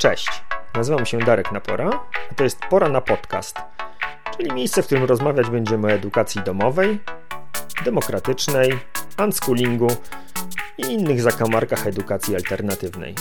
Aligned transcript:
Cześć, 0.00 0.42
nazywam 0.74 1.06
się 1.06 1.18
Darek 1.18 1.52
Napora, 1.52 1.90
a 2.30 2.34
to 2.34 2.44
jest 2.44 2.58
Pora 2.70 2.88
na 2.88 3.00
Podcast, 3.00 3.56
czyli 4.36 4.52
miejsce, 4.52 4.82
w 4.82 4.86
którym 4.86 5.04
rozmawiać 5.04 5.50
będziemy 5.50 5.86
o 5.86 5.90
edukacji 5.90 6.42
domowej, 6.42 7.00
demokratycznej, 7.84 8.78
unschoolingu 9.24 9.86
i 10.78 10.82
innych 10.82 11.22
zakamarkach 11.22 11.86
edukacji 11.86 12.34
alternatywnej. 12.36 13.14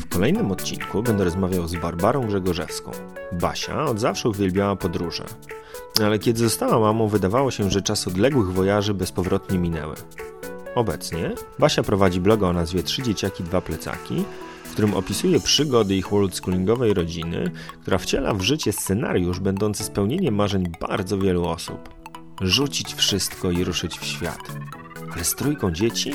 W 0.00 0.08
kolejnym 0.08 0.52
odcinku 0.52 1.02
będę 1.02 1.24
rozmawiał 1.24 1.68
z 1.68 1.74
Barbarą 1.74 2.26
Grzegorzewską. 2.26 2.90
Basia 3.32 3.84
od 3.84 4.00
zawsze 4.00 4.28
uwielbiała 4.28 4.76
podróże, 4.76 5.24
ale 6.04 6.18
kiedy 6.18 6.38
została 6.38 6.78
mamą, 6.80 7.08
wydawało 7.08 7.50
się, 7.50 7.70
że 7.70 7.82
czas 7.82 8.08
odległych 8.08 8.52
wojaży 8.52 8.94
bezpowrotnie 8.94 9.58
minęły. 9.58 9.94
Obecnie 10.74 11.30
Basia 11.58 11.82
prowadzi 11.82 12.20
bloga 12.20 12.46
o 12.46 12.52
nazwie 12.52 12.82
Trzy 12.82 13.02
dzieciaki, 13.02 13.44
dwa 13.44 13.60
plecaki, 13.60 14.24
którym 14.74 14.94
opisuje 14.94 15.40
przygody 15.40 15.96
ich 15.96 16.12
oldschoolingowej 16.12 16.94
rodziny, 16.94 17.50
która 17.82 17.98
wciela 17.98 18.34
w 18.34 18.40
życie 18.40 18.72
scenariusz 18.72 19.40
będący 19.40 19.84
spełnieniem 19.84 20.34
marzeń 20.34 20.72
bardzo 20.80 21.18
wielu 21.18 21.44
osób. 21.46 21.88
Rzucić 22.40 22.94
wszystko 22.94 23.50
i 23.50 23.64
ruszyć 23.64 23.98
w 23.98 24.04
świat. 24.04 24.40
Ale 25.12 25.24
z 25.24 25.34
trójką 25.34 25.70
dzieci? 25.70 26.14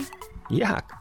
Jak? 0.49 0.93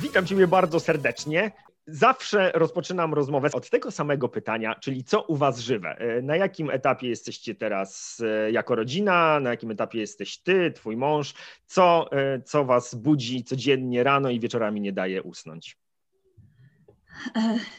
Witam 0.00 0.26
Ciebie 0.26 0.46
bardzo 0.46 0.80
serdecznie. 0.80 1.52
Zawsze 1.88 2.52
rozpoczynam 2.54 3.14
rozmowę 3.14 3.48
od 3.52 3.70
tego 3.70 3.90
samego 3.90 4.28
pytania, 4.28 4.74
czyli 4.74 5.04
co 5.04 5.22
u 5.22 5.36
Was 5.36 5.58
żywe? 5.58 5.98
E, 5.98 6.22
na 6.22 6.36
jakim 6.36 6.70
etapie 6.70 7.08
jesteście 7.08 7.54
teraz 7.54 8.22
e, 8.26 8.50
jako 8.50 8.74
rodzina? 8.74 9.40
Na 9.40 9.50
jakim 9.50 9.70
etapie 9.70 9.98
jesteś 9.98 10.38
Ty, 10.38 10.72
Twój 10.72 10.96
mąż? 10.96 11.34
Co, 11.66 12.12
e, 12.12 12.42
co 12.42 12.64
Was 12.64 12.94
budzi 12.94 13.44
codziennie 13.44 14.04
rano 14.04 14.30
i 14.30 14.40
wieczorami 14.40 14.80
nie 14.80 14.92
daje 14.92 15.22
usnąć? 15.22 15.78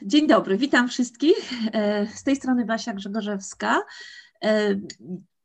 Dzień 0.02 0.28
dobry, 0.28 0.58
witam 0.58 0.88
wszystkich. 0.88 1.52
Z 2.16 2.24
tej 2.24 2.36
strony 2.36 2.66
Basia 2.66 2.94
Grzegorzewska. 2.94 3.82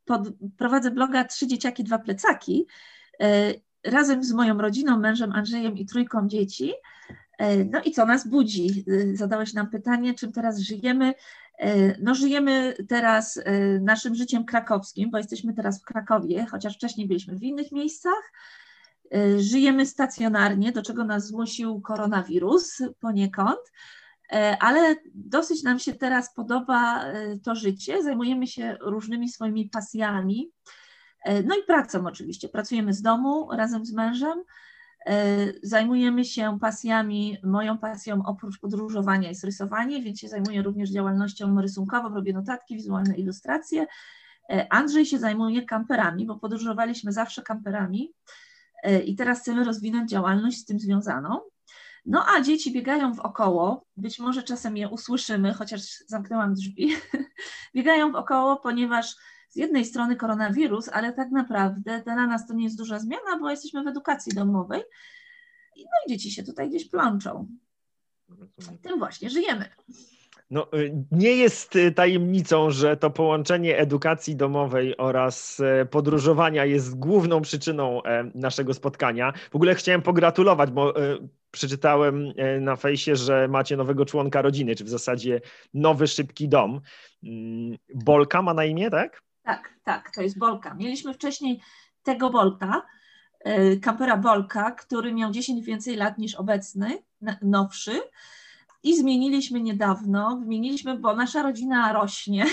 Pod, 0.04 0.28
prowadzę 0.58 0.90
bloga 0.90 1.24
Trzy 1.24 1.46
dzieciaki, 1.46 1.84
dwa 1.84 1.98
plecaki 1.98 2.66
razem 3.84 4.24
z 4.24 4.32
moją 4.32 4.58
rodziną, 4.58 4.98
mężem 4.98 5.32
Andrzejem 5.32 5.76
i 5.76 5.86
trójką 5.86 6.28
dzieci. 6.28 6.72
E, 7.38 7.64
no 7.64 7.82
i 7.82 7.92
co 7.92 8.06
nas 8.06 8.28
budzi? 8.28 8.84
E, 8.88 9.16
zadałeś 9.16 9.54
nam 9.54 9.70
pytanie, 9.70 10.14
czym 10.14 10.32
teraz 10.32 10.60
żyjemy. 10.60 11.14
E, 11.58 11.98
no 11.98 12.14
żyjemy 12.14 12.74
teraz 12.88 13.40
naszym 13.80 14.14
życiem 14.14 14.44
krakowskim, 14.44 15.10
bo 15.10 15.18
jesteśmy 15.18 15.54
teraz 15.54 15.82
w 15.82 15.84
Krakowie, 15.84 16.46
chociaż 16.50 16.74
wcześniej 16.74 17.08
byliśmy 17.08 17.36
w 17.36 17.42
innych 17.42 17.72
miejscach. 17.72 18.32
Żyjemy 19.38 19.86
stacjonarnie, 19.86 20.72
do 20.72 20.82
czego 20.82 21.04
nas 21.04 21.26
zmusił 21.26 21.80
koronawirus 21.80 22.82
poniekąd, 23.00 23.60
ale 24.60 24.96
dosyć 25.14 25.62
nam 25.62 25.78
się 25.78 25.94
teraz 25.94 26.34
podoba 26.34 27.04
to 27.42 27.54
życie. 27.54 28.02
Zajmujemy 28.02 28.46
się 28.46 28.76
różnymi 28.80 29.28
swoimi 29.28 29.68
pasjami. 29.68 30.50
No 31.44 31.56
i 31.56 31.62
pracą 31.66 32.06
oczywiście. 32.06 32.48
Pracujemy 32.48 32.94
z 32.94 33.02
domu 33.02 33.48
razem 33.52 33.86
z 33.86 33.92
mężem. 33.92 34.42
E, 35.06 35.46
zajmujemy 35.62 36.24
się 36.24 36.58
pasjami, 36.60 37.38
moją 37.44 37.78
pasją 37.78 38.22
oprócz 38.26 38.60
podróżowania 38.60 39.28
jest 39.28 39.44
rysowanie, 39.44 40.02
więc 40.02 40.20
się 40.20 40.28
zajmuję 40.28 40.62
również 40.62 40.90
działalnością 40.90 41.60
rysunkową, 41.60 42.14
robię 42.14 42.32
notatki, 42.32 42.76
wizualne 42.76 43.14
ilustracje. 43.14 43.86
E, 44.50 44.72
Andrzej 44.72 45.06
się 45.06 45.18
zajmuje 45.18 45.62
kamperami, 45.62 46.26
bo 46.26 46.38
podróżowaliśmy 46.38 47.12
zawsze 47.12 47.42
kamperami 47.42 48.12
e, 48.82 49.00
i 49.00 49.16
teraz 49.16 49.40
chcemy 49.40 49.64
rozwinąć 49.64 50.10
działalność 50.10 50.58
z 50.58 50.64
tym 50.64 50.80
związaną. 50.80 51.40
No 52.06 52.24
a 52.36 52.40
dzieci 52.40 52.72
biegają 52.72 53.14
w 53.14 53.20
około, 53.20 53.86
być 53.96 54.18
może 54.18 54.42
czasem 54.42 54.76
je 54.76 54.88
usłyszymy, 54.88 55.52
chociaż 55.54 55.80
zamknęłam 56.06 56.54
drzwi, 56.54 56.94
biegają 57.74 58.12
w 58.12 58.14
około, 58.14 58.56
ponieważ 58.56 59.16
z 59.52 59.56
jednej 59.56 59.84
strony 59.84 60.16
koronawirus, 60.16 60.88
ale 60.88 61.12
tak 61.12 61.30
naprawdę 61.30 62.02
dla 62.04 62.26
nas 62.26 62.46
to 62.46 62.54
nie 62.54 62.64
jest 62.64 62.78
duża 62.78 62.98
zmiana, 62.98 63.38
bo 63.40 63.50
jesteśmy 63.50 63.84
w 63.84 63.86
edukacji 63.86 64.32
domowej. 64.34 64.82
No 65.76 65.84
i 66.06 66.10
dzieci 66.10 66.30
się 66.30 66.42
tutaj 66.42 66.68
gdzieś 66.68 66.88
plączą. 66.88 67.48
Tym 68.82 68.98
właśnie 68.98 69.30
żyjemy. 69.30 69.64
No, 70.50 70.68
y, 70.74 71.04
nie 71.10 71.36
jest 71.36 71.76
y, 71.76 71.92
tajemnicą, 71.92 72.70
że 72.70 72.96
to 72.96 73.10
połączenie 73.10 73.78
edukacji 73.78 74.36
domowej 74.36 74.96
oraz 74.96 75.60
e, 75.60 75.86
podróżowania 75.86 76.64
jest 76.64 76.98
główną 76.98 77.40
przyczyną 77.40 78.02
e, 78.02 78.30
naszego 78.34 78.74
spotkania. 78.74 79.32
W 79.50 79.56
ogóle 79.56 79.74
chciałem 79.74 80.02
pogratulować, 80.02 80.70
bo 80.70 80.96
e, 80.96 81.18
przeczytałem 81.50 82.32
na 82.60 82.76
fejsie, 82.76 83.16
że 83.16 83.48
macie 83.48 83.76
nowego 83.76 84.04
członka 84.04 84.42
rodziny, 84.42 84.76
czy 84.76 84.84
w 84.84 84.88
zasadzie 84.88 85.40
nowy 85.74 86.06
szybki 86.06 86.48
dom. 86.48 86.80
Mm, 87.24 87.78
Bolka 87.94 88.42
ma 88.42 88.54
na 88.54 88.64
imię, 88.64 88.90
tak? 88.90 89.22
Tak, 89.42 89.74
tak, 89.84 90.10
to 90.10 90.22
jest 90.22 90.38
Bolka. 90.38 90.74
Mieliśmy 90.74 91.14
wcześniej 91.14 91.60
tego 92.02 92.30
Bolka, 92.30 92.82
e, 93.40 93.76
kampera 93.76 94.16
Bolka, 94.16 94.70
który 94.70 95.14
miał 95.14 95.30
10 95.30 95.64
więcej 95.64 95.96
lat 95.96 96.18
niż 96.18 96.34
obecny, 96.34 97.02
nowszy. 97.42 98.00
I 98.84 98.96
zmieniliśmy 98.96 99.60
niedawno, 99.60 100.40
zmieniliśmy, 100.44 100.98
bo 100.98 101.16
nasza 101.16 101.42
rodzina 101.42 101.92
rośnie, 101.92 102.46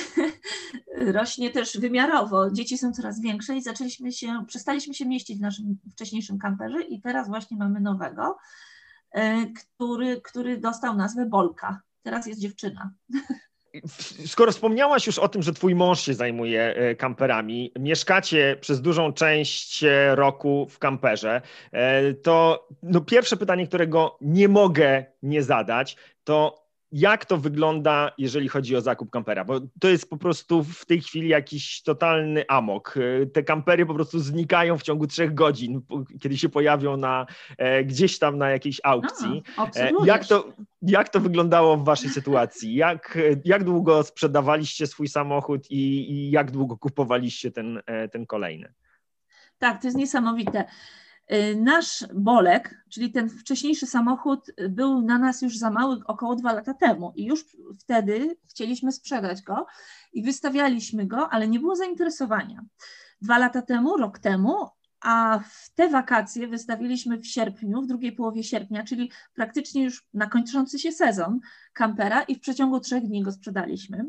rośnie 1.18 1.50
też 1.50 1.78
wymiarowo, 1.78 2.52
dzieci 2.52 2.78
są 2.78 2.94
coraz 2.94 3.22
większe 3.22 3.56
i 3.56 3.62
zaczęliśmy 3.62 4.12
się, 4.12 4.44
przestaliśmy 4.48 4.94
się 4.94 5.06
mieścić 5.06 5.38
w 5.38 5.42
naszym 5.42 5.78
wcześniejszym 5.92 6.40
kamperze 6.40 6.82
i 6.82 7.02
teraz 7.02 7.28
właśnie 7.28 7.58
mamy 7.58 7.80
nowego, 7.80 8.38
e, 9.12 9.46
który, 9.46 10.22
który 10.22 10.58
dostał 10.58 10.96
nazwę 10.96 11.26
Bolka. 11.26 11.82
Teraz 12.04 12.26
jest 12.26 12.40
dziewczyna. 12.40 12.92
Skoro 14.26 14.52
wspomniałaś 14.52 15.08
już 15.08 15.20
o 15.20 15.30
tym, 15.30 15.44
że 15.44 15.54
twój 15.54 15.76
mąż 15.76 16.02
się 16.02 16.14
zajmuje 16.14 16.76
e, 16.76 16.96
kamperami, 16.96 17.72
mieszkacie 17.80 18.58
przez 18.62 18.82
dużą 18.82 19.14
część 19.14 19.84
e, 19.84 20.16
roku 20.16 20.68
w 20.70 20.80
kamperze, 20.80 21.42
e, 21.72 22.14
to 22.14 22.68
no 22.84 23.02
pierwsze 23.02 23.38
pytanie, 23.38 23.68
którego 23.68 24.18
nie 24.22 24.48
mogę 24.48 25.06
nie 25.24 25.44
zadać, 25.44 25.98
to 26.24 26.69
jak 26.92 27.26
to 27.26 27.38
wygląda, 27.38 28.12
jeżeli 28.18 28.48
chodzi 28.48 28.76
o 28.76 28.82
zakup 28.82 29.10
kampera? 29.10 29.46
Bo 29.46 29.60
to 29.80 29.90
jest 29.90 30.10
po 30.10 30.18
prostu 30.18 30.64
w 30.64 30.86
tej 30.86 31.02
chwili 31.02 31.30
jakiś 31.30 31.82
totalny 31.82 32.46
amok. 32.48 32.96
Te 33.34 33.44
kampery 33.44 33.86
po 33.86 33.94
prostu 33.94 34.20
znikają 34.20 34.78
w 34.78 34.84
ciągu 34.84 35.08
trzech 35.08 35.34
godzin, 35.34 35.82
kiedy 36.22 36.38
się 36.38 36.50
pojawią 36.50 36.98
na, 36.98 37.26
e, 37.58 37.84
gdzieś 37.84 38.20
tam 38.20 38.38
na 38.38 38.50
jakiejś 38.50 38.82
aukcji. 38.84 39.44
A, 39.58 39.66
e, 39.76 39.92
jak, 40.06 40.28
to, 40.28 40.54
jak 40.82 41.10
to 41.10 41.20
wyglądało 41.20 41.78
w 41.78 41.84
waszej 41.86 42.10
sytuacji? 42.10 42.76
Jak, 42.76 43.18
jak 43.46 43.64
długo 43.64 44.04
sprzedawaliście 44.04 44.88
swój 44.88 45.08
samochód 45.08 45.72
i, 45.72 46.12
i 46.12 46.32
jak 46.32 46.52
długo 46.52 46.78
kupowaliście 46.78 47.52
ten, 47.52 47.82
e, 47.86 48.10
ten 48.10 48.26
kolejny? 48.26 48.74
Tak, 49.58 49.82
to 49.82 49.88
jest 49.88 49.98
niesamowite. 49.98 50.66
Y, 51.34 51.56
nasz 51.56 52.06
Bolek, 52.14 52.84
czyli 52.90 53.12
ten 53.12 53.30
wcześniejszy 53.30 53.88
samochód, 53.88 54.50
y, 54.50 54.70
był 54.70 55.02
na 55.02 55.18
nas 55.18 55.42
już 55.42 55.58
za 55.58 55.70
mały 55.70 55.98
około 56.06 56.36
dwa 56.36 56.54
lata 56.54 56.74
temu 56.74 57.14
i 57.16 57.26
już 57.26 57.46
wtedy 57.80 58.38
chcieliśmy 58.50 58.92
sprzedać 58.92 59.42
go 59.42 59.66
i 60.14 60.24
wystawialiśmy 60.24 61.06
go, 61.06 61.30
ale 61.30 61.48
nie 61.48 61.60
było 61.60 61.76
zainteresowania. 61.76 62.66
Dwa 63.22 63.38
lata 63.38 63.62
temu, 63.62 63.98
rok 63.98 64.20
temu, 64.20 64.70
a 65.02 65.40
w 65.50 65.74
te 65.76 65.90
wakacje 65.90 66.48
wystawiliśmy 66.48 67.18
w 67.18 67.28
sierpniu, 67.28 67.82
w 67.82 67.88
drugiej 67.88 68.12
połowie 68.12 68.44
sierpnia, 68.44 68.84
czyli 68.84 69.12
praktycznie 69.34 69.84
już 69.84 70.06
na 70.14 70.28
kończący 70.28 70.80
się 70.80 70.92
sezon 70.92 71.40
kampera 71.74 72.22
i 72.24 72.36
w 72.36 72.40
przeciągu 72.40 72.80
trzech 72.80 73.08
dni 73.08 73.24
go 73.24 73.32
sprzedaliśmy. 73.32 74.06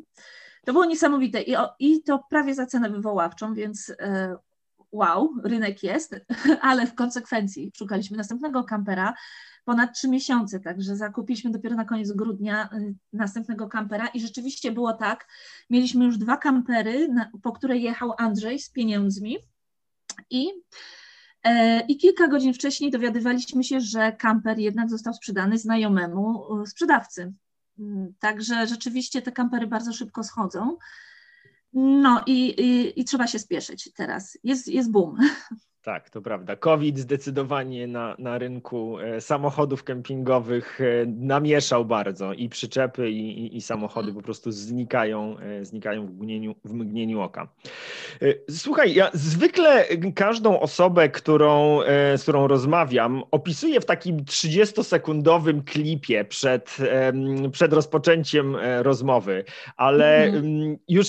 To 0.64 0.72
było 0.72 0.84
niesamowite 0.84 1.42
i, 1.42 1.56
o, 1.56 1.74
i 1.78 2.02
to 2.02 2.24
prawie 2.30 2.54
za 2.54 2.66
cenę 2.66 2.90
wywoławczą, 2.90 3.54
więc 3.54 3.92
e, 3.98 4.36
wow, 4.92 5.34
rynek 5.44 5.82
jest, 5.82 6.16
ale 6.60 6.86
w 6.86 6.94
konsekwencji 6.94 7.72
szukaliśmy 7.76 8.16
następnego 8.16 8.64
kampera 8.64 9.14
ponad 9.64 9.94
trzy 9.94 10.08
miesiące, 10.08 10.60
także 10.60 10.96
zakupiliśmy 10.96 11.50
dopiero 11.50 11.76
na 11.76 11.84
koniec 11.84 12.12
grudnia 12.12 12.68
y, 12.72 12.94
następnego 13.12 13.68
kampera 13.68 14.06
i 14.06 14.20
rzeczywiście 14.20 14.72
było 14.72 14.92
tak, 14.92 15.26
mieliśmy 15.70 16.04
już 16.04 16.18
dwa 16.18 16.36
kampery, 16.36 17.08
po 17.42 17.52
które 17.52 17.76
jechał 17.76 18.12
Andrzej 18.18 18.58
z 18.58 18.70
pieniędzmi 18.70 19.38
i 20.30 20.48
e, 21.42 21.80
i 21.80 21.96
kilka 21.96 22.28
godzin 22.28 22.54
wcześniej 22.54 22.90
dowiadywaliśmy 22.90 23.64
się, 23.64 23.80
że 23.80 24.12
kamper 24.12 24.58
jednak 24.58 24.90
został 24.90 25.14
sprzedany 25.14 25.58
znajomemu 25.58 26.60
y, 26.62 26.66
sprzedawcy. 26.66 27.32
Mm, 27.78 28.14
także 28.18 28.66
rzeczywiście 28.66 29.22
te 29.22 29.32
kampery 29.32 29.66
bardzo 29.66 29.92
szybko 29.92 30.24
schodzą. 30.24 30.76
No 31.72 32.22
i, 32.26 32.48
i, 32.60 33.00
i, 33.00 33.04
trzeba 33.04 33.26
się 33.26 33.38
spieszyć 33.38 33.92
teraz. 33.92 34.38
Jest, 34.44 34.68
jest 34.68 34.90
boom. 34.90 35.16
Tak, 35.82 36.10
to 36.10 36.22
prawda. 36.22 36.56
COVID 36.56 36.98
zdecydowanie 36.98 37.86
na, 37.86 38.16
na 38.18 38.38
rynku 38.38 38.98
e, 38.98 39.20
samochodów 39.20 39.84
kempingowych 39.84 40.80
e, 40.80 41.06
namieszał 41.06 41.84
bardzo 41.84 42.32
i 42.32 42.48
przyczepy, 42.48 43.10
i, 43.10 43.46
i, 43.46 43.56
i 43.56 43.60
samochody 43.60 44.08
mhm. 44.08 44.16
po 44.16 44.24
prostu 44.24 44.52
znikają, 44.52 45.38
e, 45.38 45.64
znikają 45.64 46.06
w 46.06 46.10
mgnieniu, 46.10 46.54
w 46.64 46.72
mgnieniu 46.72 47.20
oka. 47.20 47.48
Słuchaj, 48.50 48.94
ja 48.94 49.10
zwykle 49.14 49.84
każdą 50.14 50.60
osobę, 50.60 51.08
którą, 51.08 51.80
z 52.16 52.22
którą 52.22 52.46
rozmawiam, 52.46 53.22
opisuję 53.30 53.80
w 53.80 53.86
takim 53.86 54.16
30-sekundowym 54.16 55.64
klipie 55.64 56.24
przed, 56.24 56.76
przed 57.52 57.72
rozpoczęciem 57.72 58.56
rozmowy, 58.82 59.44
ale 59.76 60.24
mhm. 60.24 60.76
już 60.88 61.08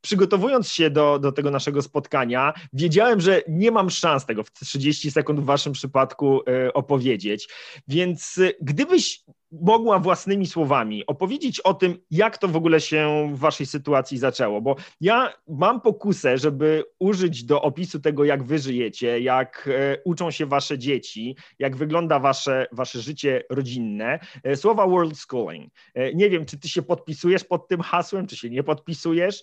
przygotowując 0.00 0.68
się 0.68 0.90
do, 0.90 1.18
do 1.18 1.32
tego 1.32 1.50
naszego 1.50 1.82
spotkania, 1.82 2.52
wiedziałem, 2.72 3.20
że 3.20 3.42
nie 3.48 3.70
mam 3.70 3.90
szans 3.98 4.26
tego 4.26 4.44
w 4.44 4.52
30 4.52 5.10
sekund 5.10 5.40
w 5.40 5.44
waszym 5.44 5.72
przypadku 5.72 6.40
e, 6.46 6.72
opowiedzieć. 6.72 7.48
Więc 7.88 8.38
e, 8.38 8.50
gdybyś 8.60 9.24
mogła 9.52 9.98
własnymi 9.98 10.46
słowami 10.46 11.06
opowiedzieć 11.06 11.60
o 11.60 11.74
tym, 11.74 11.98
jak 12.10 12.38
to 12.38 12.48
w 12.48 12.56
ogóle 12.56 12.80
się 12.80 13.30
w 13.34 13.38
waszej 13.38 13.66
sytuacji 13.66 14.18
zaczęło, 14.18 14.60
bo 14.60 14.76
ja 15.00 15.32
mam 15.48 15.80
pokusę, 15.80 16.38
żeby 16.38 16.84
użyć 16.98 17.44
do 17.44 17.62
opisu 17.62 18.00
tego, 18.00 18.24
jak 18.24 18.42
wy 18.42 18.58
żyjecie, 18.58 19.20
jak 19.20 19.68
e, 19.72 19.98
uczą 20.04 20.30
się 20.30 20.46
wasze 20.46 20.78
dzieci, 20.78 21.36
jak 21.58 21.76
wygląda 21.76 22.18
wasze, 22.18 22.66
wasze 22.72 23.00
życie 23.00 23.42
rodzinne, 23.50 24.18
słowa 24.54 24.86
world 24.86 25.18
schooling. 25.18 25.72
Nie 26.14 26.30
wiem, 26.30 26.46
czy 26.46 26.58
ty 26.58 26.68
się 26.68 26.82
podpisujesz 26.82 27.44
pod 27.44 27.68
tym 27.68 27.80
hasłem, 27.80 28.26
czy 28.26 28.36
się 28.36 28.50
nie 28.50 28.62
podpisujesz. 28.62 29.42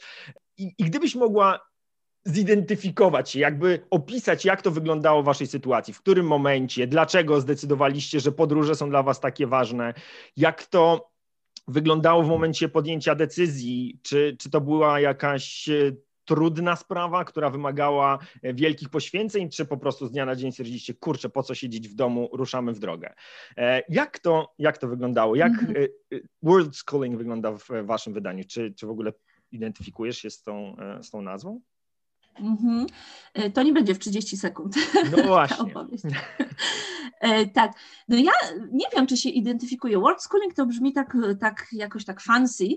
I, 0.57 0.71
i 0.77 0.83
gdybyś 0.83 1.15
mogła 1.15 1.70
zidentyfikować 2.25 3.29
się, 3.29 3.39
jakby 3.39 3.79
opisać, 3.89 4.45
jak 4.45 4.61
to 4.61 4.71
wyglądało 4.71 5.21
w 5.21 5.25
waszej 5.25 5.47
sytuacji, 5.47 5.93
w 5.93 5.99
którym 5.99 6.27
momencie, 6.27 6.87
dlaczego 6.87 7.41
zdecydowaliście, 7.41 8.19
że 8.19 8.31
podróże 8.31 8.75
są 8.75 8.89
dla 8.89 9.03
was 9.03 9.19
takie 9.19 9.47
ważne, 9.47 9.93
jak 10.37 10.65
to 10.65 11.11
wyglądało 11.67 12.23
w 12.23 12.27
momencie 12.27 12.69
podjęcia 12.69 13.15
decyzji, 13.15 13.99
czy, 14.03 14.35
czy 14.39 14.49
to 14.49 14.61
była 14.61 14.99
jakaś 14.99 15.69
e, 15.69 15.91
trudna 16.25 16.75
sprawa, 16.75 17.25
która 17.25 17.49
wymagała 17.49 18.19
e, 18.43 18.53
wielkich 18.53 18.89
poświęceń, 18.89 19.49
czy 19.49 19.65
po 19.65 19.77
prostu 19.77 20.07
z 20.07 20.11
dnia 20.11 20.25
na 20.25 20.35
dzień 20.35 20.51
stwierdziliście, 20.51 20.93
kurczę, 20.93 21.29
po 21.29 21.43
co 21.43 21.55
siedzieć 21.55 21.89
w 21.89 21.95
domu, 21.95 22.29
ruszamy 22.33 22.73
w 22.73 22.79
drogę. 22.79 23.13
E, 23.57 23.83
jak 23.89 24.19
to, 24.19 24.53
jak 24.59 24.77
to 24.77 24.87
wyglądało? 24.87 25.35
Jak 25.35 25.53
-hmm. 25.53 25.87
World 26.41 26.75
Schooling 26.75 27.17
wygląda 27.17 27.51
w 27.51 27.67
waszym 27.83 28.13
wydaniu? 28.13 28.43
Czy, 28.49 28.73
czy 28.73 28.87
w 28.87 28.89
ogóle 28.89 29.13
identyfikujesz 29.51 30.17
się 30.17 30.29
z 30.29 30.43
tą, 30.43 30.75
z 31.01 31.09
tą 31.09 31.21
nazwą? 31.21 31.61
Mm-hmm. 32.39 32.85
To 33.53 33.63
nie 33.63 33.73
będzie 33.73 33.95
w 33.95 33.99
30 33.99 34.37
sekund. 34.37 34.75
No 35.17 35.23
właśnie. 35.27 35.73
E, 37.21 37.45
tak. 37.45 37.71
No 38.07 38.17
ja 38.17 38.31
nie 38.71 38.85
wiem, 38.95 39.07
czy 39.07 39.17
się 39.17 39.29
identyfikuje. 39.29 39.99
World 39.99 40.21
schooling 40.21 40.53
to 40.53 40.65
brzmi 40.65 40.93
tak, 40.93 41.17
tak 41.39 41.67
jakoś 41.71 42.05
tak 42.05 42.21
fancy. 42.21 42.67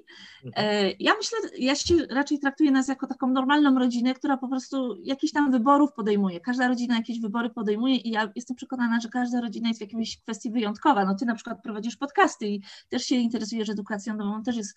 Mhm. 0.45 0.67
E, 0.67 0.91
ja 0.99 1.13
myślę, 1.15 1.39
ja 1.59 1.75
się 1.75 1.95
raczej 2.11 2.39
traktuję 2.39 2.71
nas 2.71 2.89
jako 2.89 3.07
taką 3.07 3.27
normalną 3.27 3.79
rodzinę, 3.79 4.15
która 4.15 4.37
po 4.37 4.49
prostu 4.49 4.97
jakichś 5.03 5.33
tam 5.33 5.51
wyborów 5.53 5.93
podejmuje. 5.93 6.41
Każda 6.41 6.69
rodzina 6.69 6.97
jakieś 6.97 7.21
wybory 7.21 7.51
podejmuje 7.51 7.97
i 7.97 8.11
ja 8.11 8.33
jestem 8.35 8.57
przekonana, 8.57 9.01
że 9.01 9.09
każda 9.09 9.41
rodzina 9.41 9.69
jest 9.69 9.81
w 9.81 9.83
jakiejś 9.83 10.21
kwestii 10.21 10.51
wyjątkowa. 10.51 11.05
No 11.05 11.15
ty 11.15 11.27
na 11.27 11.35
przykład 11.35 11.63
prowadzisz 11.63 11.97
podcasty 11.97 12.47
i 12.47 12.63
też 12.89 13.05
się 13.05 13.15
interesujesz 13.15 13.69
edukacją 13.69 14.17
domową, 14.17 14.43
też 14.43 14.57
jest 14.57 14.75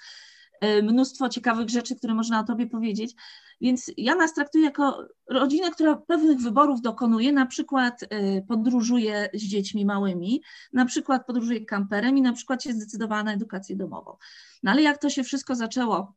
mnóstwo 0.84 1.30
ciekawych 1.30 1.70
rzeczy, 1.70 1.96
które 1.96 2.14
można 2.14 2.40
o 2.40 2.44
tobie 2.44 2.68
powiedzieć. 2.68 3.16
Więc 3.62 3.92
ja 3.98 4.16
nas 4.16 4.34
traktuję 4.34 4.64
jako 4.66 5.08
rodzinę, 5.30 5.72
która 5.72 5.96
pewnych 5.96 6.40
wyborów 6.40 6.82
dokonuje, 6.82 7.32
na 7.34 7.46
przykład 7.46 8.04
y, 8.04 8.08
podróżuje 8.48 9.30
z 9.34 9.44
dziećmi 9.44 9.86
małymi, 9.86 10.42
na 10.74 10.86
przykład 10.86 11.26
podróżuje 11.26 11.66
kamperem 11.66 12.18
i 12.18 12.22
na 12.22 12.34
przykład 12.34 12.64
się 12.64 12.74
zdecydowała 12.74 13.24
na 13.24 13.34
edukację 13.34 13.76
domową. 13.76 14.18
No 14.64 14.72
ale 14.72 14.82
jak 14.82 14.98
to 14.98 15.10
się 15.10 15.24
wszystko 15.24 15.56
zaczęło? 15.56 16.14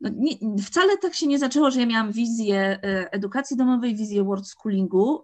No 0.00 0.10
nie, 0.14 0.62
wcale 0.62 0.98
tak 0.98 1.14
się 1.14 1.26
nie 1.26 1.38
zaczęło, 1.38 1.70
że 1.70 1.80
ja 1.80 1.86
miałam 1.86 2.12
wizję 2.12 2.78
y, 2.84 3.10
edukacji 3.10 3.56
domowej, 3.56 3.96
wizję 3.96 4.24
world 4.24 4.48
schoolingu. 4.48 5.22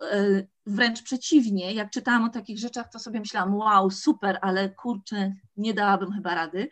Wręcz 0.67 1.03
przeciwnie, 1.03 1.73
jak 1.73 1.91
czytałam 1.91 2.25
o 2.25 2.29
takich 2.29 2.59
rzeczach, 2.59 2.91
to 2.93 2.99
sobie 2.99 3.21
myślałam, 3.21 3.55
wow, 3.57 3.91
super, 3.91 4.39
ale 4.43 4.69
kurczę, 4.69 5.35
nie 5.57 5.75
dałabym 5.75 6.13
chyba 6.13 6.35
rady. 6.35 6.69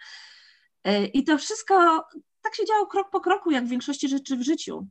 I 1.13 1.25
to 1.25 1.39
wszystko 1.39 2.05
tak 2.43 2.55
się 2.55 2.65
działo 2.65 2.87
krok 2.87 3.11
po 3.11 3.21
kroku, 3.21 3.51
jak 3.51 3.67
w 3.67 3.69
większości 3.69 4.09
rzeczy 4.09 4.37
w 4.37 4.43
życiu. 4.43 4.87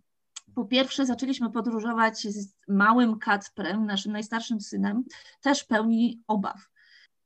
Po 0.55 0.65
pierwsze, 0.65 1.05
zaczęliśmy 1.05 1.51
podróżować 1.51 2.19
z 2.19 2.53
małym 2.67 3.19
Kacprem, 3.19 3.85
naszym 3.85 4.11
najstarszym 4.11 4.61
synem, 4.61 5.03
też 5.41 5.63
pełni 5.63 6.21
obaw. 6.27 6.69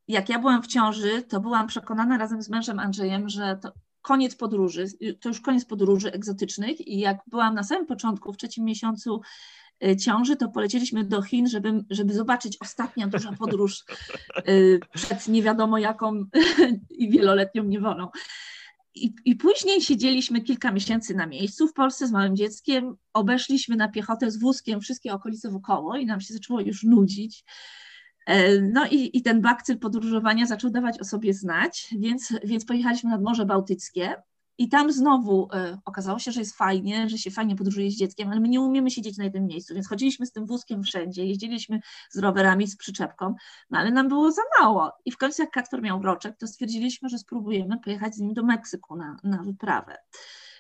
Jak 0.08 0.30
ja 0.30 0.40
byłam 0.40 0.64
w 0.64 0.68
ciąży, 0.68 1.22
to 1.22 1.40
byłam 1.40 1.68
przekonana 1.68 2.18
razem 2.18 2.42
z 2.42 2.50
mężem 2.50 2.80
Andrzejem, 2.80 3.30
że 3.30 3.58
to 3.62 3.72
koniec 4.02 4.36
podróży, 4.36 4.86
to 5.20 5.30
już 5.30 5.42
koniec 5.42 5.66
podróży 5.66 6.12
egzotycznych 6.12 6.88
i 6.88 7.00
jak 7.00 7.18
byłam 7.28 7.56
na 7.56 7.64
samym 7.64 7.86
początku, 7.86 8.34
w 8.34 8.38
trzecim 8.38 8.66
miesiącu 8.66 9.22
y, 9.86 9.98
ciąży, 9.98 10.36
to 10.36 10.50
polecieliśmy 10.50 11.04
do 11.04 11.22
Chin, 11.22 11.48
żeby, 11.48 11.84
żeby 11.90 12.14
zobaczyć 12.14 12.58
ostatnia 12.62 13.08
duża 13.08 13.32
podróż 13.32 13.84
y, 14.48 14.80
przed 14.94 15.28
nie 15.28 15.44
wiadomo 15.44 15.78
jaką 15.78 16.26
i 16.90 17.10
wieloletnią 17.10 17.64
niewolą. 17.64 18.08
I, 18.96 19.14
I 19.26 19.36
później 19.36 19.82
siedzieliśmy 19.82 20.42
kilka 20.42 20.72
miesięcy 20.72 21.16
na 21.16 21.28
miejscu 21.28 21.68
w 21.68 21.74
Polsce 21.74 22.08
z 22.08 22.12
małym 22.12 22.36
dzieckiem, 22.36 22.96
obeszliśmy 23.14 23.76
na 23.76 23.90
piechotę 23.90 24.32
z 24.32 24.40
wózkiem 24.40 24.82
wszystkie 24.82 25.14
okolice 25.14 25.50
wokoło 25.50 25.98
i 25.98 26.06
nam 26.06 26.22
się 26.22 26.34
zaczęło 26.34 26.62
już 26.62 26.84
nudzić. 26.84 27.44
E, 28.28 28.62
no 28.62 28.88
i, 28.88 29.18
i 29.18 29.22
ten 29.22 29.42
bakcyl 29.42 29.80
podróżowania 29.80 30.46
zaczął 30.46 30.70
dawać 30.70 31.00
o 31.00 31.04
sobie 31.04 31.34
znać, 31.34 31.96
więc, 32.00 32.34
więc 32.44 32.66
pojechaliśmy 32.66 33.10
nad 33.10 33.24
Morze 33.24 33.46
Bałtyckie 33.46 34.16
i 34.62 34.70
tam 34.70 34.92
znowu 34.92 35.46
y, 35.46 35.78
okazało 35.86 36.20
się, 36.20 36.32
że 36.32 36.40
jest 36.40 36.58
fajnie, 36.58 37.10
że 37.10 37.18
się 37.18 37.32
fajnie 37.32 37.56
podróżuje 37.56 37.92
z 37.92 37.96
dzieckiem, 37.96 38.30
ale 38.30 38.40
my 38.40 38.50
nie 38.50 38.62
umiemy 38.62 38.92
siedzieć 38.92 39.18
na 39.18 39.24
jednym 39.24 39.46
miejscu, 39.46 39.74
więc 39.74 39.88
chodziliśmy 39.90 40.26
z 40.26 40.32
tym 40.32 40.46
wózkiem 40.46 40.84
wszędzie, 40.84 41.26
jeździliśmy 41.26 41.80
z 42.10 42.18
rowerami, 42.18 42.68
z 42.68 42.78
przyczepką, 42.78 43.36
no 43.70 43.80
ale 43.80 43.92
nam 43.92 44.08
było 44.08 44.32
za 44.32 44.42
mało. 44.60 44.92
I 45.06 45.12
w 45.12 45.18
końcu 45.18 45.42
jak 45.42 45.52
Kastor 45.52 45.82
miał 45.82 46.02
roczek, 46.02 46.38
to 46.38 46.48
stwierdziliśmy, 46.48 47.10
że 47.10 47.18
spróbujemy 47.18 47.80
pojechać 47.80 48.16
z 48.16 48.20
nim 48.20 48.34
do 48.34 48.44
Meksyku 48.44 48.96
na, 48.96 49.18
na 49.24 49.44
wyprawę. 49.44 49.98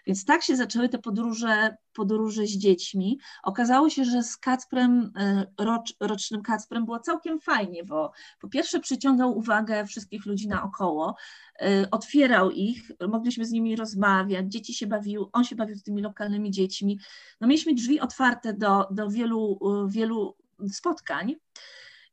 Więc 0.07 0.25
tak 0.25 0.43
się 0.43 0.55
zaczęły 0.55 0.89
te 0.89 0.99
podróże, 0.99 1.77
podróże 1.93 2.45
z 2.45 2.57
dziećmi. 2.57 3.19
Okazało 3.43 3.89
się, 3.89 4.05
że 4.05 4.23
z 4.23 4.37
Kacprem, 4.37 5.11
e, 5.17 5.45
rocz, 5.59 5.93
rocznym 5.99 6.41
Kacprem 6.41 6.85
było 6.85 6.99
całkiem 6.99 7.39
fajnie, 7.39 7.83
bo 7.83 8.11
po 8.39 8.49
pierwsze 8.49 8.79
przyciągał 8.79 9.37
uwagę 9.37 9.85
wszystkich 9.85 10.25
ludzi 10.25 10.47
naokoło, 10.47 11.15
e, 11.61 11.87
otwierał 11.91 12.51
ich, 12.51 12.91
mogliśmy 13.09 13.45
z 13.45 13.51
nimi 13.51 13.75
rozmawiać, 13.75 14.45
dzieci 14.51 14.73
się 14.73 14.87
bawiły, 14.87 15.25
on 15.33 15.43
się 15.43 15.55
bawił 15.55 15.75
z 15.75 15.83
tymi 15.83 16.01
lokalnymi 16.01 16.51
dziećmi. 16.51 16.99
No 17.41 17.47
mieliśmy 17.47 17.73
drzwi 17.73 17.99
otwarte 17.99 18.53
do, 18.53 18.87
do 18.91 19.09
wielu, 19.09 19.59
wielu 19.87 20.35
spotkań 20.71 21.35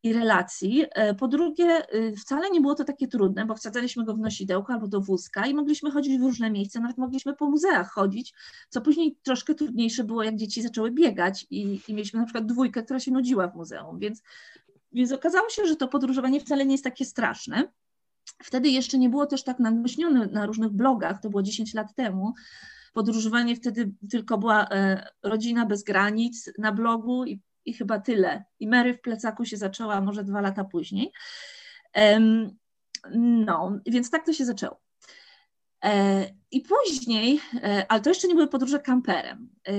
i 0.03 0.13
relacji. 0.13 0.85
E, 0.91 1.15
po 1.15 1.29
drugie, 1.29 1.95
y, 1.95 2.17
wcale 2.17 2.51
nie 2.51 2.61
było 2.61 2.75
to 2.75 2.85
takie 2.85 3.09
trudne, 3.09 3.47
bo 3.47 3.55
wsadzaliśmy 3.55 4.05
go 4.05 4.15
w 4.15 4.19
nosidełko 4.19 4.73
albo 4.73 4.89
do 4.89 5.01
wózka 5.01 5.47
i 5.47 5.55
mogliśmy 5.55 5.91
chodzić 5.91 6.19
w 6.19 6.23
różne 6.23 6.51
miejsca, 6.51 6.81
nawet 6.81 6.99
mogliśmy 6.99 7.37
po 7.37 7.51
muzeach 7.51 7.91
chodzić, 7.91 8.35
co 8.69 8.81
później 8.81 9.17
troszkę 9.23 9.55
trudniejsze 9.55 10.05
było, 10.05 10.23
jak 10.23 10.37
dzieci 10.37 10.63
zaczęły 10.63 10.91
biegać 10.91 11.47
i, 11.51 11.81
i 11.89 11.95
mieliśmy 11.95 12.21
na 12.21 12.27
przykład 12.27 12.47
dwójkę, 12.47 12.83
która 12.83 13.01
się 13.01 13.11
nudziła 13.11 13.49
w 13.49 13.55
muzeum, 13.55 13.99
więc, 13.99 14.23
więc 14.93 15.13
okazało 15.13 15.49
się, 15.49 15.67
że 15.67 15.77
to 15.77 15.89
podróżowanie 15.89 16.41
wcale 16.41 16.67
nie 16.67 16.75
jest 16.75 16.85
takie 16.85 17.05
straszne. 17.05 17.73
Wtedy 18.43 18.69
jeszcze 18.69 18.99
nie 18.99 19.09
było 19.09 19.27
też 19.27 19.45
tak 19.45 19.59
nagłośnione 19.59 20.27
na 20.27 20.47
różnych 20.47 20.71
blogach, 20.71 21.21
to 21.21 21.31
było 21.31 21.43
10 21.43 21.75
lat 21.75 21.95
temu, 21.95 22.35
podróżowanie 22.93 23.57
wtedy 23.57 23.93
tylko 24.11 24.39
była 24.39 24.69
e, 24.69 25.09
rodzina 25.23 25.67
bez 25.67 25.83
granic 25.83 26.51
na 26.59 26.73
blogu 26.73 27.25
i 27.25 27.41
i 27.69 27.75
chyba 27.75 28.01
tyle. 28.01 28.45
I 28.61 28.69
Mary 28.69 28.95
w 28.95 29.01
plecaku 29.01 29.45
się 29.45 29.57
zaczęła 29.57 30.01
może 30.01 30.25
dwa 30.25 30.41
lata 30.41 30.65
później. 30.65 31.13
No, 33.15 33.79
więc 33.87 34.11
tak 34.11 34.27
to 34.27 34.33
się 34.33 34.45
zaczęło. 34.45 34.81
E, 35.85 36.25
I 36.51 36.61
później, 36.61 37.41
e, 37.55 37.87
ale 37.89 38.01
to 38.01 38.11
jeszcze 38.11 38.29
nie 38.29 38.35
były 38.35 38.49
podróże 38.49 38.79
kamperem. 38.79 39.49
E, 39.69 39.73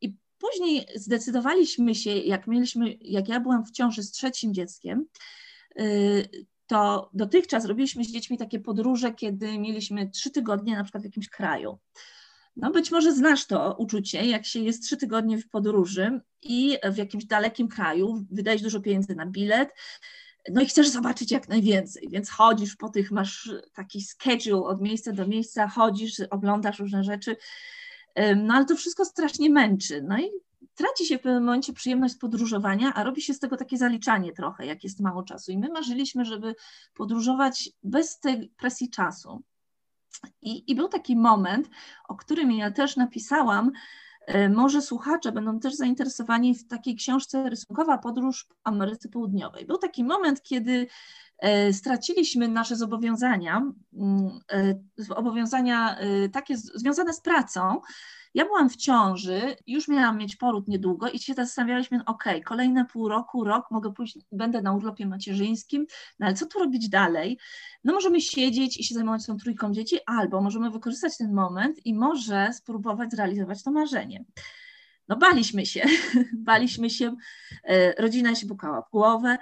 I 0.00 0.16
później 0.38 0.86
zdecydowaliśmy 0.94 1.94
się, 1.94 2.10
jak 2.10 2.46
mieliśmy, 2.46 2.96
jak 3.00 3.28
ja 3.28 3.40
byłam 3.40 3.64
w 3.64 3.70
ciąży 3.70 4.02
z 4.02 4.10
trzecim 4.10 4.54
dzieckiem, 4.54 5.06
to 6.66 7.10
dotychczas 7.14 7.64
robiliśmy 7.64 8.04
z 8.04 8.12
dziećmi 8.12 8.38
takie 8.38 8.60
podróże, 8.60 9.12
kiedy 9.12 9.58
mieliśmy 9.58 10.10
trzy 10.10 10.30
tygodnie 10.30 10.76
na 10.76 10.82
przykład 10.84 11.02
w 11.02 11.06
jakimś 11.06 11.28
kraju. 11.28 11.78
No 12.56 12.70
być 12.70 12.90
może 12.90 13.12
znasz 13.12 13.46
to 13.46 13.74
uczucie, 13.78 14.24
jak 14.26 14.46
się 14.46 14.60
jest 14.60 14.82
trzy 14.82 14.96
tygodnie 14.96 15.38
w 15.38 15.48
podróży 15.48 16.20
i 16.42 16.78
w 16.92 16.96
jakimś 16.96 17.24
dalekim 17.24 17.68
kraju, 17.68 18.24
wydajesz 18.30 18.62
dużo 18.62 18.80
pieniędzy 18.80 19.14
na 19.14 19.26
bilet, 19.26 19.74
no 20.50 20.60
i 20.62 20.66
chcesz 20.66 20.88
zobaczyć 20.88 21.30
jak 21.30 21.48
najwięcej, 21.48 22.08
więc 22.10 22.30
chodzisz 22.30 22.76
po 22.76 22.88
tych, 22.88 23.10
masz 23.10 23.50
taki 23.74 24.02
schedule 24.02 24.62
od 24.62 24.80
miejsca 24.80 25.12
do 25.12 25.26
miejsca, 25.26 25.68
chodzisz, 25.68 26.20
oglądasz 26.30 26.78
różne 26.78 27.04
rzeczy, 27.04 27.36
no 28.36 28.54
ale 28.54 28.64
to 28.64 28.76
wszystko 28.76 29.04
strasznie 29.04 29.50
męczy. 29.50 30.02
No 30.08 30.18
i 30.18 30.30
traci 30.74 31.06
się 31.06 31.18
w 31.18 31.20
pewnym 31.20 31.44
momencie 31.44 31.72
przyjemność 31.72 32.16
podróżowania, 32.16 32.94
a 32.94 33.04
robi 33.04 33.22
się 33.22 33.34
z 33.34 33.38
tego 33.38 33.56
takie 33.56 33.76
zaliczanie 33.76 34.32
trochę, 34.32 34.66
jak 34.66 34.84
jest 34.84 35.00
mało 35.00 35.22
czasu. 35.22 35.52
I 35.52 35.58
my 35.58 35.68
marzyliśmy, 35.68 36.24
żeby 36.24 36.54
podróżować 36.94 37.70
bez 37.82 38.20
tej 38.20 38.48
presji 38.48 38.90
czasu. 38.90 39.42
I, 40.42 40.70
I, 40.70 40.74
był 40.74 40.88
taki 40.88 41.16
moment, 41.16 41.70
o 42.08 42.16
którym 42.16 42.52
ja 42.52 42.70
też 42.70 42.96
napisałam. 42.96 43.72
E, 44.26 44.48
może 44.48 44.82
słuchacze 44.82 45.32
będą 45.32 45.60
też 45.60 45.74
zainteresowani 45.74 46.54
w 46.54 46.68
takiej 46.68 46.96
książce 46.96 47.50
Rysunkowa 47.50 47.98
Podróż 47.98 48.44
w 48.44 48.54
Ameryce 48.64 49.08
Południowej. 49.08 49.66
Był 49.66 49.78
taki 49.78 50.04
moment, 50.04 50.42
kiedy 50.42 50.86
e, 51.38 51.72
straciliśmy 51.72 52.48
nasze 52.48 52.76
zobowiązania, 52.76 53.62
mm, 53.94 54.40
e, 54.52 54.74
zobowiązania 54.96 55.96
takie 56.32 56.56
związane 56.56 57.12
z 57.12 57.20
pracą, 57.20 57.80
ja 58.34 58.44
byłam 58.44 58.70
w 58.70 58.76
ciąży, 58.76 59.56
już 59.66 59.88
miałam 59.88 60.18
mieć 60.18 60.36
poród 60.36 60.68
niedługo 60.68 61.10
i 61.10 61.18
się 61.18 61.34
zastanawialiśmy, 61.34 62.04
ok, 62.06 62.24
kolejne 62.44 62.84
pół 62.84 63.08
roku, 63.08 63.44
rok, 63.44 63.70
mogę 63.70 63.92
pójść, 63.92 64.18
będę 64.32 64.62
na 64.62 64.72
urlopie 64.72 65.06
macierzyńskim, 65.06 65.86
no 66.18 66.26
ale 66.26 66.34
co 66.34 66.46
tu 66.46 66.58
robić 66.58 66.88
dalej? 66.88 67.38
No 67.84 67.92
możemy 67.92 68.20
siedzieć 68.20 68.80
i 68.80 68.84
się 68.84 68.94
zajmować 68.94 69.26
tą 69.26 69.36
trójką 69.36 69.72
dzieci, 69.72 69.98
albo 70.06 70.40
możemy 70.40 70.70
wykorzystać 70.70 71.18
ten 71.18 71.32
moment 71.32 71.86
i 71.86 71.94
może 71.94 72.52
spróbować 72.52 73.10
zrealizować 73.10 73.62
to 73.62 73.70
marzenie. 73.70 74.24
No 75.08 75.16
baliśmy 75.16 75.66
się, 75.66 75.82
baliśmy 76.34 76.90
się, 76.90 77.16
e, 77.64 78.02
rodzina 78.02 78.34
się 78.34 78.46
pukała 78.46 78.82
w 78.82 78.90
głowę, 78.90 79.38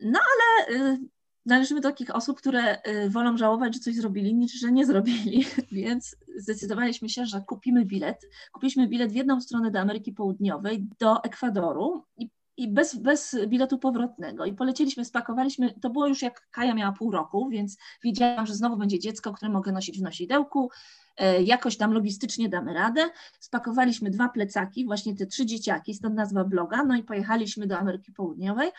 no 0.00 0.18
ale 0.18 0.78
e, 0.78 0.98
należymy 1.46 1.80
do 1.80 1.88
takich 1.88 2.14
osób, 2.14 2.38
które 2.38 2.88
y, 2.88 3.10
wolą 3.10 3.36
żałować, 3.36 3.74
że 3.74 3.80
coś 3.80 3.94
zrobili, 3.94 4.34
niż 4.34 4.52
że 4.52 4.72
nie 4.72 4.86
zrobili, 4.86 5.44
więc 5.72 6.16
zdecydowaliśmy 6.36 7.08
się, 7.08 7.26
że 7.26 7.40
kupimy 7.40 7.84
bilet. 7.84 8.28
Kupiliśmy 8.52 8.88
bilet 8.88 9.12
w 9.12 9.14
jedną 9.14 9.40
stronę 9.40 9.70
do 9.70 9.80
Ameryki 9.80 10.12
Południowej, 10.12 10.86
do 10.98 11.24
Ekwadoru 11.24 12.04
i, 12.18 12.30
i 12.56 12.68
bez, 12.68 12.96
bez 12.96 13.36
biletu 13.46 13.78
powrotnego. 13.78 14.44
I 14.44 14.52
polecieliśmy, 14.52 15.04
spakowaliśmy, 15.04 15.74
to 15.80 15.90
było 15.90 16.06
już 16.06 16.22
jak 16.22 16.48
Kaja 16.50 16.74
miała 16.74 16.92
pół 16.92 17.10
roku, 17.10 17.48
więc 17.48 17.76
wiedziałam, 18.04 18.46
że 18.46 18.54
znowu 18.54 18.76
będzie 18.76 18.98
dziecko, 18.98 19.32
które 19.32 19.50
mogę 19.50 19.72
nosić 19.72 19.98
w 19.98 20.02
nosidełku, 20.02 20.70
e, 21.16 21.42
jakoś 21.42 21.76
tam 21.76 21.92
logistycznie 21.92 22.48
damy 22.48 22.74
radę. 22.74 23.10
Spakowaliśmy 23.40 24.10
dwa 24.10 24.28
plecaki, 24.28 24.86
właśnie 24.86 25.16
te 25.16 25.26
trzy 25.26 25.46
dzieciaki, 25.46 25.94
stąd 25.94 26.14
nazwa 26.14 26.44
bloga, 26.44 26.84
no 26.84 26.96
i 26.96 27.02
pojechaliśmy 27.02 27.66
do 27.66 27.78
Ameryki 27.78 28.12
Południowej. 28.12 28.70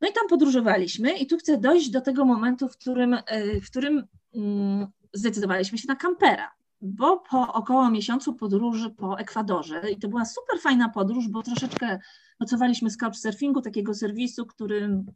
No 0.00 0.08
i 0.08 0.12
tam 0.12 0.28
podróżowaliśmy 0.28 1.18
i 1.18 1.26
tu 1.26 1.36
chcę 1.36 1.58
dojść 1.58 1.90
do 1.90 2.00
tego 2.00 2.24
momentu, 2.24 2.68
w 2.68 2.76
którym, 2.76 3.14
e, 3.14 3.60
w 3.60 3.70
którym 3.70 4.06
mm, 4.34 4.86
zdecydowaliśmy 5.12 5.78
się 5.78 5.88
na 5.88 5.96
kampera, 5.96 6.50
bo 6.80 7.18
po 7.30 7.52
około 7.52 7.90
miesiącu 7.90 8.34
podróży 8.34 8.90
po 8.90 9.18
Ekwadorze 9.18 9.90
i 9.90 9.98
to 9.98 10.08
była 10.08 10.24
super 10.24 10.60
fajna 10.60 10.88
podróż, 10.88 11.28
bo 11.28 11.42
troszeczkę 11.42 11.98
nocowaliśmy 12.40 12.90
z 12.90 12.96
couchsurfingu, 12.96 13.60
takiego 13.60 13.94
serwisu, 13.94 14.46
którym 14.46 15.06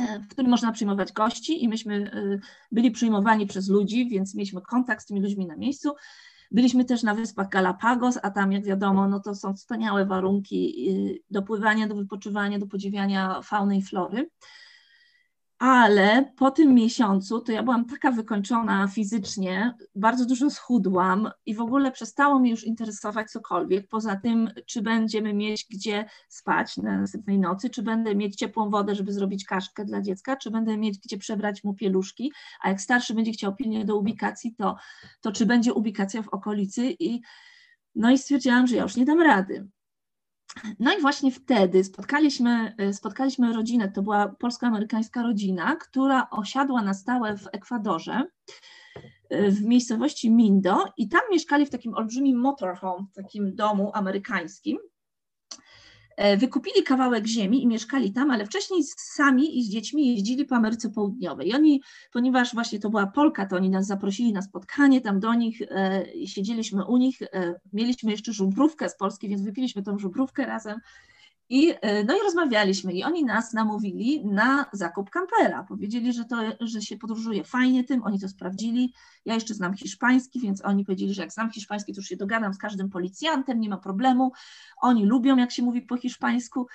e, 0.00 0.20
w 0.20 0.28
którym 0.28 0.50
można 0.50 0.72
przyjmować 0.72 1.12
gości 1.12 1.64
i 1.64 1.68
myśmy 1.68 2.10
e, 2.12 2.38
byli 2.72 2.90
przyjmowani 2.90 3.46
przez 3.46 3.68
ludzi, 3.68 4.08
więc 4.08 4.34
mieliśmy 4.34 4.60
kontakt 4.62 5.02
z 5.02 5.06
tymi 5.06 5.20
ludźmi 5.20 5.46
na 5.46 5.56
miejscu. 5.56 5.94
Byliśmy 6.50 6.84
też 6.84 7.02
na 7.02 7.14
wyspach 7.14 7.48
Galapagos, 7.48 8.18
a 8.22 8.30
tam 8.30 8.52
jak 8.52 8.64
wiadomo, 8.64 9.08
no 9.08 9.20
to 9.20 9.34
są 9.34 9.54
wspaniałe 9.54 10.06
warunki 10.06 10.90
y, 10.90 11.22
do 11.30 11.42
pływania, 11.42 11.88
do 11.88 11.94
wypoczywania, 11.94 12.58
do 12.58 12.66
podziwiania 12.66 13.42
fauny 13.42 13.76
i 13.76 13.82
flory 13.82 14.30
ale 15.58 16.32
po 16.36 16.50
tym 16.50 16.74
miesiącu 16.74 17.40
to 17.40 17.52
ja 17.52 17.62
byłam 17.62 17.84
taka 17.84 18.10
wykończona 18.10 18.88
fizycznie, 18.88 19.74
bardzo 19.94 20.26
dużo 20.26 20.50
schudłam 20.50 21.30
i 21.46 21.54
w 21.54 21.60
ogóle 21.60 21.92
przestało 21.92 22.38
mnie 22.38 22.50
już 22.50 22.64
interesować 22.64 23.30
cokolwiek, 23.30 23.88
poza 23.88 24.16
tym, 24.16 24.50
czy 24.66 24.82
będziemy 24.82 25.34
mieć 25.34 25.66
gdzie 25.70 26.04
spać 26.28 26.76
na 26.76 26.98
następnej 27.00 27.38
nocy, 27.38 27.70
czy 27.70 27.82
będę 27.82 28.14
mieć 28.14 28.36
ciepłą 28.36 28.70
wodę, 28.70 28.94
żeby 28.94 29.12
zrobić 29.12 29.44
kaszkę 29.44 29.84
dla 29.84 30.02
dziecka, 30.02 30.36
czy 30.36 30.50
będę 30.50 30.76
mieć 30.76 30.98
gdzie 30.98 31.18
przebrać 31.18 31.64
mu 31.64 31.74
pieluszki, 31.74 32.32
a 32.62 32.68
jak 32.68 32.80
starszy 32.80 33.14
będzie 33.14 33.32
chciał 33.32 33.56
pilnie 33.56 33.84
do 33.84 33.96
ubikacji, 33.96 34.54
to, 34.54 34.76
to 35.20 35.32
czy 35.32 35.46
będzie 35.46 35.74
ubikacja 35.74 36.22
w 36.22 36.28
okolicy 36.28 36.96
i 36.98 37.20
no 37.94 38.10
i 38.10 38.18
stwierdziłam, 38.18 38.66
że 38.66 38.76
ja 38.76 38.82
już 38.82 38.96
nie 38.96 39.04
dam 39.04 39.20
rady. 39.20 39.68
No 40.78 40.92
i 40.98 41.00
właśnie 41.00 41.32
wtedy 41.32 41.84
spotkaliśmy, 41.84 42.74
y, 42.80 42.92
spotkaliśmy 42.92 43.52
rodzinę, 43.52 43.92
to 43.92 44.02
była 44.02 44.28
polsko-amerykańska 44.28 45.22
rodzina, 45.22 45.76
która 45.76 46.30
osiadła 46.30 46.82
na 46.82 46.94
stałe 46.94 47.36
w 47.36 47.48
Ekwadorze, 47.52 48.24
y, 49.32 49.50
w 49.50 49.62
miejscowości 49.62 50.30
Mindo 50.30 50.84
i 50.96 51.08
tam 51.08 51.20
mieszkali 51.30 51.66
w 51.66 51.70
takim 51.70 51.94
olbrzymim 51.94 52.40
motorhome, 52.40 53.06
takim 53.14 53.54
domu 53.54 53.90
amerykańskim. 53.94 54.78
E, 56.18 56.36
wykupili 56.36 56.82
kawałek 56.82 57.26
ziemi 57.26 57.62
i 57.62 57.66
mieszkali 57.66 58.12
tam, 58.12 58.30
ale 58.30 58.46
wcześniej 58.46 58.84
sami 58.96 59.58
i 59.58 59.64
z 59.64 59.70
dziećmi 59.70 60.08
jeździli 60.08 60.44
po 60.44 60.56
Ameryce 60.56 60.90
Południowej. 60.90 61.48
I 61.48 61.54
oni, 61.54 61.82
ponieważ 62.12 62.54
właśnie 62.54 62.78
to 62.78 62.90
była 62.90 63.06
Polka, 63.06 63.46
to 63.46 63.56
oni 63.56 63.70
nas 63.70 63.86
zaprosili 63.86 64.32
na 64.32 64.42
spotkanie 64.42 65.00
tam 65.00 65.20
do 65.20 65.34
nich, 65.34 65.62
e, 65.62 66.04
siedzieliśmy 66.26 66.84
u 66.84 66.96
nich, 66.96 67.22
e, 67.22 67.54
mieliśmy 67.72 68.10
jeszcze 68.10 68.32
żubrówkę 68.32 68.88
z 68.88 68.96
Polski, 68.96 69.28
więc 69.28 69.42
wypiliśmy 69.42 69.82
tą 69.82 69.98
żubrówkę 69.98 70.46
razem 70.46 70.80
i, 71.48 71.74
e, 71.80 72.04
no 72.04 72.16
i 72.16 72.20
rozmawialiśmy 72.20 72.92
i 72.92 73.04
oni 73.04 73.24
nas 73.24 73.52
namówili 73.52 74.26
na 74.26 74.66
zakup 74.72 75.10
kampera. 75.10 75.64
Powiedzieli, 75.64 76.12
że, 76.12 76.24
to, 76.24 76.36
że 76.60 76.82
się 76.82 76.96
podróżuje 76.96 77.44
fajnie 77.44 77.84
tym, 77.84 78.04
oni 78.04 78.20
to 78.20 78.28
sprawdzili. 78.28 78.94
Ja 79.24 79.34
jeszcze 79.34 79.54
znam 79.54 79.74
hiszpański, 79.74 80.40
więc 80.40 80.64
oni 80.64 80.84
powiedzieli, 80.84 81.14
że 81.14 81.22
jak 81.22 81.32
znam 81.32 81.50
hiszpański, 81.50 81.92
to 81.92 81.98
już 81.98 82.08
się 82.08 82.16
dogadam 82.16 82.54
z 82.54 82.58
każdym 82.58 82.90
policjantem, 82.90 83.60
nie 83.60 83.68
ma 83.68 83.76
problemu. 83.76 84.32
Oni 84.82 85.06
lubią, 85.06 85.36
jak 85.36 85.52
się 85.52 85.62
mówi 85.62 85.82
po 85.82 85.96
hiszpańsku. 85.96 86.66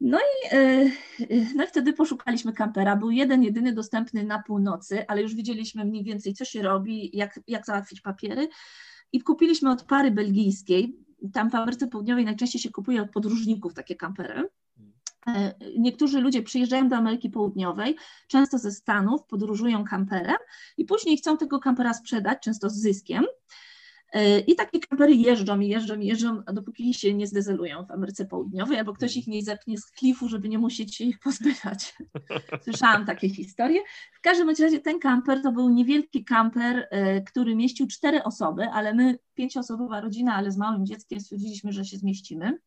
No 0.00 0.18
i, 0.18 0.54
e, 0.54 0.58
e, 0.58 0.90
no 1.54 1.64
i 1.64 1.66
wtedy 1.66 1.92
poszukaliśmy 1.92 2.52
kampera. 2.52 2.96
Był 2.96 3.10
jeden, 3.10 3.42
jedyny 3.42 3.72
dostępny 3.72 4.24
na 4.24 4.42
północy, 4.42 5.06
ale 5.08 5.22
już 5.22 5.34
widzieliśmy 5.34 5.84
mniej 5.84 6.04
więcej, 6.04 6.34
co 6.34 6.44
się 6.44 6.62
robi, 6.62 7.10
jak, 7.16 7.40
jak 7.46 7.66
załatwić 7.66 8.00
papiery. 8.00 8.48
I 9.12 9.20
kupiliśmy 9.20 9.70
od 9.70 9.82
pary 9.82 10.10
belgijskiej, 10.10 10.96
tam 11.32 11.50
w 11.50 11.54
Ameryce 11.54 11.86
Południowej 11.86 12.24
najczęściej 12.24 12.62
się 12.62 12.70
kupuje 12.70 13.02
od 13.02 13.10
podróżników 13.10 13.74
takie 13.74 13.96
kampery. 13.96 14.48
E, 15.26 15.54
niektórzy 15.78 16.20
ludzie 16.20 16.42
przyjeżdżają 16.42 16.88
do 16.88 16.96
Ameryki 16.96 17.30
Południowej, 17.30 17.96
często 18.28 18.58
ze 18.58 18.72
Stanów, 18.72 19.24
podróżują 19.24 19.84
kamperem 19.84 20.36
i 20.76 20.84
później 20.84 21.16
chcą 21.16 21.36
tego 21.36 21.58
kampera 21.58 21.94
sprzedać, 21.94 22.38
często 22.42 22.70
z 22.70 22.74
zyskiem. 22.74 23.24
E, 24.12 24.38
I 24.38 24.56
takie 24.56 24.80
kampery 24.80 25.14
jeżdżą 25.14 25.60
i 25.60 25.68
jeżdżą 25.68 26.00
i 26.00 26.06
jeżdżą, 26.06 26.42
dopóki 26.52 26.94
się 26.94 27.14
nie 27.14 27.26
zdezelują 27.26 27.86
w 27.86 27.90
Ameryce 27.90 28.24
Południowej, 28.24 28.78
albo 28.78 28.92
ktoś 28.92 29.16
ich 29.16 29.26
nie 29.26 29.42
zepnie 29.42 29.78
z 29.78 29.90
klifu, 29.90 30.28
żeby 30.28 30.48
nie 30.48 30.58
musieć 30.58 30.96
się 30.96 31.04
ich 31.04 31.18
pozbywać. 31.24 31.96
Słyszałam 32.64 33.06
takie 33.06 33.28
historie. 33.28 33.80
W 34.12 34.20
każdym 34.20 34.48
razie 34.48 34.80
ten 34.80 34.98
kamper 34.98 35.42
to 35.42 35.52
był 35.52 35.68
niewielki 35.68 36.24
kamper, 36.24 36.88
e, 36.90 37.20
który 37.20 37.56
mieścił 37.56 37.86
cztery 37.86 38.22
osoby, 38.22 38.68
ale 38.68 38.94
my, 38.94 39.18
pięcioosobowa 39.34 40.00
rodzina, 40.00 40.34
ale 40.34 40.52
z 40.52 40.56
małym 40.56 40.86
dzieckiem, 40.86 41.20
stwierdziliśmy, 41.20 41.72
że 41.72 41.84
się 41.84 41.96
zmieścimy. 41.96 42.58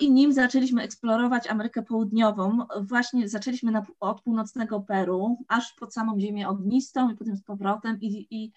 I 0.00 0.10
nim 0.10 0.32
zaczęliśmy 0.32 0.82
eksplorować 0.82 1.46
Amerykę 1.46 1.82
Południową, 1.82 2.58
właśnie 2.80 3.28
zaczęliśmy 3.28 3.72
na, 3.72 3.86
od 4.00 4.22
północnego 4.22 4.80
Peru, 4.80 5.38
aż 5.48 5.72
pod 5.72 5.94
samą 5.94 6.20
ziemię 6.20 6.48
ognistą 6.48 7.10
i 7.10 7.16
potem 7.16 7.36
z 7.36 7.42
powrotem 7.42 8.00
i, 8.00 8.26
i 8.30 8.52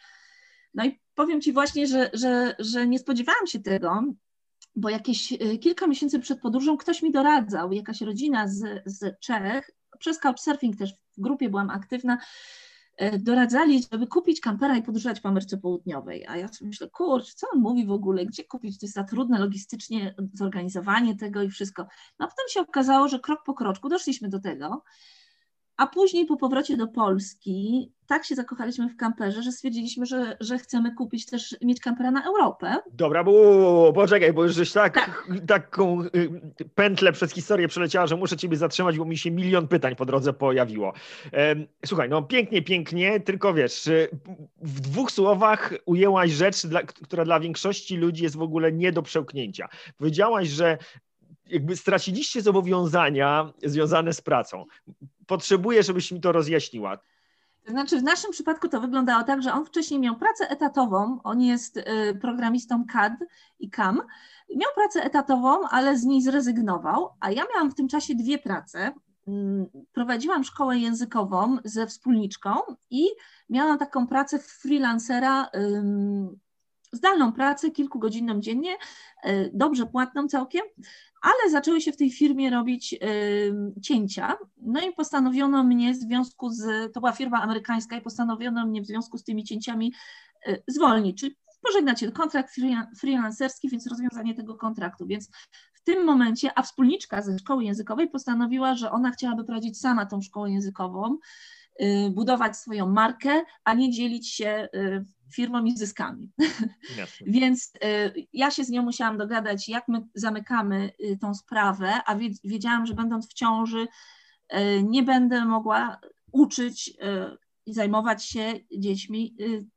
no 0.74 0.86
i 0.86 1.00
powiem 1.22 1.42
Ci 1.42 1.54
właśnie, 1.54 1.88
że, 1.88 2.10
że, 2.14 2.56
że 2.60 2.88
nie 2.88 3.00
spodziewałam 3.00 3.48
się 3.48 3.60
tego, 3.60 4.04
bo 4.76 4.90
jakieś 4.90 5.32
y, 5.32 5.58
kilka 5.58 5.88
miesięcy 5.88 6.20
przed 6.20 6.42
podróżą 6.42 6.78
ktoś 6.78 7.02
mi 7.02 7.12
doradzał, 7.12 7.72
jakaś 7.72 8.02
rodzina 8.02 8.48
z, 8.48 8.84
z 8.86 9.20
Czech, 9.20 9.72
przez 10.00 10.20
Couchsurfing 10.20 10.78
też 10.78 10.94
w 11.18 11.22
grupie 11.22 11.50
byłam 11.50 11.70
aktywna, 11.70 12.18
y, 13.02 13.20
doradzali, 13.20 13.84
żeby 13.92 14.08
kupić 14.08 14.40
kampera 14.40 14.78
i 14.78 14.84
podróżować 14.84 15.20
po 15.20 15.30
Ameryce 15.30 15.58
Południowej. 15.58 16.28
A 16.28 16.38
ja 16.38 16.48
sobie 16.48 16.68
myślę, 16.68 16.90
kurczę, 16.90 17.34
co 17.36 17.48
on 17.54 17.60
mówi 17.60 17.86
w 17.86 17.92
ogóle, 17.92 18.26
gdzie 18.26 18.44
kupić, 18.44 18.80
to 18.80 18.86
jest 18.86 18.96
za 18.96 19.04
trudne 19.04 19.40
logistycznie 19.40 20.16
zorganizowanie 20.34 21.16
tego 21.16 21.44
i 21.44 21.50
wszystko. 21.50 21.88
No 22.20 22.26
a 22.26 22.30
potem 22.30 22.46
się 22.50 22.62
okazało, 22.62 23.08
że 23.08 23.20
krok 23.20 23.44
po 23.46 23.54
kroczku 23.54 23.90
doszliśmy 23.90 24.30
do 24.30 24.40
tego, 24.40 24.84
a 25.82 25.88
później 25.88 26.26
po 26.26 26.38
powrocie 26.38 26.78
do 26.78 26.88
Polski 26.88 27.92
tak 28.08 28.26
się 28.26 28.36
zakochaliśmy 28.36 28.90
w 28.90 28.98
kamperze, 28.98 29.44
że 29.44 29.52
stwierdziliśmy, 29.52 30.06
że, 30.06 30.38
że 30.40 30.58
chcemy 30.58 30.96
kupić 30.96 31.26
też, 31.26 31.56
mieć 31.62 31.80
kampera 31.80 32.12
na 32.12 32.24
Europę. 32.26 32.76
Dobra, 32.94 33.24
bo 33.24 33.94
poczekaj, 33.94 34.34
bo 34.34 34.44
już 34.44 34.56
żeś 34.56 34.72
tak, 34.72 34.94
tak. 34.94 35.28
taką 35.48 36.02
y, 36.02 36.10
pętlę 36.76 37.12
przez 37.12 37.32
historię 37.32 37.68
przeleciała, 37.68 38.08
że 38.08 38.16
muszę 38.16 38.38
ciebie 38.38 38.58
zatrzymać, 38.58 38.98
bo 38.98 39.06
mi 39.06 39.18
się 39.18 39.32
milion 39.32 39.68
pytań 39.68 39.96
po 39.96 40.06
drodze 40.06 40.34
pojawiło. 40.34 40.94
Słuchaj, 41.86 42.10
no 42.10 42.22
pięknie, 42.22 42.62
pięknie, 42.62 43.20
tylko 43.20 43.54
wiesz, 43.54 43.88
y, 43.88 44.10
w 44.62 44.80
dwóch 44.80 45.12
słowach 45.12 45.74
ujęłaś 45.86 46.32
rzecz, 46.32 46.58
która 47.04 47.26
dla 47.26 47.40
większości 47.40 47.98
ludzi 47.98 48.24
jest 48.24 48.36
w 48.36 48.42
ogóle 48.42 48.72
nie 48.72 48.92
do 48.92 49.02
przełknięcia. 49.02 49.70
Powiedziałaś, 49.98 50.48
że 50.48 50.78
jakby 51.52 51.76
straciliście 51.76 52.42
zobowiązania 52.42 53.54
związane 53.64 54.14
z 54.14 54.22
pracą. 54.22 54.66
Potrzebuję, 55.32 55.84
żebyś 55.84 56.12
mi 56.12 56.22
to 56.22 56.32
rozjaśniła. 56.32 56.98
To 57.66 57.72
znaczy, 57.72 58.00
w 58.00 58.04
naszym 58.04 58.32
przypadku 58.32 58.68
to 58.68 58.82
wyglądało 58.82 59.24
tak, 59.24 59.42
że 59.42 59.54
on 59.54 59.66
wcześniej 59.66 60.00
miał 60.00 60.16
pracę 60.16 60.50
etatową, 60.50 61.20
on 61.24 61.42
jest 61.42 61.78
y, 61.78 61.84
programistą 62.22 62.86
CAD 62.94 63.14
i 63.60 63.70
CAM, 63.70 64.02
miał 64.56 64.70
pracę 64.76 65.04
etatową, 65.04 65.68
ale 65.70 65.98
z 65.98 66.04
niej 66.04 66.22
zrezygnował, 66.22 67.10
a 67.20 67.32
ja 67.32 67.44
miałam 67.54 67.72
w 67.72 67.76
tym 67.76 67.88
czasie 67.88 68.16
dwie 68.16 68.38
prace. 68.38 68.94
Mm, 69.28 69.66
prowadziłam 69.94 70.44
szkołę 70.44 70.78
językową 70.78 71.58
ze 71.64 71.88
wspólniczką 71.88 72.56
i 72.90 73.06
miałam 73.50 73.78
taką 73.78 74.08
pracę 74.08 74.40
freelancera, 74.40 75.50
zdalną 76.92 77.34
pracę 77.34 77.72
kilkugodzinną 77.72 78.40
dziennie, 78.40 78.74
y, 79.26 79.52
dobrze 79.54 79.86
płatną 79.86 80.28
całkiem, 80.28 80.62
ale 81.22 81.52
zaczęły 81.52 81.82
się 81.82 81.92
w 81.92 81.98
tej 81.98 82.12
firmie 82.12 82.50
robić 82.50 82.94
y, 82.94 83.54
cięcia. 83.82 84.38
No 84.58 84.82
i 84.82 84.94
postanowiono 84.94 85.64
mnie 85.64 85.94
w 85.94 85.98
związku 85.98 86.50
z, 86.50 86.94
to 86.94 87.00
była 87.00 87.12
firma 87.12 87.42
amerykańska, 87.42 87.98
i 87.98 88.02
postanowiono 88.02 88.66
mnie 88.66 88.82
w 88.82 88.86
związku 88.86 89.18
z 89.18 89.24
tymi 89.24 89.44
cięciami 89.44 89.94
y, 90.48 90.64
zwolnić, 90.68 91.20
czyli 91.20 91.36
pożegnać 91.62 92.00
się, 92.00 92.12
kontrakt 92.12 92.56
freelancerski, 93.00 93.70
więc 93.70 93.88
rozwiązanie 93.88 94.36
tego 94.36 94.56
kontraktu. 94.56 95.08
Więc 95.08 95.30
w 95.74 95.84
tym 95.84 96.06
momencie, 96.06 96.52
a 96.56 96.62
wspólniczka 96.62 97.22
ze 97.22 97.40
szkoły 97.40 97.64
językowej 97.64 98.10
postanowiła, 98.10 98.76
że 98.76 98.92
ona 98.92 99.12
chciałaby 99.12 99.44
prowadzić 99.44 99.80
sama 99.80 100.06
tą 100.06 100.22
szkołę 100.22 100.52
językową, 100.52 101.18
y, 101.82 102.10
budować 102.12 102.58
swoją 102.58 102.90
markę, 102.90 103.42
a 103.64 103.74
nie 103.74 103.92
dzielić 103.92 104.30
się 104.30 104.70
y, 105.32 105.36
firmą 105.36 105.66
i 105.66 105.78
zyskami. 105.78 106.32
Więc 107.26 107.72
y, 107.76 108.28
ja 108.34 108.52
się 108.52 108.64
z 108.64 108.70
nią 108.70 108.84
musiałam 108.84 109.18
dogadać, 109.18 109.70
jak 109.70 109.88
my 109.88 110.02
zamykamy 110.16 110.92
tą 111.22 111.36
sprawę, 111.36 111.94
a 112.06 112.16
wiedziałam, 112.44 112.86
że 112.86 112.94
będąc 112.94 113.30
w 113.30 113.34
ciąży, 113.34 113.88
nie 114.84 115.04
będę 115.04 115.46
mogła 115.46 116.00
uczyć 116.32 116.94
i 117.66 117.74
zajmować 117.74 118.26
się 118.26 118.54
dziećmi 118.78 119.36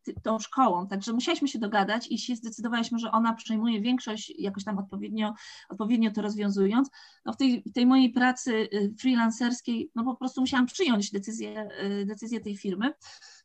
y, 0.08 0.14
tą 0.22 0.38
szkołą. 0.38 0.88
Także 0.88 1.12
musieliśmy 1.12 1.48
się 1.48 1.58
dogadać 1.58 2.10
i 2.10 2.18
się 2.18 2.36
zdecydowaliśmy, 2.36 2.98
że 2.98 3.10
ona 3.10 3.34
przejmuje 3.34 3.80
większość, 3.80 4.32
jakoś 4.38 4.64
tam 4.64 4.78
odpowiednio, 4.78 5.34
odpowiednio 5.68 6.10
to 6.10 6.22
rozwiązując. 6.22 6.90
No 7.24 7.32
w, 7.32 7.36
tej, 7.36 7.62
tej 7.74 7.86
mojej 7.86 8.10
pracy 8.10 8.52
y, 8.52 8.94
freelancerskiej, 9.00 9.90
no 9.94 10.04
po 10.04 10.14
prostu 10.16 10.40
musiałam 10.40 10.66
przyjąć 10.66 11.10
decyzję, 11.10 11.68
y, 12.02 12.06
decyzję 12.06 12.40
tej 12.40 12.56
firmy. 12.56 12.92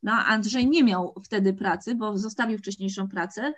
No 0.03 0.11
Andrzej 0.11 0.67
nie 0.67 0.83
miał 0.83 1.13
wtedy 1.25 1.53
pracy, 1.53 1.95
bo 1.95 2.17
zostawił 2.17 2.57
wcześniejszą 2.57 3.07
pracę. 3.07 3.53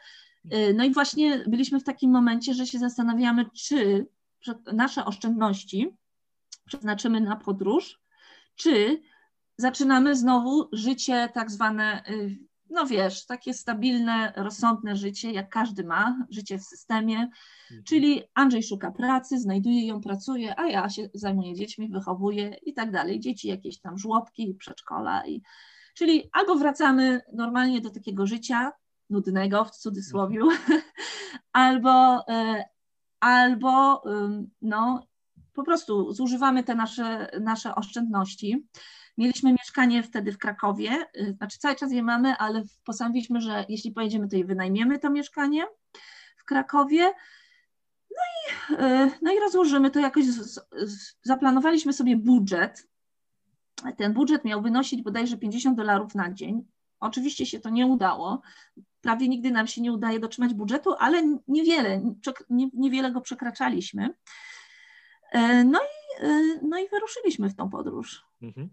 No 0.75 0.83
i 0.83 0.93
właśnie 0.93 1.43
byliśmy 1.47 1.79
w 1.79 1.83
takim 1.83 2.11
momencie, 2.11 2.53
że 2.53 2.67
się 2.67 2.79
zastanawiamy, 2.79 3.45
czy 3.53 4.07
nasze 4.73 5.05
oszczędności 5.05 5.97
przeznaczymy 6.65 7.21
na 7.21 7.35
podróż, 7.35 8.01
czy 8.55 9.01
zaczynamy 9.61 10.15
znowu 10.15 10.69
życie 10.73 11.29
tak 11.33 11.51
zwane, 11.51 12.03
y, 12.09 12.37
no 12.69 12.85
wiesz, 12.85 13.25
takie 13.25 13.53
stabilne, 13.53 14.33
rozsądne 14.35 14.95
życie, 14.95 15.31
jak 15.31 15.49
każdy 15.49 15.83
ma, 15.83 16.25
życie 16.29 16.57
w 16.57 16.63
systemie, 16.63 17.17
mhm. 17.17 17.83
czyli 17.83 18.23
Andrzej 18.33 18.63
szuka 18.63 18.91
pracy, 18.91 19.39
znajduje 19.39 19.87
ją, 19.87 20.01
pracuje, 20.01 20.59
a 20.59 20.67
ja 20.67 20.89
się 20.89 21.09
zajmuję 21.13 21.55
dziećmi, 21.55 21.89
wychowuję 21.89 22.55
i 22.65 22.73
tak 22.73 22.91
dalej. 22.91 23.19
Dzieci 23.19 23.47
jakieś 23.47 23.79
tam 23.79 23.97
żłobki, 23.97 24.55
przedszkola 24.59 25.27
i 25.27 25.41
czyli 25.93 26.29
albo 26.31 26.55
wracamy 26.55 27.21
normalnie 27.33 27.81
do 27.81 27.89
takiego 27.89 28.27
życia 28.27 28.71
nudnego 29.09 29.65
w 29.65 29.71
cudzysłowie, 29.71 30.39
mhm. 30.39 30.81
albo, 31.53 32.19
y, 32.19 32.63
albo 33.19 34.03
no, 34.61 35.07
po 35.53 35.63
prostu 35.63 36.13
zużywamy 36.13 36.63
te 36.63 36.75
nasze, 36.75 37.29
nasze 37.41 37.75
oszczędności. 37.75 38.67
Mieliśmy 39.17 39.51
mieszkanie 39.51 40.03
wtedy 40.03 40.31
w 40.31 40.37
Krakowie, 40.37 41.05
y, 41.17 41.33
znaczy 41.37 41.59
cały 41.59 41.75
czas 41.75 41.91
je 41.91 42.03
mamy, 42.03 42.35
ale 42.37 42.63
postanowiliśmy, 42.83 43.41
że 43.41 43.65
jeśli 43.69 43.91
pojedziemy, 43.91 44.27
to 44.27 44.35
je 44.35 44.45
wynajmiemy 44.45 44.99
to 44.99 45.09
mieszkanie 45.09 45.65
w 46.37 46.45
Krakowie. 46.45 47.13
No 48.11 48.23
i, 48.37 48.73
y, 48.73 49.11
no 49.21 49.33
i 49.33 49.39
rozłożymy 49.39 49.91
to 49.91 49.99
jakoś, 49.99 50.25
zaplanowaliśmy 51.23 51.93
sobie 51.93 52.17
budżet. 52.17 52.87
Ten 53.97 54.13
budżet 54.13 54.45
miał 54.45 54.61
wynosić 54.61 55.01
bodajże 55.01 55.37
50 55.37 55.77
dolarów 55.77 56.15
na 56.15 56.33
dzień. 56.33 56.65
Oczywiście 56.99 57.45
się 57.45 57.59
to 57.59 57.69
nie 57.69 57.85
udało. 57.87 58.41
Prawie 59.01 59.27
nigdy 59.27 59.51
nam 59.51 59.67
się 59.67 59.81
nie 59.81 59.93
udaje 59.93 60.19
dotrzymać 60.19 60.53
budżetu, 60.53 60.93
ale 60.99 61.39
niewiele, 61.47 62.01
niewiele 62.73 63.11
go 63.11 63.21
przekraczaliśmy. 63.21 64.09
Y, 65.35 65.63
no 65.63 65.79
i, 65.79 66.25
no 66.61 66.77
i 66.77 66.89
wyruszyliśmy 66.89 67.49
w 67.49 67.55
tą 67.55 67.69
podróż. 67.69 68.30
Mhm. 68.41 68.69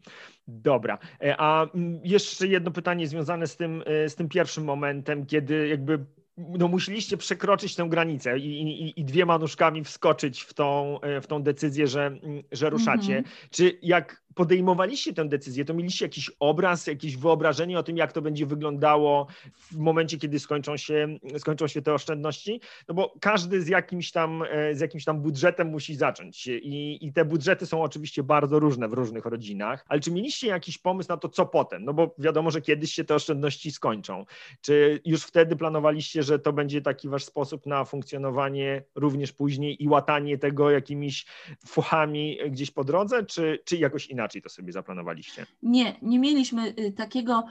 Dobra. 0.49 0.99
E, 1.23 1.37
a 1.39 1.67
mm, 1.75 2.01
jeszcze 2.05 2.47
jedno 2.47 2.71
pytanie 2.71 3.09
związane 3.09 3.47
z 3.47 3.57
tym, 3.57 3.83
e, 3.87 4.09
z 4.09 4.15
tym 4.15 4.29
pierwszym 4.29 4.65
momentem, 4.65 5.27
kiedy 5.27 5.69
jakby 5.69 6.05
no 6.39 6.69
musieliście 6.69 7.17
przekroczyć 7.17 7.75
tę 7.75 7.87
granicę 7.89 8.39
i, 8.39 8.63
i, 8.63 9.01
i, 9.01 9.05
dwiema 9.05 9.39
nóżkami 9.39 9.85
wskoczyć 9.85 10.43
w 10.43 10.55
tą, 10.55 11.01
e, 11.01 11.21
w 11.21 11.27
tą 11.27 11.43
decyzję, 11.43 11.87
że, 11.87 12.07
mm, 12.07 12.43
że 12.53 12.71
ruszacie. 12.71 13.13
Mm 13.13 13.25
-hmm. 13.25 13.49
Czy 13.51 13.79
jak 13.83 14.23
podejmowaliście 14.39 15.15
tę 15.15 15.29
decyzję, 15.29 15.65
to 15.65 15.75
mieliście 15.75 16.05
jakiś 16.05 16.31
obraz, 16.41 16.87
jakieś 16.87 17.17
wyobrażenie 17.17 17.79
o 17.79 17.83
tym, 17.83 17.97
jak 17.97 18.13
to 18.13 18.23
będzie 18.23 18.47
wyglądało 18.47 19.27
w 19.73 19.77
momencie, 19.77 20.19
kiedy 20.19 20.39
skończą 20.39 20.77
się, 20.77 21.19
skończą 21.39 21.67
się 21.67 21.83
te 21.83 21.95
oszczędności? 21.95 22.61
No 22.89 22.95
bo 22.95 23.15
każdy 23.21 23.63
z 23.63 23.69
jakimś 23.69 24.13
tam, 24.13 24.45
e, 24.51 24.75
z 24.75 24.81
jakimś 24.81 25.05
tam 25.05 25.21
budżetem 25.21 25.69
musi 25.69 25.95
zacząć 25.95 26.47
i, 26.47 27.07
i 27.07 27.13
te 27.13 27.25
budżety 27.25 27.67
są 27.67 27.83
oczywiście 27.83 28.23
bardzo 28.23 28.59
różne 28.59 28.89
w 28.89 28.93
różnych 28.93 29.25
rodzinach, 29.25 29.85
ale 29.89 30.01
czy 30.01 30.11
mieliście 30.11 30.47
jakiś 30.47 30.79
pomysł 30.79 31.09
na 31.09 31.17
to, 31.17 31.29
co 31.29 31.47
potem? 31.47 31.85
No 31.85 31.95
bo 31.95 32.15
wiadomo, 32.19 32.51
że 32.51 32.61
kiedyś 32.61 32.93
się 32.93 33.05
te 33.05 33.15
oszczędności 33.15 33.71
skończą. 33.73 34.25
Czy 34.61 35.01
już 35.05 35.23
wtedy 35.23 35.57
planowaliście, 35.57 36.23
że 36.23 36.39
to 36.39 36.53
będzie 36.53 36.81
taki 36.81 37.09
wasz 37.09 37.25
sposób 37.25 37.67
na 37.67 37.85
funkcjonowanie 37.85 38.83
również 38.95 39.33
później 39.33 39.83
i 39.83 39.89
łatanie 39.89 40.39
tego 40.39 40.71
jakimiś 40.71 41.27
fuchami 41.67 42.39
gdzieś 42.51 42.71
po 42.71 42.85
drodze, 42.85 43.25
czy, 43.27 43.59
czy 43.65 43.77
jakoś 43.77 44.07
inaczej? 44.07 44.28
Inaczej 44.29 44.43
to 44.43 44.49
sobie 44.49 44.73
zaplanowaliście? 44.73 45.47
Nie, 45.63 45.97
nie 46.03 46.19
mieliśmy 46.19 46.75
y, 46.79 46.93
takiego, 46.93 47.45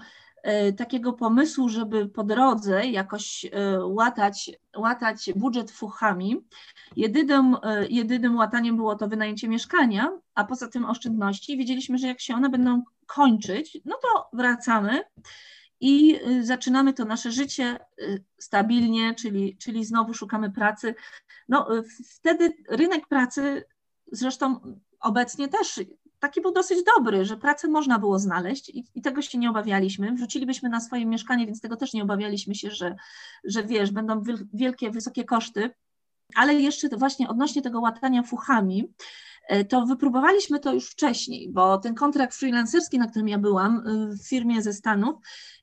y, 0.69 0.73
takiego 0.73 1.13
pomysłu, 1.13 1.69
żeby 1.69 2.09
po 2.09 2.23
drodze 2.23 2.85
jakoś 2.85 3.45
y, 3.45 3.49
łatać, 3.85 4.51
łatać 4.77 5.29
budżet 5.35 5.71
fuchami. 5.71 6.37
Jedynym, 6.95 7.57
jedynym 7.89 8.35
łataniem 8.35 8.75
było 8.75 8.95
to 8.95 9.07
wynajęcie 9.07 9.47
mieszkania, 9.47 10.11
a 10.35 10.43
poza 10.43 10.67
tym 10.67 10.85
oszczędności. 10.85 11.57
Wiedzieliśmy, 11.57 11.97
że 11.97 12.07
jak 12.07 12.21
się 12.21 12.35
one 12.35 12.49
będą 12.49 12.83
kończyć, 13.05 13.77
no 13.85 13.97
to 14.01 14.29
wracamy 14.33 15.03
i 15.79 16.19
zaczynamy 16.41 16.93
to 16.93 17.05
nasze 17.05 17.31
życie 17.31 17.79
stabilnie, 18.37 19.15
czyli, 19.15 19.57
czyli 19.57 19.85
znowu 19.85 20.13
szukamy 20.13 20.51
pracy. 20.51 20.95
No, 21.49 21.67
wtedy 22.15 22.53
rynek 22.69 23.07
pracy, 23.07 23.63
zresztą 24.11 24.59
obecnie 24.99 25.47
też 25.47 25.79
taki 26.19 26.41
był 26.41 26.51
dosyć 26.51 26.83
dobry, 26.83 27.25
że 27.25 27.37
pracę 27.37 27.67
można 27.67 27.99
było 27.99 28.19
znaleźć 28.19 28.69
i, 28.69 28.85
i, 28.95 29.01
tego 29.01 29.21
się 29.21 29.37
nie 29.37 29.49
obawialiśmy. 29.49 30.13
Wrzucilibyśmy 30.13 30.69
na 30.69 30.79
swoje 30.79 31.05
mieszkanie, 31.05 31.45
więc 31.45 31.61
tego 31.61 31.75
też 31.75 31.93
nie 31.93 32.03
obawialiśmy 32.03 32.55
się, 32.55 32.71
że, 32.71 32.95
że 33.43 33.63
wiesz, 33.63 33.91
będą 33.91 34.23
wielkie, 34.53 34.91
wysokie 34.91 35.23
koszty. 35.23 35.69
Ale 36.35 36.53
jeszcze 36.53 36.89
właśnie 36.89 37.29
odnośnie 37.29 37.61
tego 37.61 37.79
łatania 37.79 38.23
fuchami, 38.23 38.93
e, 39.47 39.65
to 39.65 39.85
wypróbowaliśmy 39.85 40.59
to 40.59 40.73
już 40.73 40.89
wcześniej, 40.89 41.49
bo 41.51 41.77
ten 41.77 41.95
kontrakt 41.95 42.35
freelancerski, 42.35 42.99
na 42.99 43.07
którym 43.07 43.27
ja 43.27 43.37
byłam 43.37 43.77
e, 43.77 44.07
w 44.15 44.27
firmie 44.27 44.61
ze 44.61 44.73
Stanów, 44.73 45.15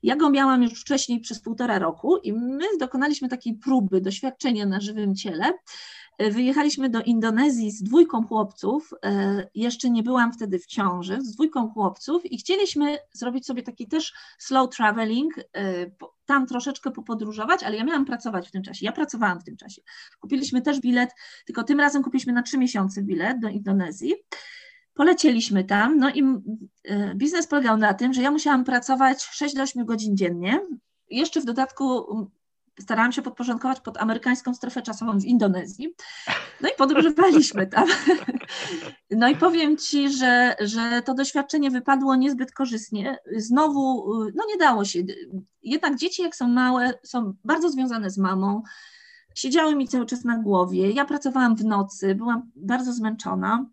ja 0.03 0.15
go 0.15 0.29
miałam 0.29 0.63
już 0.63 0.81
wcześniej 0.81 1.19
przez 1.19 1.41
półtora 1.41 1.79
roku 1.79 2.17
i 2.17 2.33
my 2.33 2.65
dokonaliśmy 2.79 3.29
takiej 3.29 3.53
próby, 3.53 4.01
doświadczenia 4.01 4.65
na 4.65 4.79
żywym 4.79 5.15
ciele, 5.15 5.53
Wyjechaliśmy 6.19 6.89
do 6.89 7.01
Indonezji 7.01 7.71
z 7.71 7.83
dwójką 7.83 8.27
chłopców. 8.27 8.93
E, 9.05 9.47
jeszcze 9.55 9.89
nie 9.89 10.03
byłam 10.03 10.33
wtedy 10.33 10.59
w 10.59 10.65
ciąży, 10.65 11.21
z 11.21 11.31
dwójką 11.31 11.69
chłopców 11.69 12.25
i 12.25 12.37
chcieliśmy 12.37 12.97
zrobić 13.13 13.45
sobie 13.45 13.63
taki 13.63 13.87
też 13.87 14.13
slow 14.39 14.75
traveling, 14.75 15.33
e, 15.37 15.43
tam 16.25 16.47
troszeczkę 16.47 16.91
popodróżować, 16.91 17.63
ale 17.63 17.77
ja 17.77 17.83
miałam 17.83 18.05
pracować 18.05 18.47
w 18.47 18.51
tym 18.51 18.63
czasie. 18.63 18.85
Ja 18.85 18.91
pracowałam 18.91 19.39
w 19.39 19.43
tym 19.43 19.57
czasie. 19.57 19.81
Kupiliśmy 20.19 20.61
też 20.61 20.79
bilet, 20.79 21.09
tylko 21.45 21.63
tym 21.63 21.79
razem 21.79 22.03
kupiliśmy 22.03 22.33
na 22.33 22.43
trzy 22.43 22.57
miesiące 22.57 23.03
bilet 23.03 23.39
do 23.39 23.49
Indonezji. 23.49 24.13
Polecieliśmy 24.93 25.63
tam, 25.63 25.97
no 25.97 26.09
i 26.09 26.23
e, 26.83 27.15
biznes 27.15 27.47
polegał 27.47 27.77
na 27.77 27.93
tym, 27.93 28.13
że 28.13 28.21
ja 28.21 28.31
musiałam 28.31 28.63
pracować 28.63 29.23
6 29.23 29.55
do 29.55 29.63
8 29.63 29.85
godzin 29.85 30.17
dziennie. 30.17 30.61
Jeszcze 31.09 31.41
w 31.41 31.45
dodatku 31.45 32.05
starałam 32.79 33.11
się 33.11 33.21
podporządkować 33.21 33.79
pod 33.79 33.97
amerykańską 33.97 34.53
strefę 34.53 34.81
czasową 34.81 35.19
w 35.19 35.25
Indonezji. 35.25 35.95
No 36.61 36.69
i 36.69 36.71
podróżowaliśmy 36.77 37.67
tam. 37.67 37.85
No 39.11 39.29
i 39.29 39.35
powiem 39.35 39.77
Ci, 39.77 40.09
że, 40.09 40.55
że 40.59 41.01
to 41.05 41.13
doświadczenie 41.13 41.71
wypadło 41.71 42.15
niezbyt 42.15 42.51
korzystnie. 42.51 43.17
Znowu, 43.37 44.13
no 44.35 44.43
nie 44.47 44.57
dało 44.57 44.85
się. 44.85 44.99
Jednak 45.63 45.95
dzieci, 45.95 46.21
jak 46.21 46.35
są 46.35 46.47
małe, 46.47 46.93
są 47.03 47.33
bardzo 47.43 47.69
związane 47.69 48.09
z 48.09 48.17
mamą. 48.17 48.61
Siedziały 49.35 49.75
mi 49.75 49.87
cały 49.87 50.05
czas 50.05 50.23
na 50.23 50.37
głowie. 50.37 50.91
Ja 50.91 51.05
pracowałam 51.05 51.55
w 51.55 51.65
nocy, 51.65 52.15
byłam 52.15 52.51
bardzo 52.55 52.93
zmęczona. 52.93 53.65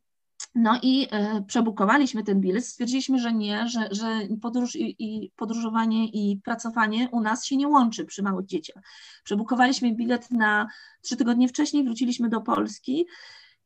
No 0.55 0.79
i 0.83 1.09
e, 1.11 1.43
przebukowaliśmy 1.47 2.25
ten 2.25 2.41
bilet, 2.41 2.67
stwierdziliśmy, 2.67 3.19
że 3.19 3.33
nie, 3.33 3.69
że, 3.69 3.89
że 3.91 4.21
podróż 4.43 4.77
i, 4.77 4.97
i, 4.99 5.31
podróżowanie 5.37 6.07
i 6.09 6.41
pracowanie 6.45 7.09
u 7.13 7.21
nas 7.21 7.45
się 7.45 7.57
nie 7.57 7.69
łączy 7.69 8.05
przy 8.05 8.23
małych 8.23 8.47
dzieciach. 8.47 8.83
Przebukowaliśmy 9.25 9.95
bilet 9.95 10.31
na 10.31 10.69
trzy 11.03 11.17
tygodnie 11.17 11.49
wcześniej, 11.49 11.85
wróciliśmy 11.85 12.29
do 12.29 12.41
Polski 12.41 13.07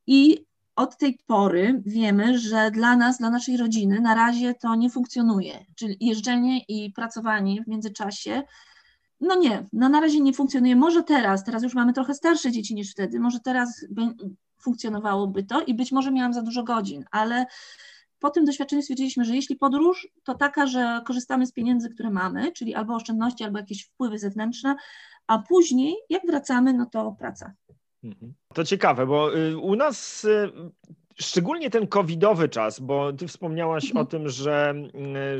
i 0.07 0.45
od 0.75 0.97
tej 0.97 1.19
pory 1.25 1.81
wiemy, 1.85 2.39
że 2.39 2.71
dla 2.71 2.95
nas, 2.95 3.17
dla 3.17 3.29
naszej 3.29 3.57
rodziny 3.57 3.99
na 4.01 4.15
razie 4.15 4.53
to 4.53 4.75
nie 4.75 4.89
funkcjonuje. 4.89 5.65
Czyli 5.75 5.97
jeżdżenie 5.99 6.59
i 6.67 6.91
pracowanie 6.91 7.63
w 7.63 7.67
międzyczasie 7.67 8.43
no 9.21 9.35
nie, 9.35 9.65
no 9.73 9.89
na 9.89 10.01
razie 10.01 10.19
nie 10.19 10.33
funkcjonuje. 10.33 10.75
Może 10.75 11.03
teraz, 11.03 11.43
teraz 11.43 11.63
już 11.63 11.73
mamy 11.73 11.93
trochę 11.93 12.13
starsze 12.13 12.51
dzieci 12.51 12.75
niż 12.75 12.91
wtedy, 12.91 13.19
może 13.19 13.39
teraz 13.39 13.85
funkcjonowałoby 14.59 15.43
to 15.43 15.61
i 15.61 15.73
być 15.73 15.91
może 15.91 16.11
miałam 16.11 16.33
za 16.33 16.41
dużo 16.41 16.63
godzin, 16.63 17.05
ale 17.11 17.45
po 18.19 18.29
tym 18.29 18.45
doświadczeniu 18.45 18.81
stwierdziliśmy, 18.81 19.25
że 19.25 19.35
jeśli 19.35 19.55
podróż, 19.55 20.07
to 20.23 20.35
taka, 20.35 20.67
że 20.67 21.01
korzystamy 21.05 21.45
z 21.45 21.51
pieniędzy, 21.51 21.89
które 21.89 22.09
mamy, 22.09 22.51
czyli 22.51 22.75
albo 22.75 22.95
oszczędności, 22.95 23.43
albo 23.43 23.59
jakieś 23.59 23.83
wpływy 23.83 24.19
zewnętrzne, 24.19 24.75
a 25.27 25.39
później, 25.39 25.95
jak 26.09 26.25
wracamy, 26.27 26.73
no 26.73 26.85
to 26.85 27.15
praca. 27.19 27.53
Mhm. 28.03 28.33
To 28.53 28.63
ciekawe, 28.63 29.05
bo 29.05 29.37
y, 29.37 29.57
u 29.57 29.75
nas 29.75 30.23
y, 30.23 30.51
Szczególnie 31.21 31.69
ten 31.69 31.87
covidowy 31.87 32.49
czas, 32.49 32.79
bo 32.79 33.13
ty 33.13 33.27
wspomniałaś 33.27 33.85
mhm. 33.85 34.05
o 34.05 34.05
tym, 34.05 34.29
że, 34.29 34.69
mm, 34.69 34.91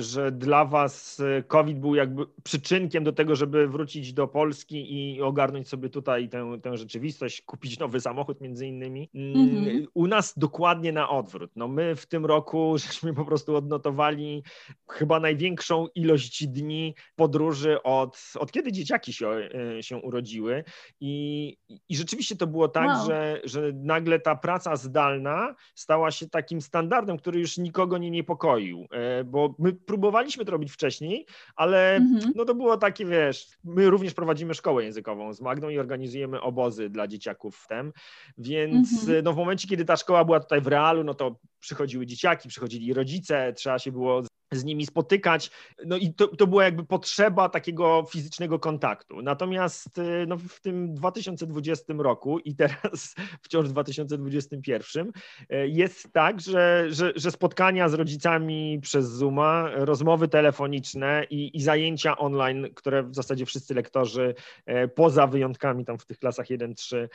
że 0.02 0.32
dla 0.32 0.66
was 0.66 1.22
COVID 1.48 1.80
był 1.80 1.96
jakby 1.96 2.26
przyczynkiem 2.44 3.04
do 3.04 3.14
tego, 3.14 3.36
żeby 3.36 3.68
wrócić 3.68 4.14
do 4.14 4.28
Polski 4.28 4.94
i 4.94 5.22
ogarnąć 5.22 5.70
sobie 5.70 5.90
tutaj 5.90 6.30
tę, 6.30 6.58
tę 6.62 6.78
rzeczywistość, 6.78 7.42
kupić 7.42 7.80
nowy 7.80 8.02
samochód 8.02 8.42
między 8.42 8.68
innymi. 8.68 9.10
Mm, 9.16 9.58
mhm. 9.58 9.86
U 9.94 10.08
nas 10.08 10.34
dokładnie 10.38 10.92
na 10.92 11.10
odwrót. 11.10 11.52
No 11.56 11.68
my 11.68 11.96
w 11.96 12.06
tym 12.06 12.26
roku 12.26 12.74
żeśmy 12.88 13.14
po 13.14 13.26
prostu 13.26 13.56
odnotowali 13.56 14.44
chyba 14.90 15.20
największą 15.20 15.88
ilość 15.96 16.48
dni 16.48 16.96
podróży 17.16 17.84
od, 17.84 18.34
od 18.40 18.52
kiedy 18.52 18.72
dzieciaki 18.72 19.14
się, 19.14 19.30
e, 19.78 19.84
się 19.84 19.98
urodziły 19.98 20.64
i, 21.00 21.58
i 21.90 21.96
rzeczywiście 21.96 22.36
to 22.36 22.48
było 22.48 22.68
tak, 22.68 22.88
wow. 22.88 23.06
że, 23.08 23.42
że 23.44 23.72
nagle 23.76 24.20
ta 24.20 24.36
praca 24.36 24.76
zdalna 24.76 25.56
stała 25.76 26.12
się 26.12 26.30
takim 26.30 26.62
standardem, 26.62 27.18
który 27.18 27.40
już 27.40 27.58
nikogo 27.58 27.98
nie 27.98 28.12
niepokoił, 28.12 28.88
e, 28.92 29.24
bo 29.24 29.56
my 29.60 29.74
próbowaliśmy 29.74 30.46
to 30.46 30.52
robić 30.52 30.72
wcześniej, 30.72 31.26
ale 31.56 31.96
mhm. 31.96 32.32
no 32.36 32.46
to 32.46 32.56
było 32.56 32.78
takie, 32.78 33.06
wiesz, 33.06 33.48
my 33.64 33.90
również 33.90 34.14
prowadzimy 34.14 34.54
szkołę 34.54 34.84
językową 34.84 35.34
z 35.34 35.42
Magdą 35.42 35.70
i 35.70 35.80
organizujemy 35.80 36.42
obozy 36.42 36.90
dla 36.90 37.08
dzieciaków 37.08 37.58
w 37.58 37.68
tem, 37.68 37.94
więc 38.38 38.94
mhm. 38.94 39.24
no 39.24 39.34
w 39.34 39.38
momencie, 39.38 39.68
kiedy 39.68 39.86
ta 39.86 39.96
szkoła 39.96 40.26
była 40.26 40.40
tutaj 40.40 40.62
w 40.62 40.68
realu, 40.68 41.04
no 41.04 41.14
to 41.14 41.36
przychodziły 41.60 42.06
dzieciaki, 42.06 42.50
przychodzili 42.50 42.94
rodzice, 42.94 43.54
trzeba 43.54 43.80
się 43.80 43.92
było 43.92 44.24
z 44.52 44.64
nimi 44.64 44.86
spotykać. 44.86 45.52
No 45.86 45.98
i 45.98 46.14
to, 46.14 46.28
to 46.28 46.48
była 46.48 46.64
jakby 46.64 46.84
potrzeba 46.86 47.50
takiego 47.50 48.06
fizycznego 48.12 48.60
kontaktu. 48.60 49.22
Natomiast 49.22 49.98
y, 49.98 50.26
no, 50.28 50.38
w 50.38 50.60
tym 50.60 50.94
2020 50.94 51.94
roku 51.98 52.40
i 52.40 52.56
teraz 52.56 53.16
wciąż 53.46 53.68
w 53.68 53.72
2021 53.72 55.08
y, 55.08 55.68
jest 55.68 56.14
tak, 56.14 56.42
że, 56.42 56.86
że, 56.90 57.14
że 57.16 57.32
spotkania 57.32 57.90
z 57.90 57.94
rodzicami 57.94 58.80
przez 58.82 59.06
Zooma, 59.10 59.70
rozmowy 59.76 60.28
telefoniczne 60.28 61.26
i, 61.30 61.58
i 61.58 61.62
zajęcia 61.62 62.18
online, 62.18 62.68
które 62.76 63.04
w 63.04 63.16
zasadzie 63.16 63.46
wszyscy 63.46 63.74
lektorzy 63.74 64.36
y, 64.70 64.88
poza 64.88 65.28
wyjątkami 65.28 65.86
tam 65.86 65.98
w 65.98 66.06
tych 66.06 66.20
klasach 66.20 66.48
1-3 66.48 67.08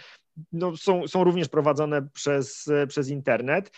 no, 0.52 0.76
są, 0.76 1.09
są 1.09 1.24
również 1.24 1.48
prowadzone 1.48 2.09
przez, 2.09 2.70
przez 2.88 3.09
internet. 3.09 3.70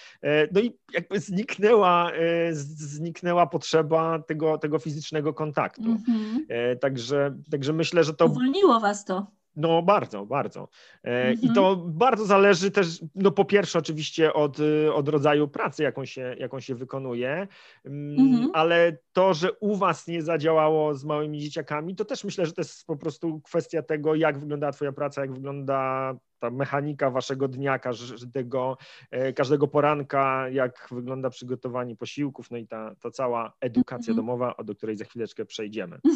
No 0.54 0.60
i 0.60 0.78
jakby 0.92 1.20
zniknęła, 1.20 2.10
zniknęła 2.52 3.46
potrzeba 3.46 4.18
tego, 4.18 4.58
tego 4.58 4.78
fizycznego 4.78 5.34
kontaktu. 5.34 5.82
Mm-hmm. 5.82 6.78
Także, 6.80 7.36
także 7.50 7.72
myślę, 7.72 8.04
że 8.04 8.14
to. 8.14 8.26
Uwolniło 8.26 8.80
was 8.80 9.04
to. 9.04 9.26
No 9.56 9.82
bardzo, 9.82 10.26
bardzo. 10.26 10.68
E, 11.04 11.32
I 11.32 11.52
to 11.52 11.68
mhm. 11.68 11.92
bardzo 11.92 12.24
zależy 12.26 12.70
też, 12.70 13.04
no 13.14 13.30
po 13.30 13.44
pierwsze 13.44 13.78
oczywiście 13.78 14.32
od, 14.32 14.56
od 14.94 15.08
rodzaju 15.08 15.48
pracy, 15.48 15.82
jaką 15.82 16.04
się, 16.04 16.36
jaką 16.38 16.60
się 16.60 16.74
wykonuje, 16.74 17.48
mm, 17.84 18.20
mhm. 18.20 18.50
ale 18.54 18.96
to, 19.12 19.34
że 19.34 19.52
u 19.52 19.76
Was 19.76 20.06
nie 20.06 20.22
zadziałało 20.22 20.94
z 20.94 21.04
małymi 21.04 21.40
dzieciakami, 21.40 21.96
to 21.96 22.04
też 22.04 22.24
myślę, 22.24 22.46
że 22.46 22.52
to 22.52 22.60
jest 22.60 22.86
po 22.86 22.96
prostu 22.96 23.40
kwestia 23.40 23.82
tego, 23.82 24.14
jak 24.14 24.38
wygląda 24.38 24.72
Twoja 24.72 24.92
praca, 24.92 25.20
jak 25.20 25.32
wygląda 25.32 26.14
ta 26.38 26.50
mechanika 26.50 27.10
Waszego 27.10 27.48
dnia, 27.48 27.78
każdego, 27.78 28.76
e, 29.10 29.32
każdego 29.32 29.68
poranka, 29.68 30.48
jak 30.48 30.88
wygląda 30.90 31.30
przygotowanie 31.30 31.96
posiłków, 31.96 32.50
no 32.50 32.56
i 32.56 32.66
ta, 32.66 32.94
ta 33.00 33.10
cała 33.10 33.52
edukacja 33.60 34.10
mhm. 34.10 34.16
domowa, 34.16 34.54
do 34.64 34.74
której 34.74 34.96
za 34.96 35.04
chwileczkę 35.04 35.44
przejdziemy. 35.44 35.98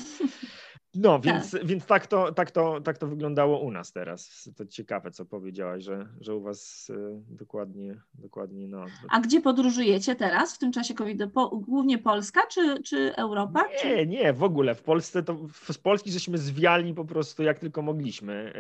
No, 0.95 1.21
więc 1.21 1.51
tak. 1.51 1.67
więc 1.67 1.87
tak, 1.87 2.07
to, 2.07 2.33
tak, 2.33 2.51
to, 2.51 2.81
tak 2.81 2.99
to 2.99 3.07
wyglądało 3.07 3.59
u 3.61 3.71
nas 3.71 3.93
teraz. 3.93 4.51
To 4.57 4.67
ciekawe, 4.67 5.11
co 5.11 5.25
powiedziałaś, 5.25 5.85
że, 5.85 6.09
że 6.21 6.35
u 6.35 6.41
was 6.41 6.91
y, 6.91 7.23
dokładnie, 7.31 8.01
dokładnie 8.15 8.69
no. 8.69 8.85
A 9.11 9.21
gdzie 9.21 9.41
podróżujecie 9.41 10.15
teraz 10.15 10.55
w 10.55 10.59
tym 10.59 10.73
czasie 10.73 10.95
COVID? 10.95 11.23
Po, 11.35 11.49
głównie 11.49 11.99
Polska 11.99 12.41
czy, 12.47 12.83
czy 12.83 13.17
Europa? 13.17 13.65
Nie, 13.69 13.79
czy... 13.79 14.07
nie, 14.07 14.33
w 14.33 14.43
ogóle. 14.43 14.75
W 14.75 14.83
Polsce 14.83 15.23
to 15.23 15.37
z 15.71 15.79
Polski 15.79 16.13
żeśmy 16.13 16.39
zwiali 16.39 16.95
po 16.95 17.05
prostu 17.05 17.43
jak 17.43 17.59
tylko 17.59 17.83
mogliśmy. 17.83 18.53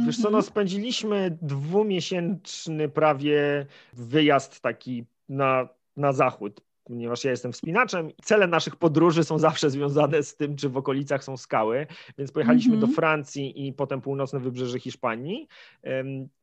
Y, 0.00 0.04
wiesz 0.06 0.16
co, 0.16 0.22
no 0.22 0.28
mhm. 0.28 0.42
Spędziliśmy 0.90 1.38
dwumiesięczny 1.42 2.88
prawie 2.88 3.66
wyjazd 3.92 4.60
taki 4.60 5.04
na, 5.28 5.68
na 5.96 6.12
zachód 6.12 6.60
ponieważ 6.84 7.24
ja 7.24 7.30
jestem 7.30 7.52
wspinaczem. 7.52 8.10
Cele 8.22 8.46
naszych 8.46 8.76
podróży 8.76 9.24
są 9.24 9.38
zawsze 9.38 9.70
związane 9.70 10.22
z 10.22 10.36
tym, 10.36 10.56
czy 10.56 10.68
w 10.68 10.76
okolicach 10.76 11.24
są 11.24 11.36
skały, 11.36 11.86
więc 12.18 12.32
pojechaliśmy 12.32 12.74
mm 12.74 12.84
-hmm. 12.84 12.88
do 12.88 12.94
Francji 12.94 13.66
i 13.66 13.72
potem 13.72 14.00
północne 14.00 14.40
wybrzeże 14.40 14.78
Hiszpanii. 14.78 15.48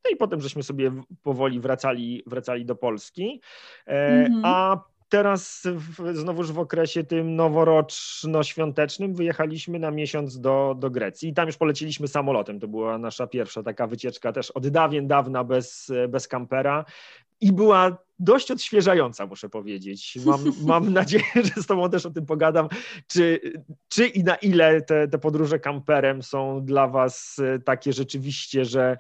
No 0.06 0.12
i 0.14 0.16
potem 0.16 0.42
żeśmy 0.42 0.64
sobie 0.64 0.92
powoli 1.24 1.60
wracali, 1.60 2.24
wracali 2.28 2.66
do 2.66 2.76
Polski. 2.76 3.42
Mm 3.86 4.34
-hmm. 4.34 4.42
A 4.44 4.84
teraz 5.10 5.64
w, 5.66 6.18
znowuż 6.18 6.52
w 6.52 6.60
okresie 6.60 7.04
tym 7.04 7.36
noworoczno-świątecznym 7.36 9.14
wyjechaliśmy 9.14 9.80
na 9.80 9.92
miesiąc 9.92 10.40
do, 10.40 10.76
do 10.80 10.90
Grecji 10.90 11.30
i 11.30 11.34
tam 11.34 11.48
już 11.48 11.58
poleciliśmy 11.58 12.08
samolotem. 12.08 12.60
To 12.60 12.68
była 12.68 12.98
nasza 12.98 13.28
pierwsza 13.28 13.64
taka 13.64 13.88
wycieczka 13.88 14.32
też 14.32 14.52
od 14.52 14.68
dawien 14.68 15.08
dawna 15.08 15.44
bez, 15.44 15.92
bez 16.10 16.28
kampera 16.28 16.86
i 17.42 17.52
była 17.52 17.98
dość 18.20 18.52
odświeżająca, 18.52 19.26
muszę 19.26 19.50
powiedzieć. 19.50 20.18
Mam, 20.26 20.44
mam 20.66 20.94
nadzieję, 20.94 21.24
że 21.36 21.64
z 21.64 21.66
Tobą 21.66 21.90
też 21.90 22.06
o 22.06 22.10
tym 22.10 22.26
pogadam, 22.26 22.68
czy, 23.08 23.40
czy 23.90 24.08
i 24.08 24.24
na 24.24 24.36
ile 24.36 24.82
te, 24.82 25.08
te 25.08 25.18
podróże 25.18 25.60
kamperem 25.60 26.24
są 26.24 26.66
dla 26.66 26.88
Was 26.88 27.40
e, 27.40 27.60
takie 27.60 27.94
rzeczywiście, 27.94 28.66
że 28.66 28.98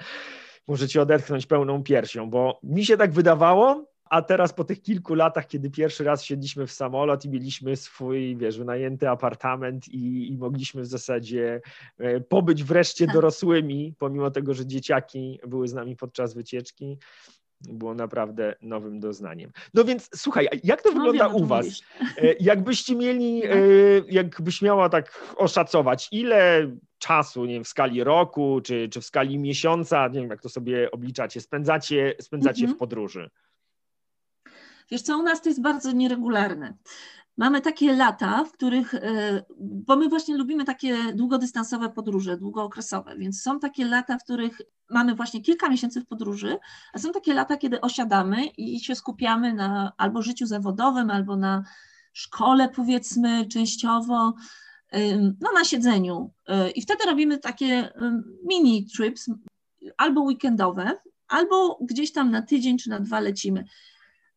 możecie 0.67 1.01
odetchnąć 1.01 1.45
pełną 1.45 1.83
piersią, 1.83 2.29
bo 2.29 2.59
mi 2.63 2.85
się 2.85 2.97
tak 2.97 3.13
wydawało, 3.13 3.85
a 4.09 4.21
teraz 4.21 4.53
po 4.53 4.63
tych 4.63 4.81
kilku 4.81 5.13
latach, 5.13 5.47
kiedy 5.47 5.69
pierwszy 5.69 6.03
raz 6.03 6.23
siedliśmy 6.23 6.67
w 6.67 6.71
samolot 6.71 7.25
i 7.25 7.29
mieliśmy 7.29 7.75
swój, 7.75 8.37
wiesz, 8.37 8.57
wynajęty 8.57 9.09
apartament 9.09 9.87
i, 9.87 10.31
i 10.31 10.37
mogliśmy 10.37 10.81
w 10.81 10.85
zasadzie 10.87 11.61
e, 11.97 12.19
pobyć 12.19 12.63
wreszcie 12.63 13.05
tak. 13.05 13.15
dorosłymi, 13.15 13.93
pomimo 13.99 14.31
tego, 14.31 14.53
że 14.53 14.65
dzieciaki 14.65 15.39
były 15.47 15.67
z 15.67 15.73
nami 15.73 15.95
podczas 15.95 16.33
wycieczki, 16.33 16.97
było 17.61 17.93
naprawdę 17.93 18.55
nowym 18.61 18.99
doznaniem. 18.99 19.51
No 19.73 19.83
więc 19.83 20.09
słuchaj, 20.15 20.47
jak 20.63 20.81
to 20.81 20.89
no 20.89 20.95
wygląda 20.95 21.29
wiem, 21.29 21.43
u 21.43 21.45
Was? 21.45 21.65
Mówisz. 21.65 21.81
E, 22.17 22.33
jakbyście 22.39 22.95
mieli. 22.95 23.41
E, 23.47 23.59
jakbyś 24.09 24.61
miała 24.61 24.89
tak 24.89 25.33
oszacować, 25.35 26.07
ile 26.11 26.71
czasu, 26.97 27.45
nie 27.45 27.53
wiem, 27.53 27.63
w 27.63 27.67
skali 27.67 28.03
roku, 28.03 28.61
czy, 28.63 28.89
czy 28.89 29.01
w 29.01 29.05
skali 29.05 29.39
miesiąca, 29.39 30.07
nie 30.07 30.19
wiem, 30.21 30.29
jak 30.29 30.41
to 30.41 30.49
sobie 30.49 30.91
obliczacie, 30.91 31.41
spędzacie, 31.41 32.15
spędzacie 32.21 32.61
mhm. 32.61 32.75
w 32.75 32.79
podróży? 32.79 33.29
Wiesz 34.91 35.01
co, 35.01 35.17
u 35.17 35.23
nas 35.23 35.41
to 35.41 35.49
jest 35.49 35.61
bardzo 35.61 35.91
nieregularne. 35.91 36.77
Mamy 37.37 37.61
takie 37.61 37.93
lata, 37.93 38.43
w 38.43 38.51
których, 38.51 38.93
e, 38.93 39.43
bo 39.59 39.95
my 39.95 40.09
właśnie 40.09 40.37
lubimy 40.37 40.65
takie 40.65 41.13
długodystansowe 41.13 41.89
podróże, 41.89 42.37
długookresowe, 42.37 43.17
więc 43.17 43.41
są 43.41 43.59
takie 43.59 43.85
lata, 43.85 44.17
w 44.17 44.23
których 44.23 44.61
mamy 44.89 45.15
właśnie 45.15 45.41
kilka 45.41 45.69
miesięcy 45.69 46.01
w 46.01 46.05
podróży, 46.05 46.57
a 46.93 46.99
są 46.99 47.11
takie 47.11 47.33
lata, 47.33 47.57
kiedy 47.57 47.81
osiadamy 47.81 48.45
i 48.45 48.79
się 48.79 48.95
skupiamy 48.95 49.53
na 49.53 49.91
albo 49.97 50.21
życiu 50.21 50.45
zawodowym, 50.45 51.09
albo 51.09 51.35
na 51.35 51.63
szkole, 52.13 52.69
powiedzmy, 52.69 53.45
częściowo, 53.45 54.33
no 55.41 55.51
na 55.53 55.63
siedzeniu. 55.63 56.33
E, 56.47 56.69
I 56.71 56.81
wtedy 56.81 57.05
robimy 57.05 57.37
takie 57.37 57.93
mini 58.45 58.85
trips, 58.85 59.29
albo 59.97 60.21
weekendowe, 60.21 60.91
albo 61.27 61.79
gdzieś 61.81 62.11
tam 62.11 62.31
na 62.31 62.41
tydzień 62.41 62.77
czy 62.77 62.89
na 62.89 62.99
dwa 62.99 63.19
lecimy. 63.19 63.65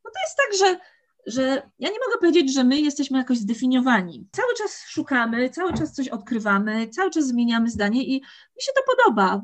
No 0.05 0.11
to 0.11 0.21
jest 0.25 0.37
tak, 0.37 0.59
że 0.59 0.81
że 1.27 1.43
ja 1.79 1.89
nie 1.89 1.99
mogę 2.07 2.19
powiedzieć, 2.21 2.55
że 2.55 2.65
my 2.65 2.81
jesteśmy 2.81 3.19
jakoś 3.19 3.39
zdefiniowani. 3.39 4.29
Cały 4.33 4.55
czas 4.55 4.85
szukamy, 4.87 5.51
cały 5.51 5.73
czas 5.75 5.93
coś 5.93 6.09
odkrywamy, 6.09 6.89
cały 6.89 7.11
czas 7.11 7.27
zmieniamy 7.27 7.71
zdanie 7.71 8.05
i 8.05 8.13
mi 8.57 8.63
się 8.63 8.73
to 8.75 8.83
podoba. 8.97 9.43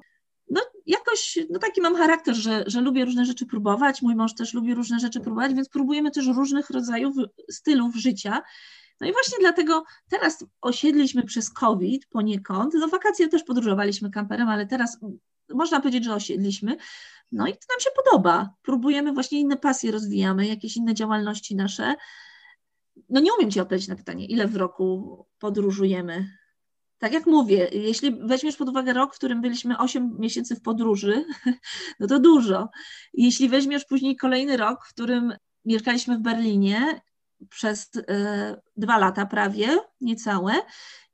no 0.51 0.61
jakoś, 0.87 1.39
no 1.51 1.59
taki 1.59 1.81
mam 1.81 1.97
charakter, 1.97 2.35
że, 2.35 2.65
że 2.67 2.81
lubię 2.81 3.05
różne 3.05 3.27
rzeczy 3.27 3.47
próbować, 3.47 4.03
mój 4.03 4.15
mąż 4.15 4.35
też 4.35 4.55
lubi 4.55 4.75
różne 4.75 5.01
rzeczy 5.01 5.21
próbować, 5.21 5.55
więc 5.55 5.69
próbujemy 5.69 6.11
też 6.11 6.27
różnych 6.27 6.71
rodzajów 6.71 7.17
stylów 7.51 7.97
życia. 7.97 8.43
No 9.01 9.09
i 9.09 9.13
właśnie 9.13 9.39
dlatego 9.41 9.85
teraz 10.11 10.45
osiedliśmy 10.61 11.23
przez 11.23 11.51
COVID 11.51 12.07
poniekąd, 12.07 12.75
no 12.75 12.89
wakacje 12.89 13.29
też 13.29 13.43
podróżowaliśmy 13.43 14.11
kamperem, 14.11 14.49
ale 14.49 14.67
teraz 14.67 14.99
można 15.49 15.81
powiedzieć, 15.81 16.05
że 16.05 16.15
osiedliśmy, 16.15 16.77
no 17.33 17.47
i 17.47 17.53
to 17.53 17.59
nam 17.71 17.81
się 17.81 17.91
podoba. 18.05 18.55
Próbujemy 18.63 19.13
właśnie 19.13 19.41
inne 19.41 19.57
pasje 19.57 19.93
rozwijamy, 19.93 20.47
jakieś 20.47 20.77
inne 20.77 20.95
działalności 20.95 21.57
nasze. 21.57 21.95
No 23.09 23.21
nie 23.21 23.35
umiem 23.39 23.51
Ci 23.51 23.61
odpowiedzieć 23.61 23.89
na 23.89 23.97
pytanie, 23.97 24.27
ile 24.27 24.49
w 24.49 24.57
roku 24.57 25.27
podróżujemy. 25.39 26.29
Tak 26.99 27.13
jak 27.13 27.27
mówię, 27.27 27.69
jeśli 27.73 28.17
weźmiesz 28.27 28.57
pod 28.57 28.69
uwagę 28.69 28.93
rok, 28.93 29.15
w 29.15 29.19
którym 29.19 29.41
byliśmy 29.41 29.79
8 29.79 30.17
miesięcy 30.19 30.57
w 30.57 30.63
podróży, 30.63 31.25
no 32.01 32.07
to 32.07 32.21
dużo. 32.21 32.69
Jeśli 33.15 33.49
weźmiesz 33.49 33.85
później 33.85 34.17
kolejny 34.17 34.57
rok, 34.57 34.87
w 34.87 34.93
którym 34.93 35.33
mieszkaliśmy 35.65 36.19
w 36.19 36.21
Berlinie 36.21 37.01
przez 37.51 37.97
y, 37.97 38.03
dwa 38.77 38.99
lata 38.99 39.27
prawie, 39.27 39.69
niecałe, 40.01 40.53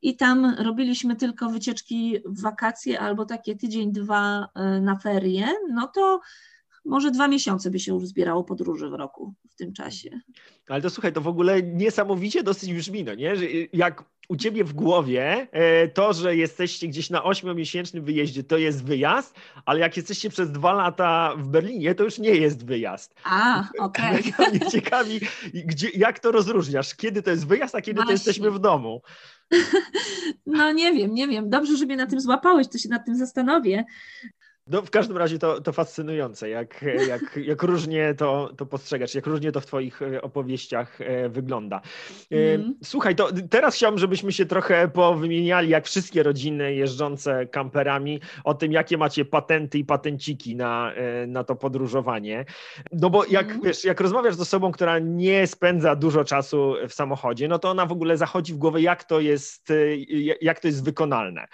i 0.03 0.17
tam 0.17 0.55
robiliśmy 0.59 1.17
tylko 1.17 1.51
wycieczki 1.51 2.19
w 2.27 2.43
wakacje 2.43 3.01
albo 3.01 3.25
takie 3.25 3.57
tydzień, 3.57 3.93
dwa 3.93 4.49
y, 4.77 4.81
na 4.81 4.99
ferie, 4.99 5.49
no 5.71 5.87
to 5.87 6.21
może 6.85 7.11
dwa 7.11 7.29
miesiące 7.29 7.71
by 7.71 7.79
się 7.79 7.95
już 7.95 8.07
zbierało 8.07 8.45
podróży 8.45 8.91
w 8.91 8.93
roku 8.93 9.35
w 9.51 9.55
tym 9.55 9.73
czasie. 9.73 10.21
Ale 10.69 10.83
to 10.83 10.91
słuchaj, 10.91 11.13
to 11.13 11.21
w 11.21 11.29
ogóle 11.29 11.63
niesamowicie 11.63 12.43
dosyć 12.43 12.75
brzmi, 12.75 13.05
no 13.05 13.15
nie? 13.15 13.37
Że 13.37 13.45
jak 13.73 14.05
u 14.29 14.37
ciebie 14.37 14.65
w 14.65 14.73
głowie 14.73 15.49
e, 15.53 15.89
to, 15.89 16.13
że 16.13 16.37
jesteście 16.37 16.89
gdzieś 16.89 17.11
na 17.11 17.25
ośmiomiesięcznym 17.25 18.05
wyjeździe, 18.05 18.45
to 18.45 18.59
jest 18.59 18.85
wyjazd, 18.85 19.35
ale 19.67 19.81
jak 19.81 19.97
jesteście 19.97 20.31
przez 20.31 20.53
dwa 20.53 20.73
lata 20.73 21.35
w 21.37 21.49
Berlinie, 21.49 21.95
to 21.95 22.05
już 22.05 22.19
nie 22.19 22.35
jest 22.35 22.67
wyjazd. 22.67 23.15
A, 23.25 23.69
okej. 23.79 24.23
Okay. 24.33 24.51
Mnie 24.51 24.71
ciekawi, 24.71 25.21
gdzie, 25.55 25.89
jak 25.95 26.19
to 26.19 26.33
rozróżniasz? 26.33 26.95
Kiedy 26.95 27.23
to 27.23 27.31
jest 27.31 27.47
wyjazd, 27.47 27.75
a 27.75 27.81
kiedy 27.81 27.95
Właśnie. 27.95 28.07
to 28.07 28.13
jesteśmy 28.13 28.51
w 28.51 28.59
domu? 28.59 29.03
No 30.47 30.73
nie 30.73 30.93
wiem, 30.93 31.15
nie 31.15 31.29
wiem. 31.29 31.51
Dobrze, 31.51 31.77
że 31.77 31.87
mnie 31.87 31.97
na 31.97 32.07
tym 32.07 32.21
złapałeś, 32.21 32.69
to 32.69 32.79
się 32.79 32.89
nad 32.89 33.07
tym 33.07 33.17
zastanowię. 33.17 33.85
No, 34.67 34.83
w 34.83 34.91
każdym 34.91 35.17
razie 35.17 35.39
to, 35.39 35.61
to 35.61 35.73
fascynujące, 35.73 36.49
jak, 36.49 36.85
jak, 37.09 37.37
jak 37.37 37.63
różnie 37.63 38.15
to, 38.15 38.51
to 38.57 38.67
postrzegasz, 38.67 39.15
jak 39.15 39.27
różnie 39.27 39.53
to 39.53 39.61
w 39.61 39.67
Twoich 39.67 40.03
e, 40.03 40.23
opowieściach 40.23 41.01
e, 41.01 41.29
wygląda. 41.29 41.81
Mm. 42.31 42.75
Słuchaj, 42.85 43.17
to 43.17 43.29
teraz 43.51 43.75
chciałbym, 43.75 43.99
żebyśmy 43.99 44.33
się 44.33 44.47
trochę 44.47 44.89
powymieniali, 44.89 45.69
jak 45.69 45.87
wszystkie 45.87 46.23
rodziny 46.23 46.75
jeżdżące 46.75 47.47
kamperami, 47.47 48.21
o 48.45 48.55
tym, 48.55 48.73
jakie 48.73 48.99
macie 48.99 49.25
patenty 49.25 49.79
i 49.79 49.85
patenciki 49.85 50.57
na, 50.57 50.93
na 51.27 51.45
to 51.45 51.57
podróżowanie. 51.57 52.45
No 52.93 53.11
bo 53.11 53.25
jak, 53.25 53.51
mm. 53.51 53.61
wiesz, 53.63 53.85
jak 53.85 54.01
rozmawiasz 54.01 54.35
z 54.35 54.41
osobą, 54.41 54.73
która 54.73 54.99
nie 54.99 55.47
spędza 55.47 55.97
dużo 55.97 56.25
czasu 56.25 56.75
w 56.89 56.95
samochodzie, 56.95 57.49
no 57.49 57.59
to 57.59 57.71
ona 57.71 57.87
w 57.87 57.93
ogóle 57.93 58.17
zachodzi 58.17 58.55
w 58.55 58.57
głowę, 58.57 58.81
jak 58.81 59.05
to 59.05 59.21
jest, 59.21 59.73
jak 60.41 60.61
to 60.61 60.69
jest 60.69 60.85
wykonalne. 60.85 61.47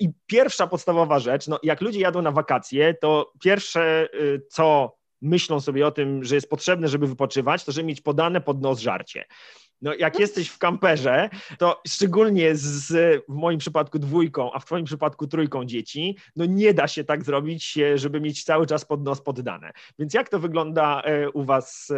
I 0.00 0.10
pierwsza 0.26 0.66
podstawowa 0.66 1.18
rzecz, 1.18 1.48
no 1.48 1.58
jak 1.62 1.80
ludzie 1.80 2.00
jadą 2.00 2.22
na 2.22 2.30
wakacje, 2.30 2.49
wakacje, 2.50 2.94
to 2.94 3.32
pierwsze, 3.40 4.08
y, 4.14 4.42
co 4.50 4.96
myślą 5.22 5.60
sobie 5.60 5.86
o 5.86 5.90
tym, 5.90 6.24
że 6.24 6.34
jest 6.34 6.50
potrzebne, 6.50 6.88
żeby 6.88 7.06
wypoczywać, 7.06 7.64
to 7.64 7.72
żeby 7.72 7.86
mieć 7.86 8.00
podane 8.00 8.40
pod 8.40 8.62
nos 8.62 8.80
żarcie. 8.80 9.24
No, 9.82 9.94
jak 9.94 10.14
no. 10.14 10.20
jesteś 10.20 10.48
w 10.48 10.58
kamperze, 10.58 11.30
to 11.58 11.82
szczególnie 11.88 12.56
z, 12.56 12.92
w 13.28 13.34
moim 13.34 13.58
przypadku 13.58 13.98
dwójką, 13.98 14.52
a 14.52 14.58
w 14.58 14.64
Twoim 14.64 14.84
przypadku 14.84 15.26
trójką 15.26 15.64
dzieci, 15.64 16.16
no 16.36 16.44
nie 16.44 16.74
da 16.74 16.88
się 16.88 17.04
tak 17.04 17.24
zrobić, 17.24 17.78
żeby 17.94 18.20
mieć 18.20 18.44
cały 18.44 18.66
czas 18.66 18.84
pod 18.84 19.04
nos 19.04 19.20
poddane. 19.22 19.72
Więc 19.98 20.14
jak 20.14 20.28
to 20.28 20.38
wygląda 20.38 21.02
e, 21.02 21.30
u 21.30 21.44
Was 21.44 21.88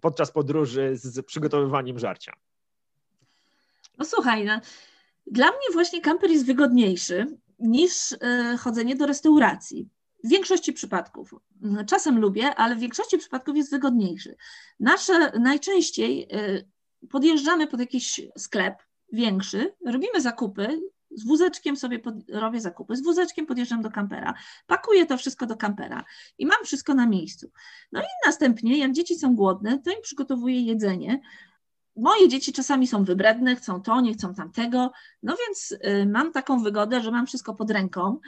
podczas 0.00 0.30
podróży 0.30 0.90
z 0.94 1.26
przygotowywaniem 1.26 1.98
żarcia? 1.98 2.32
No 3.98 4.04
słuchaj, 4.04 4.44
no, 4.44 4.60
dla 5.26 5.46
mnie 5.46 5.72
właśnie 5.72 6.00
kamper 6.00 6.30
jest 6.30 6.46
wygodniejszy, 6.46 7.26
niż 7.58 8.12
e, 8.12 8.56
chodzenie 8.60 8.96
do 8.96 9.06
restauracji. 9.06 9.88
W 10.24 10.28
większości 10.28 10.72
przypadków. 10.72 11.34
Czasem 11.86 12.18
lubię, 12.18 12.54
ale 12.54 12.76
w 12.76 12.78
większości 12.78 13.18
przypadków 13.18 13.56
jest 13.56 13.70
wygodniejszy. 13.70 14.36
Nasze 14.80 15.38
najczęściej 15.38 16.28
e, 16.32 16.64
podjeżdżamy 17.10 17.66
pod 17.66 17.80
jakiś 17.80 18.20
sklep 18.38 18.74
większy, 19.12 19.74
robimy 19.86 20.20
zakupy, 20.20 20.80
z 21.10 21.26
wózeczkiem 21.26 21.76
sobie 21.76 21.98
pod, 21.98 22.14
robię 22.30 22.60
zakupy, 22.60 22.96
z 22.96 23.02
wózeczkiem 23.02 23.46
podjeżdżam 23.46 23.82
do 23.82 23.90
kampera, 23.90 24.34
pakuję 24.66 25.06
to 25.06 25.16
wszystko 25.16 25.46
do 25.46 25.56
kampera 25.56 26.04
i 26.38 26.46
mam 26.46 26.64
wszystko 26.64 26.94
na 26.94 27.06
miejscu. 27.06 27.50
No 27.92 28.00
i 28.00 28.26
następnie, 28.26 28.78
jak 28.78 28.92
dzieci 28.92 29.14
są 29.18 29.36
głodne, 29.36 29.78
to 29.78 29.90
im 29.90 30.02
przygotowuję 30.02 30.60
jedzenie, 30.60 31.20
moje 31.96 32.28
dzieci 32.28 32.52
czasami 32.52 32.86
są 32.86 33.04
wybredne, 33.04 33.56
chcą 33.56 33.82
to, 33.82 34.00
nie 34.00 34.14
chcą 34.14 34.34
tamtego, 34.34 34.92
no 35.22 35.36
więc 35.46 35.72
y, 35.72 36.06
mam 36.06 36.32
taką 36.32 36.62
wygodę, 36.62 37.00
że 37.00 37.10
mam 37.10 37.26
wszystko 37.26 37.54
pod 37.54 37.70
ręką. 37.70 38.18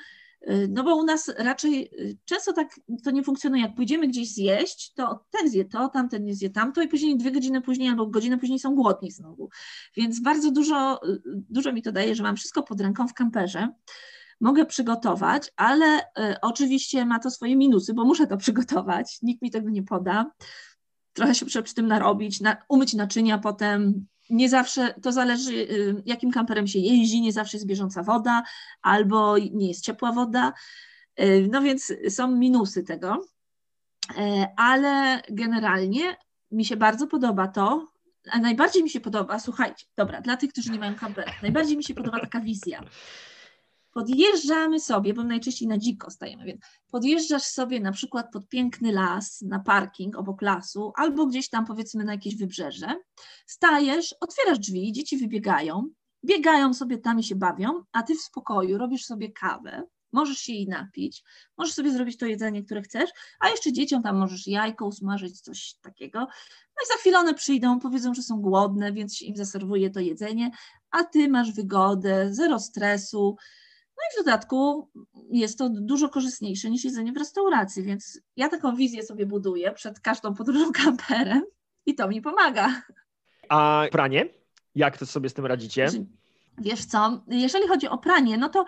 Y, 0.50 0.68
no 0.70 0.84
bo 0.84 0.96
u 0.96 1.04
nas 1.04 1.32
raczej 1.38 1.90
y, 2.00 2.18
często 2.24 2.52
tak 2.52 2.80
to 3.04 3.10
nie 3.10 3.22
funkcjonuje. 3.22 3.62
Jak 3.62 3.74
pójdziemy 3.74 4.08
gdzieś 4.08 4.34
zjeść, 4.34 4.92
to 4.94 5.24
ten 5.30 5.50
zje 5.50 5.64
to, 5.64 5.88
tamten 5.88 6.24
nie 6.24 6.34
zje 6.34 6.50
tamto 6.50 6.82
i 6.82 6.88
później 6.88 7.16
dwie 7.16 7.32
godziny 7.32 7.60
później 7.60 7.88
albo 7.88 8.06
godzinę 8.06 8.38
później 8.38 8.58
są 8.58 8.74
głodni 8.74 9.10
znowu. 9.10 9.48
Więc 9.96 10.20
bardzo 10.20 10.50
dużo, 10.50 11.00
dużo 11.26 11.72
mi 11.72 11.82
to 11.82 11.92
daje, 11.92 12.14
że 12.14 12.22
mam 12.22 12.36
wszystko 12.36 12.62
pod 12.62 12.80
ręką 12.80 13.08
w 13.08 13.14
kamperze. 13.14 13.68
Mogę 14.40 14.66
przygotować, 14.66 15.52
ale 15.56 16.00
oczywiście 16.42 17.06
ma 17.06 17.18
to 17.18 17.30
swoje 17.30 17.56
minusy, 17.56 17.94
bo 17.94 18.04
muszę 18.04 18.26
to 18.26 18.36
przygotować. 18.46 19.18
Nikt 19.22 19.42
mi 19.42 19.50
tego 19.50 19.70
nie 19.70 19.82
poda 19.82 20.30
trochę 21.18 21.34
się 21.34 21.62
przy 21.62 21.74
tym 21.74 21.86
narobić, 21.86 22.40
na, 22.40 22.56
umyć 22.68 22.94
naczynia 22.94 23.38
potem. 23.38 24.06
Nie 24.30 24.48
zawsze, 24.48 24.94
to 25.02 25.12
zależy 25.12 25.52
y, 25.52 26.02
jakim 26.06 26.30
kamperem 26.30 26.66
się 26.66 26.78
jeździ, 26.78 27.20
nie 27.20 27.32
zawsze 27.32 27.56
jest 27.56 27.66
bieżąca 27.66 28.02
woda 28.02 28.42
albo 28.82 29.38
nie 29.38 29.68
jest 29.68 29.84
ciepła 29.84 30.12
woda. 30.12 30.52
Y, 31.20 31.48
no 31.50 31.62
więc 31.62 31.92
są 32.08 32.30
minusy 32.36 32.84
tego, 32.84 33.26
y, 34.10 34.46
ale 34.56 35.22
generalnie 35.30 36.16
mi 36.50 36.64
się 36.64 36.76
bardzo 36.76 37.06
podoba 37.06 37.48
to, 37.48 37.92
a 38.30 38.38
najbardziej 38.38 38.82
mi 38.82 38.90
się 38.90 39.00
podoba, 39.00 39.38
słuchajcie, 39.38 39.86
dobra, 39.96 40.20
dla 40.20 40.36
tych, 40.36 40.52
którzy 40.52 40.70
nie 40.70 40.78
mają 40.78 40.94
kampera, 40.94 41.32
najbardziej 41.42 41.76
mi 41.76 41.84
się 41.84 41.94
podoba 41.94 42.20
taka 42.20 42.40
wizja 42.40 42.82
podjeżdżamy 43.92 44.80
sobie, 44.80 45.14
bo 45.14 45.24
najczęściej 45.24 45.68
na 45.68 45.78
dziko 45.78 46.10
stajemy, 46.10 46.44
więc 46.44 46.60
podjeżdżasz 46.90 47.42
sobie 47.42 47.80
na 47.80 47.92
przykład 47.92 48.32
pod 48.32 48.48
piękny 48.48 48.92
las, 48.92 49.40
na 49.42 49.60
parking 49.60 50.16
obok 50.16 50.42
lasu, 50.42 50.92
albo 50.96 51.26
gdzieś 51.26 51.48
tam 51.48 51.66
powiedzmy 51.66 52.04
na 52.04 52.12
jakieś 52.12 52.36
wybrzeże, 52.36 52.94
stajesz, 53.46 54.14
otwierasz 54.20 54.58
drzwi, 54.58 54.92
dzieci 54.92 55.18
wybiegają, 55.18 55.88
biegają 56.24 56.74
sobie 56.74 56.98
tam 56.98 57.18
i 57.18 57.24
się 57.24 57.34
bawią, 57.34 57.82
a 57.92 58.02
ty 58.02 58.14
w 58.14 58.20
spokoju 58.20 58.78
robisz 58.78 59.04
sobie 59.04 59.32
kawę, 59.32 59.82
możesz 60.12 60.38
się 60.38 60.52
jej 60.52 60.68
napić, 60.68 61.24
możesz 61.58 61.74
sobie 61.74 61.92
zrobić 61.92 62.16
to 62.16 62.26
jedzenie, 62.26 62.64
które 62.64 62.82
chcesz, 62.82 63.10
a 63.40 63.48
jeszcze 63.48 63.72
dzieciom 63.72 64.02
tam 64.02 64.16
możesz 64.16 64.46
jajko 64.46 64.86
usmażyć, 64.86 65.40
coś 65.40 65.74
takiego. 65.82 66.18
No 66.18 66.82
i 66.84 66.88
za 66.88 66.94
chwilę 66.94 67.18
one 67.18 67.34
przyjdą, 67.34 67.80
powiedzą, 67.80 68.14
że 68.14 68.22
są 68.22 68.40
głodne, 68.40 68.92
więc 68.92 69.22
im 69.22 69.36
zaserwuje 69.36 69.90
to 69.90 70.00
jedzenie, 70.00 70.50
a 70.90 71.04
ty 71.04 71.28
masz 71.28 71.52
wygodę, 71.52 72.34
zero 72.34 72.60
stresu, 72.60 73.36
no 73.98 74.04
i 74.10 74.22
w 74.22 74.24
dodatku 74.24 74.88
jest 75.30 75.58
to 75.58 75.68
dużo 75.68 76.08
korzystniejsze 76.08 76.70
niż 76.70 76.84
jedzenie 76.84 77.12
w 77.12 77.16
restauracji, 77.16 77.82
więc 77.82 78.20
ja 78.36 78.48
taką 78.48 78.76
wizję 78.76 79.02
sobie 79.02 79.26
buduję 79.26 79.72
przed 79.72 80.00
każdą 80.00 80.34
podróżą 80.34 80.72
kamperem 80.84 81.42
i 81.86 81.94
to 81.94 82.08
mi 82.08 82.22
pomaga. 82.22 82.82
A 83.48 83.84
pranie? 83.92 84.26
Jak 84.74 84.98
to 84.98 85.06
sobie 85.06 85.28
z 85.28 85.34
tym 85.34 85.46
radzicie? 85.46 85.88
Wiesz 86.58 86.84
co, 86.84 87.24
jeżeli 87.28 87.68
chodzi 87.68 87.88
o 87.88 87.98
pranie, 87.98 88.38
no 88.38 88.48
to 88.48 88.64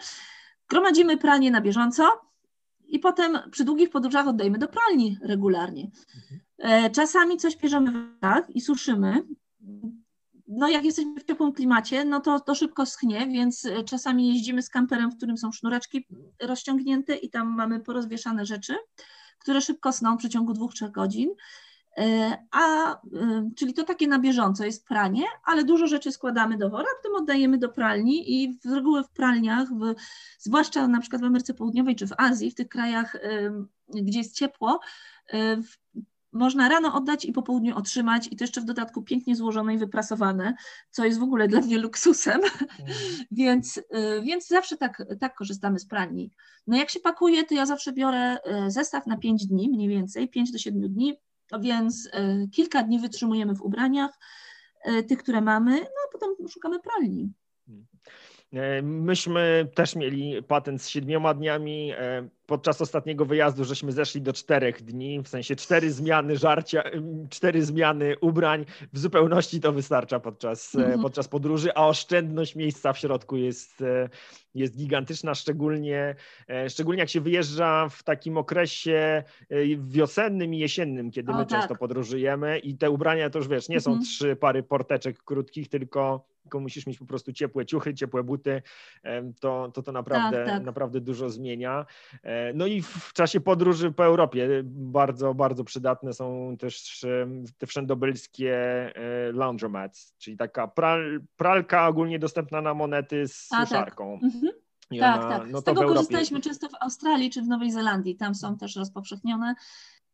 gromadzimy 0.68 1.16
pranie 1.16 1.50
na 1.50 1.60
bieżąco 1.60 2.30
i 2.88 2.98
potem 2.98 3.38
przy 3.50 3.64
długich 3.64 3.90
podróżach 3.90 4.28
oddajemy 4.28 4.58
do 4.58 4.68
pralni 4.68 5.18
regularnie. 5.22 5.90
Mhm. 6.16 6.40
E, 6.58 6.90
czasami 6.90 7.36
coś 7.36 7.56
bierzemy 7.56 7.92
tak 8.20 8.50
i 8.50 8.60
suszymy 8.60 9.24
no 10.50 10.68
jak 10.68 10.84
jesteśmy 10.84 11.20
w 11.20 11.24
ciepłym 11.24 11.52
klimacie, 11.52 12.04
no 12.04 12.20
to, 12.20 12.40
to 12.40 12.54
szybko 12.54 12.86
schnie, 12.86 13.26
więc 13.26 13.64
e, 13.64 13.84
czasami 13.84 14.28
jeździmy 14.28 14.62
z 14.62 14.68
kamperem, 14.68 15.10
w 15.10 15.16
którym 15.16 15.38
są 15.38 15.52
sznureczki 15.52 16.06
rozciągnięte 16.40 17.16
i 17.16 17.30
tam 17.30 17.48
mamy 17.48 17.80
porozwieszane 17.80 18.46
rzeczy, 18.46 18.76
które 19.38 19.60
szybko 19.60 19.92
sną 19.92 20.16
w 20.16 20.18
przeciągu 20.18 20.52
dwóch, 20.52 20.74
trzech 20.74 20.90
godzin. 20.90 21.30
E, 21.98 22.38
a, 22.50 22.92
e, 22.92 23.50
czyli 23.56 23.74
to 23.74 23.84
takie 23.84 24.08
na 24.08 24.18
bieżąco 24.18 24.64
jest 24.64 24.86
pranie, 24.86 25.24
ale 25.44 25.64
dużo 25.64 25.86
rzeczy 25.86 26.12
składamy 26.12 26.58
do 26.58 26.70
wora, 26.70 26.88
potem 27.02 27.22
oddajemy 27.22 27.58
do 27.58 27.68
pralni 27.68 28.42
i 28.42 28.58
z 28.62 28.72
reguły 28.72 29.04
w 29.04 29.10
pralniach, 29.10 29.68
w, 29.68 29.94
zwłaszcza 30.38 30.88
na 30.88 31.00
przykład 31.00 31.22
w 31.22 31.24
Ameryce 31.24 31.54
Południowej 31.54 31.96
czy 31.96 32.06
w 32.06 32.12
Azji, 32.18 32.50
w 32.50 32.54
tych 32.54 32.68
krajach, 32.68 33.16
gdzie 33.88 34.18
jest 34.18 34.34
ciepło, 34.34 34.80
można 36.32 36.68
rano 36.68 36.94
oddać 36.94 37.24
i 37.24 37.32
po 37.32 37.42
południu 37.42 37.76
otrzymać 37.76 38.28
i 38.30 38.36
to 38.36 38.44
jeszcze 38.44 38.60
w 38.60 38.64
dodatku 38.64 39.02
pięknie 39.02 39.36
złożone 39.36 39.74
i 39.74 39.78
wyprasowane, 39.78 40.54
co 40.90 41.04
jest 41.04 41.18
w 41.18 41.22
ogóle 41.22 41.48
dla 41.48 41.60
mnie 41.60 41.78
luksusem, 41.78 42.40
więc, 43.30 43.76
y, 43.76 43.82
więc 44.22 44.48
zawsze 44.48 44.76
tak, 44.76 45.02
tak 45.20 45.34
korzystamy 45.34 45.78
z 45.78 45.86
pralni. 45.86 46.30
No 46.66 46.76
jak 46.76 46.90
się 46.90 47.00
pakuje, 47.00 47.44
to 47.44 47.54
ja 47.54 47.66
zawsze 47.66 47.92
biorę 47.92 48.36
y, 48.66 48.70
zestaw 48.70 49.06
na 49.06 49.16
5 49.16 49.46
dni 49.46 49.68
mniej 49.68 49.88
więcej, 49.88 50.28
5 50.28 50.52
do 50.52 50.58
7 50.58 50.92
dni, 50.92 51.16
więc 51.60 52.06
y, 52.06 52.48
kilka 52.52 52.82
dni 52.82 52.98
wytrzymujemy 52.98 53.54
w 53.54 53.62
ubraniach, 53.62 54.18
tych, 55.08 55.18
które 55.18 55.40
mamy, 55.40 55.70
no 55.80 56.00
a 56.08 56.12
potem 56.12 56.48
szukamy 56.48 56.78
pralni. 56.80 57.32
E, 58.52 58.82
myśmy 58.82 59.68
też 59.74 59.96
mieli 59.96 60.42
patent 60.42 60.82
z 60.82 60.88
siedmioma 60.88 61.34
dniami. 61.34 61.92
E, 61.92 62.28
podczas 62.46 62.80
ostatniego 62.80 63.24
wyjazdu 63.24 63.64
żeśmy 63.64 63.92
zeszli 63.92 64.22
do 64.22 64.32
czterech 64.32 64.82
dni, 64.82 65.22
w 65.22 65.28
sensie 65.28 65.56
cztery 65.56 65.92
zmiany 65.92 66.36
żarcia, 66.36 66.82
cztery 67.30 67.64
zmiany 67.64 68.18
ubrań. 68.20 68.64
W 68.92 68.98
zupełności 68.98 69.60
to 69.60 69.72
wystarcza 69.72 70.20
podczas, 70.20 70.74
mm-hmm. 70.74 71.02
podczas 71.02 71.28
podróży, 71.28 71.74
a 71.74 71.88
oszczędność 71.88 72.56
miejsca 72.56 72.92
w 72.92 72.98
środku 72.98 73.36
jest, 73.36 73.84
jest 74.54 74.76
gigantyczna, 74.76 75.34
szczególnie, 75.34 76.14
szczególnie 76.68 77.00
jak 77.00 77.08
się 77.08 77.20
wyjeżdża 77.20 77.88
w 77.88 78.02
takim 78.02 78.38
okresie 78.38 79.22
wiosennym 79.78 80.54
i 80.54 80.58
jesiennym, 80.58 81.10
kiedy 81.10 81.32
o, 81.32 81.34
my 81.34 81.46
tak. 81.46 81.48
często 81.48 81.76
podróżujemy 81.76 82.58
i 82.58 82.76
te 82.76 82.90
ubrania 82.90 83.30
to 83.30 83.38
już 83.38 83.48
wiesz, 83.48 83.68
nie 83.68 83.80
są 83.80 83.96
mm-hmm. 83.96 84.02
trzy 84.02 84.36
pary 84.36 84.62
porteczek 84.62 85.22
krótkich, 85.22 85.68
tylko 85.68 86.29
tylko 86.42 86.60
musisz 86.60 86.86
mieć 86.86 86.98
po 86.98 87.06
prostu 87.06 87.32
ciepłe 87.32 87.66
ciuchy, 87.66 87.94
ciepłe 87.94 88.22
buty, 88.22 88.62
to 89.40 89.70
to, 89.72 89.82
to 89.82 89.92
naprawdę, 89.92 90.36
tak, 90.36 90.46
tak. 90.46 90.64
naprawdę 90.64 91.00
dużo 91.00 91.28
zmienia. 91.28 91.86
E, 92.22 92.52
no 92.52 92.66
i 92.66 92.82
w 92.82 93.12
czasie 93.12 93.40
podróży 93.40 93.92
po 93.92 94.04
Europie 94.04 94.48
bardzo, 94.64 95.34
bardzo 95.34 95.64
przydatne 95.64 96.12
są 96.12 96.56
też 96.58 97.06
te 97.58 97.66
wszędobylskie 97.66 98.54
e, 98.96 99.32
laundromats, 99.32 100.14
czyli 100.18 100.36
taka 100.36 100.68
pral, 100.68 101.20
pralka 101.36 101.88
ogólnie 101.88 102.18
dostępna 102.18 102.60
na 102.60 102.74
monety 102.74 103.28
z 103.28 103.48
A, 103.52 103.56
tak. 103.56 103.68
suszarką. 103.68 104.18
Tak. 104.20 104.34
Mhm. 104.34 104.52
tak, 105.00 105.20
tak. 105.20 105.50
No 105.50 105.60
Z 105.60 105.64
tego 105.64 105.82
korzystaliśmy 105.82 106.40
często 106.40 106.68
w 106.68 106.74
Australii 106.80 107.30
czy 107.30 107.42
w 107.42 107.48
Nowej 107.48 107.72
Zelandii. 107.72 108.16
Tam 108.16 108.34
są 108.34 108.56
też 108.56 108.76
rozpowszechnione. 108.76 109.54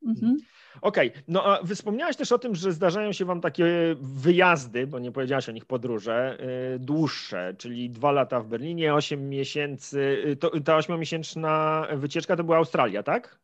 Mhm. 0.06 0.36
Okej, 0.82 1.08
okay. 1.10 1.22
no 1.28 1.44
a 1.44 1.64
wspomniałaś 1.64 2.16
też 2.16 2.32
o 2.32 2.38
tym, 2.38 2.54
że 2.54 2.72
zdarzają 2.72 3.12
się 3.12 3.24
Wam 3.24 3.40
takie 3.40 3.66
wyjazdy, 4.00 4.86
bo 4.86 4.98
nie 4.98 5.12
powiedziałaś 5.12 5.48
o 5.48 5.52
nich 5.52 5.64
podróże, 5.64 6.38
yy, 6.72 6.78
dłuższe, 6.78 7.54
czyli 7.58 7.90
dwa 7.90 8.12
lata 8.12 8.40
w 8.40 8.46
Berlinie, 8.46 8.94
osiem 8.94 9.28
miesięcy. 9.28 10.22
Yy, 10.26 10.36
to, 10.36 10.60
ta 10.60 10.76
ośmiomiesięczna 10.76 11.86
wycieczka 11.96 12.36
to 12.36 12.44
była 12.44 12.56
Australia, 12.56 13.02
tak? 13.02 13.38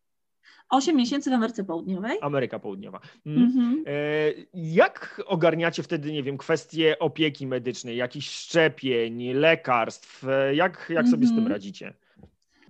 Osiem 0.70 0.96
miesięcy 0.96 1.30
w 1.30 1.32
Ameryce 1.32 1.64
Południowej. 1.64 2.18
Ameryka 2.20 2.58
Południowa. 2.58 3.00
Mm. 3.26 3.42
Mhm. 3.42 3.84
Yy, 3.86 4.46
jak 4.54 5.22
ogarniacie 5.26 5.82
wtedy, 5.82 6.12
nie 6.12 6.22
wiem, 6.22 6.38
kwestie 6.38 6.98
opieki 6.98 7.46
medycznej, 7.46 7.96
jakichś 7.96 8.30
szczepień, 8.30 9.32
lekarstw? 9.32 10.24
Jak, 10.52 10.92
jak 10.94 11.08
sobie 11.08 11.26
z 11.26 11.30
tym 11.30 11.38
mhm. 11.38 11.52
radzicie? 11.52 11.94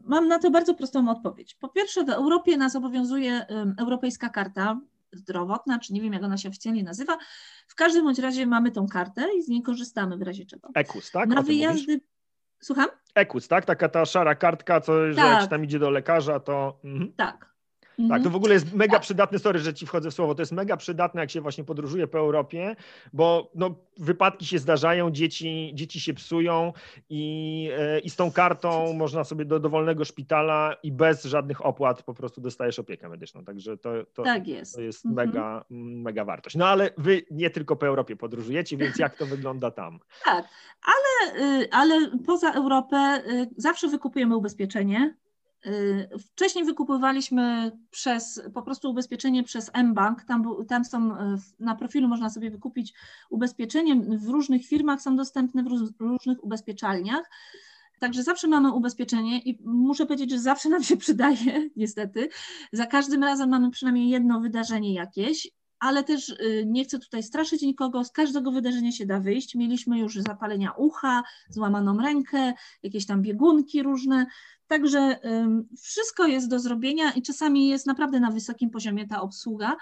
Mam 0.04 0.28
na 0.28 0.38
to 0.38 0.50
bardzo 0.50 0.74
prostą 0.74 1.10
odpowiedź. 1.10 1.54
Po 1.54 1.68
pierwsze, 1.68 2.04
w 2.04 2.10
Europie 2.10 2.56
nas 2.56 2.76
obowiązuje 2.76 3.46
Europejska 3.78 4.28
Karta 4.28 4.80
Zdrowotna, 5.12 5.78
czy 5.78 5.92
nie 5.92 6.00
wiem, 6.00 6.12
jak 6.12 6.22
ona 6.22 6.36
się 6.36 6.48
oficjalnie 6.48 6.82
nazywa. 6.82 7.18
W 7.68 7.74
każdym 7.74 8.04
bądź 8.04 8.18
razie 8.18 8.46
mamy 8.46 8.70
tą 8.70 8.86
kartę 8.86 9.28
i 9.38 9.42
z 9.42 9.48
niej 9.48 9.62
korzystamy 9.62 10.16
w 10.16 10.22
razie 10.22 10.46
czego. 10.46 10.68
EKUS, 10.74 11.10
tak? 11.10 11.28
Na 11.28 11.42
wyjazdy. 11.42 11.92
Mówisz? 11.92 12.08
Słucham? 12.60 12.86
EKUS, 13.14 13.48
tak? 13.48 13.64
Taka 13.64 13.88
ta 13.88 14.04
szara 14.04 14.34
kartka, 14.34 14.80
co 14.80 14.92
tak. 14.92 15.14
że 15.14 15.20
jak 15.20 15.50
tam 15.50 15.64
idzie 15.64 15.78
do 15.78 15.90
lekarza, 15.90 16.40
to. 16.40 16.80
Mhm. 16.84 17.12
Tak. 17.16 17.51
Tak, 17.96 18.08
to 18.08 18.14
mhm. 18.14 18.32
w 18.32 18.36
ogóle 18.36 18.54
jest 18.54 18.72
mega 18.72 18.92
tak. 18.92 19.02
przydatne, 19.02 19.38
sorry, 19.38 19.58
że 19.58 19.74
ci 19.74 19.86
wchodzę 19.86 20.10
w 20.10 20.14
słowo, 20.14 20.34
to 20.34 20.42
jest 20.42 20.52
mega 20.52 20.76
przydatne, 20.76 21.20
jak 21.20 21.30
się 21.30 21.40
właśnie 21.40 21.64
podróżuje 21.64 22.06
po 22.06 22.18
Europie, 22.18 22.76
bo 23.12 23.50
no, 23.54 23.74
wypadki 23.98 24.46
się 24.46 24.58
zdarzają, 24.58 25.10
dzieci, 25.10 25.70
dzieci 25.74 26.00
się 26.00 26.14
psują 26.14 26.72
i, 27.10 27.70
e, 27.78 27.98
i 27.98 28.10
z 28.10 28.16
tą 28.16 28.32
kartą 28.32 28.92
można 28.92 29.24
sobie 29.24 29.44
do 29.44 29.60
dowolnego 29.60 30.04
szpitala 30.04 30.76
i 30.82 30.92
bez 30.92 31.24
żadnych 31.24 31.66
opłat 31.66 32.02
po 32.02 32.14
prostu 32.14 32.40
dostajesz 32.40 32.78
opiekę 32.78 33.08
medyczną, 33.08 33.44
także 33.44 33.76
to, 33.76 33.90
to, 34.14 34.22
tak 34.22 34.48
jest, 34.48 34.74
to 34.74 34.80
jest 34.80 35.06
mhm. 35.06 35.28
mega, 35.28 35.64
mega 35.70 36.24
wartość. 36.24 36.56
No 36.56 36.66
ale 36.66 36.90
wy 36.98 37.22
nie 37.30 37.50
tylko 37.50 37.76
po 37.76 37.86
Europie 37.86 38.16
podróżujecie, 38.16 38.76
więc 38.76 38.98
jak 38.98 39.16
to 39.16 39.26
wygląda 39.26 39.70
tam? 39.70 39.98
Tak, 40.24 40.48
ale, 40.82 41.42
y, 41.60 41.68
ale 41.70 42.10
poza 42.26 42.52
Europę 42.52 43.22
y, 43.26 43.50
zawsze 43.56 43.88
wykupujemy 43.88 44.36
ubezpieczenie, 44.36 45.14
wcześniej 46.18 46.64
wykupywaliśmy 46.64 47.72
przez 47.90 48.42
po 48.54 48.62
prostu 48.62 48.90
ubezpieczenie 48.90 49.42
przez 49.42 49.70
mBank. 49.84 50.24
Tam, 50.24 50.44
tam 50.68 50.84
są 50.84 51.12
y, 51.12 51.18
na 51.60 51.74
profilu 51.74 52.08
można 52.08 52.30
sobie 52.30 52.50
wykupić 52.50 52.94
ubezpieczenie. 53.30 53.96
W 53.96 54.28
różnych 54.28 54.66
firmach 54.66 55.02
są 55.02 55.16
dostępne 55.16 55.62
w 55.62 55.66
różnych 56.00 56.44
ubezpieczalniach. 56.44 57.30
Także 57.98 58.22
zawsze 58.22 58.48
mamy 58.48 58.72
ubezpieczenie 58.72 59.38
i 59.38 59.58
muszę 59.64 60.06
powiedzieć, 60.06 60.30
że 60.30 60.38
zawsze 60.38 60.68
nam 60.68 60.82
się 60.82 60.96
przydaje, 61.06 61.70
niestety. 61.76 62.28
Za 62.72 62.86
każdym 62.86 63.22
razem 63.22 63.50
mamy 63.50 63.70
przynajmniej 63.70 64.08
jedno 64.08 64.40
wydarzenie 64.40 64.94
jakieś, 64.94 65.50
ale 65.82 66.04
też 66.04 66.28
y, 66.28 66.64
nie 66.66 66.84
chcę 66.84 66.98
tutaj 66.98 67.22
straszyć 67.22 67.62
nikogo, 67.62 68.04
z 68.04 68.10
każdego 68.10 68.52
wydarzenia 68.52 68.92
się 68.92 69.06
da 69.06 69.20
wyjść. 69.20 69.54
Mieliśmy 69.54 69.98
już 69.98 70.14
zapalenia 70.14 70.72
ucha, 70.72 71.22
złamaną 71.48 71.98
rękę, 71.98 72.52
jakieś 72.82 73.06
tam 73.06 73.22
biegunki 73.22 73.82
różne, 73.82 74.26
Także 74.66 75.20
wszystko 75.82 76.26
jest 76.26 76.48
do 76.48 76.58
zrobienia 76.58 77.10
i 77.10 77.22
czasami 77.22 77.68
jest 77.68 77.86
naprawdę 77.86 78.20
na 78.20 78.30
wysokim 78.30 78.70
poziomie 78.70 79.08
ta 79.08 79.20
obsługa. 79.20 79.76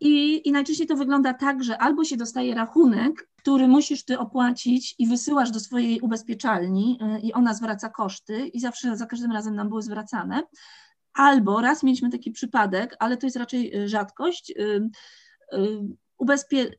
I, 0.00 0.48
I 0.48 0.52
najczęściej 0.52 0.86
to 0.86 0.96
wygląda 0.96 1.34
tak, 1.34 1.64
że 1.64 1.78
albo 1.78 2.04
się 2.04 2.16
dostaje 2.16 2.54
rachunek, 2.54 3.28
który 3.36 3.68
musisz 3.68 4.04
ty 4.04 4.18
opłacić 4.18 4.94
i 4.98 5.06
wysyłasz 5.06 5.50
do 5.50 5.60
swojej 5.60 6.00
ubezpieczalni 6.00 6.98
y, 7.02 7.20
i 7.20 7.32
ona 7.32 7.54
zwraca 7.54 7.88
koszty 7.88 8.46
i 8.46 8.60
zawsze 8.60 8.96
za 8.96 9.06
każdym 9.06 9.32
razem 9.32 9.54
nam 9.54 9.68
były 9.68 9.82
zwracane. 9.82 10.42
Albo 11.14 11.60
raz 11.60 11.82
mieliśmy 11.82 12.10
taki 12.10 12.30
przypadek, 12.30 12.96
ale 12.98 13.16
to 13.16 13.26
jest 13.26 13.36
raczej 13.36 13.76
y, 13.76 13.88
rzadkość. 13.88 14.54
Y, 15.52 15.96
ubezpie- 16.18 16.70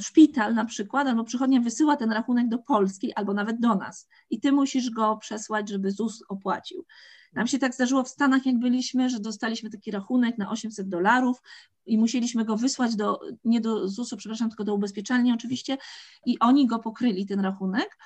szpital 0.00 0.54
na 0.54 0.64
przykład 0.64 1.06
albo 1.08 1.24
przychodnia 1.24 1.60
wysyła 1.60 1.96
ten 1.96 2.12
rachunek 2.12 2.48
do 2.48 2.58
Polski 2.58 3.12
albo 3.14 3.34
nawet 3.34 3.60
do 3.60 3.74
nas 3.74 4.08
i 4.30 4.40
ty 4.40 4.52
musisz 4.52 4.90
go 4.90 5.16
przesłać, 5.16 5.68
żeby 5.68 5.90
ZUS 5.90 6.22
opłacił. 6.28 6.84
Nam 7.32 7.46
się 7.46 7.58
tak 7.58 7.74
zdarzyło 7.74 8.02
w 8.04 8.08
Stanach, 8.08 8.46
jak 8.46 8.58
byliśmy, 8.58 9.10
że 9.10 9.20
dostaliśmy 9.20 9.70
taki 9.70 9.90
rachunek 9.90 10.38
na 10.38 10.50
800 10.50 10.88
dolarów 10.88 11.42
i 11.86 11.98
musieliśmy 11.98 12.44
go 12.44 12.56
wysłać 12.56 12.96
do, 12.96 13.20
nie 13.44 13.60
do 13.60 13.88
ZUS-u, 13.88 14.16
przepraszam, 14.16 14.48
tylko 14.48 14.64
do 14.64 14.74
ubezpieczalni 14.74 15.32
oczywiście 15.32 15.78
i 16.26 16.38
oni 16.38 16.66
go 16.66 16.78
pokryli, 16.78 17.26
ten 17.26 17.40
rachunek. 17.40 17.98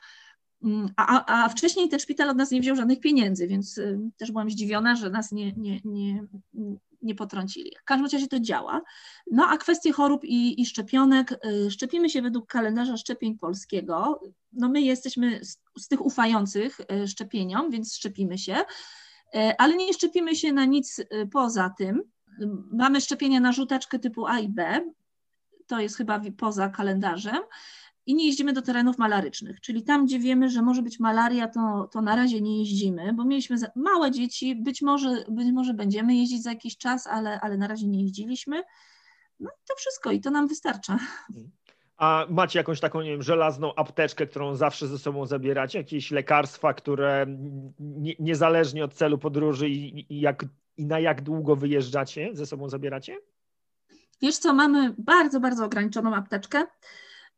Mm, 0.63 0.89
a, 0.97 1.07
a, 1.07 1.45
a 1.45 1.49
wcześniej 1.49 1.89
ten 1.89 1.99
szpital 1.99 2.31
od 2.31 2.37
nas 2.37 2.51
nie 2.51 2.61
wziął 2.61 2.77
żadnych 2.77 3.01
pieniędzy, 3.01 3.47
więc 3.47 3.79
y, 3.79 3.99
też 4.17 4.33
byłam 4.33 4.51
zdziwiona, 4.51 4.97
że 4.97 5.11
nas 5.11 5.33
nie, 5.33 5.53
nie, 5.53 5.81
nie, 5.85 6.27
nie 7.05 7.15
potrącili. 7.15 7.73
W 7.81 7.85
każdym 7.85 8.07
razie 8.07 8.29
to 8.29 8.41
działa. 8.41 8.83
No 9.31 9.47
a 9.49 9.57
kwestie 9.57 9.93
chorób 9.93 10.25
i, 10.25 10.61
i 10.61 10.67
szczepionek, 10.67 11.33
y, 11.33 11.71
szczepimy 11.71 12.11
się 12.11 12.23
według 12.23 12.47
kalendarza 12.47 12.97
szczepień 12.97 13.39
polskiego. 13.39 14.21
No 14.53 14.69
my 14.69 14.81
jesteśmy 14.81 15.45
z, 15.45 15.61
z 15.79 15.89
tych 15.89 16.07
ufających 16.07 16.81
y, 16.81 17.09
szczepieniom, 17.09 17.71
więc 17.71 17.97
szczepimy 17.97 18.39
się, 18.39 18.57
y, 18.57 19.39
ale 19.59 19.77
nie 19.77 19.93
szczepimy 19.93 20.37
się 20.37 20.53
na 20.53 20.65
nic 20.65 21.01
poza 21.33 21.75
tym. 21.79 22.03
Mamy 22.73 23.01
szczepienia 23.01 23.41
na 23.41 23.53
żółtaczkę 23.53 23.99
typu 23.99 24.27
A 24.27 24.39
i 24.39 24.49
B, 24.49 24.81
to 25.67 25.81
jest 25.81 25.97
chyba 25.97 26.21
poza 26.37 26.69
kalendarzem 26.69 27.43
i 28.07 28.15
nie 28.15 28.27
jeździmy 28.27 28.53
do 28.53 28.63
terenów 28.63 28.99
malarycznych, 28.99 29.61
czyli 29.61 29.83
tam, 29.83 30.07
gdzie 30.07 30.19
wiemy, 30.19 30.51
że 30.51 30.63
może 30.63 30.83
być 30.83 31.01
malaria, 31.01 31.49
to, 31.49 31.89
to 31.93 32.03
na 32.03 32.17
razie 32.17 32.41
nie 32.41 32.59
jeździmy, 32.59 33.13
bo 33.13 33.25
mieliśmy 33.25 33.57
małe 33.77 34.11
dzieci, 34.11 34.57
być 34.57 34.83
może, 34.83 35.25
być 35.29 35.53
może 35.53 35.75
będziemy 35.75 36.15
jeździć 36.15 36.43
za 36.43 36.51
jakiś 36.51 36.77
czas, 36.77 37.07
ale, 37.07 37.41
ale 37.41 37.57
na 37.57 37.67
razie 37.67 37.87
nie 37.87 38.03
jeździliśmy. 38.03 38.63
No 39.41 39.51
to 39.69 39.75
wszystko 39.77 40.11
i 40.11 40.21
to 40.21 40.31
nam 40.31 40.49
wystarcza. 40.49 40.99
A 41.97 42.27
macie 42.31 42.59
jakąś 42.59 42.81
taką, 42.81 43.01
nie 43.01 43.11
wiem, 43.11 43.23
żelazną 43.23 43.75
apteczkę, 43.75 44.27
którą 44.27 44.55
zawsze 44.55 44.89
ze 44.89 44.99
sobą 44.99 45.27
zabieracie? 45.27 45.79
Jakieś 45.79 46.11
lekarstwa, 46.11 46.75
które 46.75 47.27
nie, 47.79 48.15
niezależnie 48.19 48.85
od 48.85 48.95
celu 48.95 49.19
podróży 49.19 49.69
i, 49.69 50.15
i, 50.15 50.21
jak, 50.21 50.45
i 50.77 50.87
na 50.87 51.01
jak 51.01 51.23
długo 51.23 51.57
wyjeżdżacie, 51.57 52.31
ze 52.33 52.47
sobą 52.47 52.69
zabieracie? 52.69 53.17
Wiesz 54.23 54.39
co, 54.39 54.55
mamy 54.55 54.95
bardzo, 54.99 55.41
bardzo 55.41 55.65
ograniczoną 55.65 56.15
apteczkę. 56.15 56.67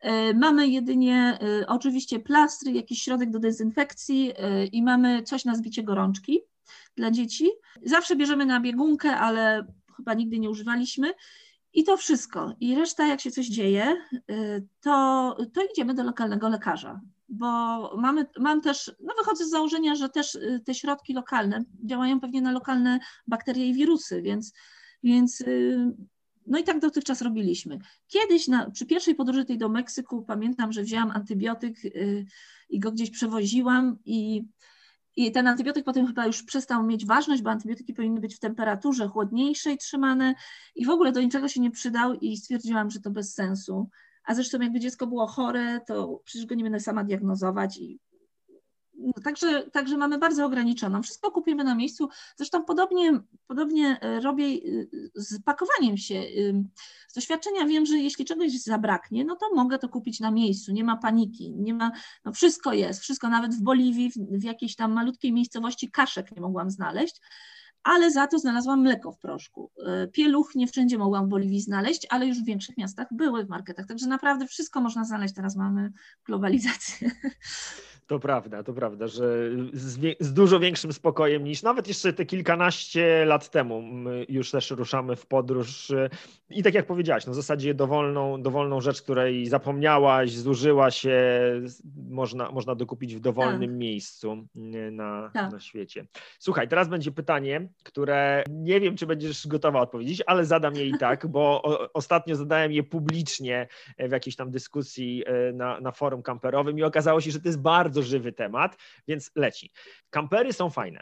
E, 0.07 0.35
mamy 0.35 0.69
jedynie 0.69 1.38
e, 1.62 1.66
oczywiście 1.66 2.21
plastry, 2.21 2.73
jakiś 2.73 3.03
środek 3.03 3.31
do 3.31 3.38
dezynfekcji 3.38 4.33
e, 4.37 4.66
i 4.66 4.83
mamy 4.83 5.23
coś 5.23 5.45
na 5.45 5.55
zbicie 5.55 5.83
gorączki 5.83 6.40
dla 6.97 7.11
dzieci. 7.11 7.51
Zawsze 7.83 8.16
bierzemy 8.16 8.47
na 8.47 8.61
biegunkę, 8.61 9.16
ale 9.16 9.66
chyba 9.97 10.14
nigdy 10.14 10.38
nie 10.38 10.51
używaliśmy. 10.51 11.12
I 11.73 11.85
to 11.85 11.97
wszystko. 11.97 12.53
I 12.61 12.75
reszta, 12.75 13.07
jak 13.07 13.21
się 13.21 13.31
coś 13.31 13.47
dzieje, 13.47 13.97
to, 14.81 15.37
to 15.55 15.61
idziemy 15.73 15.94
do 15.94 16.02
lokalnego 16.02 16.48
lekarza. 16.48 17.00
Bo 17.29 17.46
mamy, 17.96 18.27
mam 18.38 18.61
też, 18.61 18.92
no 19.00 19.15
wychodzę 19.19 19.44
z 19.44 19.50
założenia, 19.50 19.94
że 19.94 20.09
też 20.09 20.38
te 20.65 20.75
środki 20.75 21.15
lokalne 21.15 21.65
działają 21.85 22.21
pewnie 22.21 22.42
na 22.42 22.52
lokalne 22.52 22.98
bakterie 23.27 23.69
i 23.69 23.75
wirusy, 23.75 24.23
więc, 24.23 24.52
więc 25.02 25.44
No 26.47 26.59
i 26.59 26.65
tak 26.65 26.81
dotychczas 26.81 27.23
robiliśmy. 27.23 27.79
Kiedyś 28.09 28.49
na, 28.49 28.71
przy 28.71 28.87
pierwszej 28.87 29.15
podróży 29.15 29.44
tej 29.44 29.59
do 29.59 29.69
Meksyku 29.69 30.23
pamiętam, 30.23 30.73
że 30.73 30.83
wzięłam 30.83 31.11
antybiotyk 31.11 31.85
y, 31.85 32.27
i 32.69 32.81
go 32.81 32.92
gdzieś 32.92 33.11
przewoziłam 33.11 33.99
i, 34.05 34.44
i 35.17 35.33
ten 35.33 35.47
antybiotyk 35.47 35.85
potem 35.85 36.07
chyba 36.07 36.27
już 36.27 36.42
przestał 36.42 36.83
mieć 36.83 37.07
ważność, 37.07 37.42
bo 37.42 37.51
antybiotyki 37.51 37.94
powinny 37.94 38.21
być 38.21 38.37
w 38.37 38.40
temperaturze 38.40 39.09
chłodniejszej 39.09 39.79
trzymane 39.79 40.35
i 40.75 40.87
w 40.87 40.90
ogóle 40.90 41.13
do 41.13 41.21
niczego 41.21 41.49
się 41.49 41.61
nie 41.61 41.71
przydał 41.71 42.15
i 42.15 42.37
stwierdziłam, 42.37 42.90
że 42.90 43.01
to 43.01 43.11
bez 43.11 43.35
sensu. 43.35 43.88
A 44.25 44.35
zresztą 44.35 44.61
jakby 44.61 44.81
dziecko 44.81 45.07
było 45.07 45.27
chore, 45.27 45.81
to 45.87 46.21
przecież 46.25 46.47
go 46.47 46.55
nie 46.55 46.63
będę 46.63 46.81
sama 46.81 47.05
diagnozować 47.05 47.79
i 47.79 48.01
Także, 49.25 49.63
także 49.71 49.97
mamy 49.97 50.19
bardzo 50.19 50.47
ograniczoną. 50.47 51.03
Wszystko 51.03 51.31
kupimy 51.31 51.65
na 51.65 51.75
miejscu. 51.75 52.09
Zresztą 52.37 52.65
podobnie, 52.65 53.21
podobnie 53.47 54.01
e, 54.01 54.21
robię 54.21 54.44
e, 54.44 54.59
z 55.15 55.42
pakowaniem 55.42 55.97
się. 55.97 56.23
Z 57.09 57.15
doświadczenia 57.15 57.67
wiem, 57.67 57.87
że 57.87 57.99
jeśli 57.99 58.25
czegoś 58.25 58.53
zabraknie, 58.63 59.25
no 59.25 59.37
to 59.37 59.47
mogę 59.55 59.79
to 59.79 59.88
kupić 59.88 60.21
na 60.21 60.31
miejscu. 60.31 60.73
Nie 60.73 60.85
ma 60.85 60.97
paniki, 60.97 61.55
nie 61.55 61.75
ma, 61.75 61.92
no 62.25 62.33
wszystko 62.33 62.73
jest, 62.73 63.01
wszystko 63.01 63.29
nawet 63.29 63.55
w 63.55 63.63
Boliwii, 63.63 64.11
w, 64.11 64.15
w 64.15 64.44
jakiejś 64.44 64.77
tam 64.77 64.92
malutkiej 64.92 65.33
miejscowości 65.33 65.90
kaszek 65.90 66.33
nie 66.33 66.40
mogłam 66.40 66.71
znaleźć 66.71 67.21
ale 67.87 68.11
za 68.11 68.27
to 68.27 68.38
znalazłam 68.38 68.81
mleko 68.81 69.13
w 69.13 69.19
proszku. 69.19 69.71
E, 69.87 70.07
pieluch 70.07 70.55
nie 70.55 70.67
wszędzie 70.67 70.99
mogłam 70.99 71.27
w 71.27 71.29
Boliwii 71.29 71.61
znaleźć, 71.61 72.07
ale 72.11 72.27
już 72.27 72.38
w 72.38 72.44
większych 72.44 72.77
miastach 72.77 73.07
były 73.11 73.44
w 73.44 73.49
marketach, 73.49 73.87
także 73.87 74.07
naprawdę 74.07 74.47
wszystko 74.47 74.81
można 74.81 75.05
znaleźć. 75.05 75.35
Teraz 75.35 75.57
mamy 75.57 75.92
globalizację. 76.25 77.11
To 78.07 78.19
prawda, 78.19 78.63
to 78.63 78.73
prawda, 78.73 79.07
że 79.09 79.50
z, 79.73 80.17
z, 80.21 80.33
dużo 80.33 80.61
większym 80.61 80.92
spokojem 80.92 81.44
niż 81.44 81.63
nawet 81.63 81.88
jeszcze 81.88 82.13
te 82.13 82.27
kilkanaście 82.27 83.25
lat 83.25 83.50
temu 83.50 83.83
My 83.83 84.27
już 84.29 84.50
też 84.50 84.71
ruszamy 84.71 85.17
w 85.17 85.27
podróż 85.27 85.92
i 86.50 86.63
tak 86.63 86.75
jak 86.75 86.87
powiedziałaś, 86.87 87.27
no 87.27 87.33
w 87.33 87.37
zasadzie 87.37 87.75
dowolną, 87.75 88.42
dowolną 88.42 88.81
rzecz, 88.81 89.02
której 89.02 89.46
zapomniałaś, 89.46 90.31
zużyła 90.31 90.90
się, 90.90 91.21
można, 92.09 92.50
można 92.50 92.75
dokupić 92.75 93.17
w 93.17 93.21
dowolnym 93.21 93.71
tak. 93.71 93.79
miejscu 93.79 94.46
na, 94.92 95.31
tak. 95.35 95.52
na 95.52 95.61
świecie. 95.61 96.07
Słuchaj, 96.38 96.69
teraz 96.69 96.88
będzie 96.88 97.13
pytanie, 97.13 97.69
które 97.83 98.44
nie 98.50 98.81
wiem, 98.81 98.96
czy 98.96 99.07
będziesz 99.07 99.46
gotowa 99.46 99.81
odpowiedzieć, 99.81 100.23
ale 100.27 100.44
zadam 100.44 100.75
je 100.75 100.87
i 100.87 100.98
tak, 100.98 101.27
bo 101.27 101.63
o, 101.63 101.92
ostatnio 101.92 102.37
zadałem 102.37 102.73
je 102.73 102.83
publicznie 102.83 103.69
w 103.98 104.13
jakiejś 104.13 104.37
tam 104.37 104.50
dyskusji 104.50 105.25
e, 105.27 105.52
na, 105.52 105.81
na 105.81 105.92
forum 105.92 106.23
kamperowym 106.23 106.79
i 106.79 106.83
okazało 106.83 107.21
się, 107.21 107.31
że 107.31 107.40
to 107.40 107.48
jest 107.48 107.61
bardzo 107.61 107.96
żywy 108.03 108.33
temat, 108.33 108.77
więc 109.09 109.31
leci. 109.35 109.73
Kampery 110.11 110.53
są 110.53 110.71
fajne. 110.71 111.01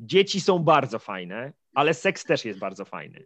Dzieci 0.00 0.40
są 0.40 0.58
bardzo 0.58 0.98
fajne, 0.98 1.52
ale 1.74 1.94
seks 1.94 2.24
też 2.24 2.44
jest 2.44 2.58
bardzo 2.58 2.84
fajny. 2.84 3.24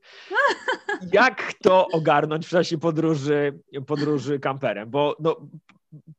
Jak 1.12 1.54
to 1.62 1.88
ogarnąć 1.88 2.46
w 2.46 2.50
czasie 2.50 2.78
podróży, 2.78 3.60
podróży 3.86 4.38
kamperem? 4.38 4.90
Bo 4.90 5.16
no, 5.20 5.36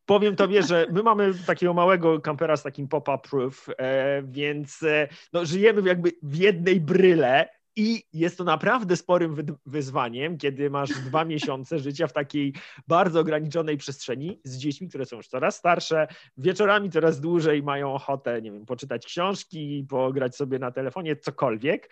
powiem 0.05 0.35
tobie, 0.35 0.63
że 0.63 0.87
my 0.91 1.03
mamy 1.03 1.33
takiego 1.45 1.73
małego 1.73 2.21
kampera 2.21 2.57
z 2.57 2.63
takim 2.63 2.87
pop-up 2.87 3.29
roof, 3.33 3.69
e, 3.77 4.21
więc 4.23 4.83
e, 4.83 5.07
no, 5.33 5.45
żyjemy 5.45 5.81
jakby 5.89 6.11
w 6.23 6.35
jednej 6.35 6.81
bryle 6.81 7.49
i 7.75 8.03
jest 8.13 8.37
to 8.37 8.43
naprawdę 8.43 8.97
sporym 8.97 9.35
wyzwaniem, 9.65 10.37
kiedy 10.37 10.69
masz 10.69 10.89
dwa 10.89 11.25
miesiące 11.33 11.79
życia 11.79 12.07
w 12.07 12.13
takiej 12.13 12.53
bardzo 12.87 13.19
ograniczonej 13.19 13.77
przestrzeni 13.77 14.41
z 14.43 14.57
dziećmi, 14.57 14.89
które 14.89 15.05
są 15.05 15.17
już 15.17 15.27
coraz 15.27 15.55
starsze, 15.55 16.07
wieczorami 16.37 16.89
coraz 16.89 17.21
dłużej 17.21 17.63
mają 17.63 17.93
ochotę, 17.93 18.41
nie 18.41 18.51
wiem, 18.51 18.65
poczytać 18.65 19.05
książki, 19.05 19.85
pograć 19.89 20.35
sobie 20.35 20.59
na 20.59 20.71
telefonie, 20.71 21.15
cokolwiek. 21.15 21.89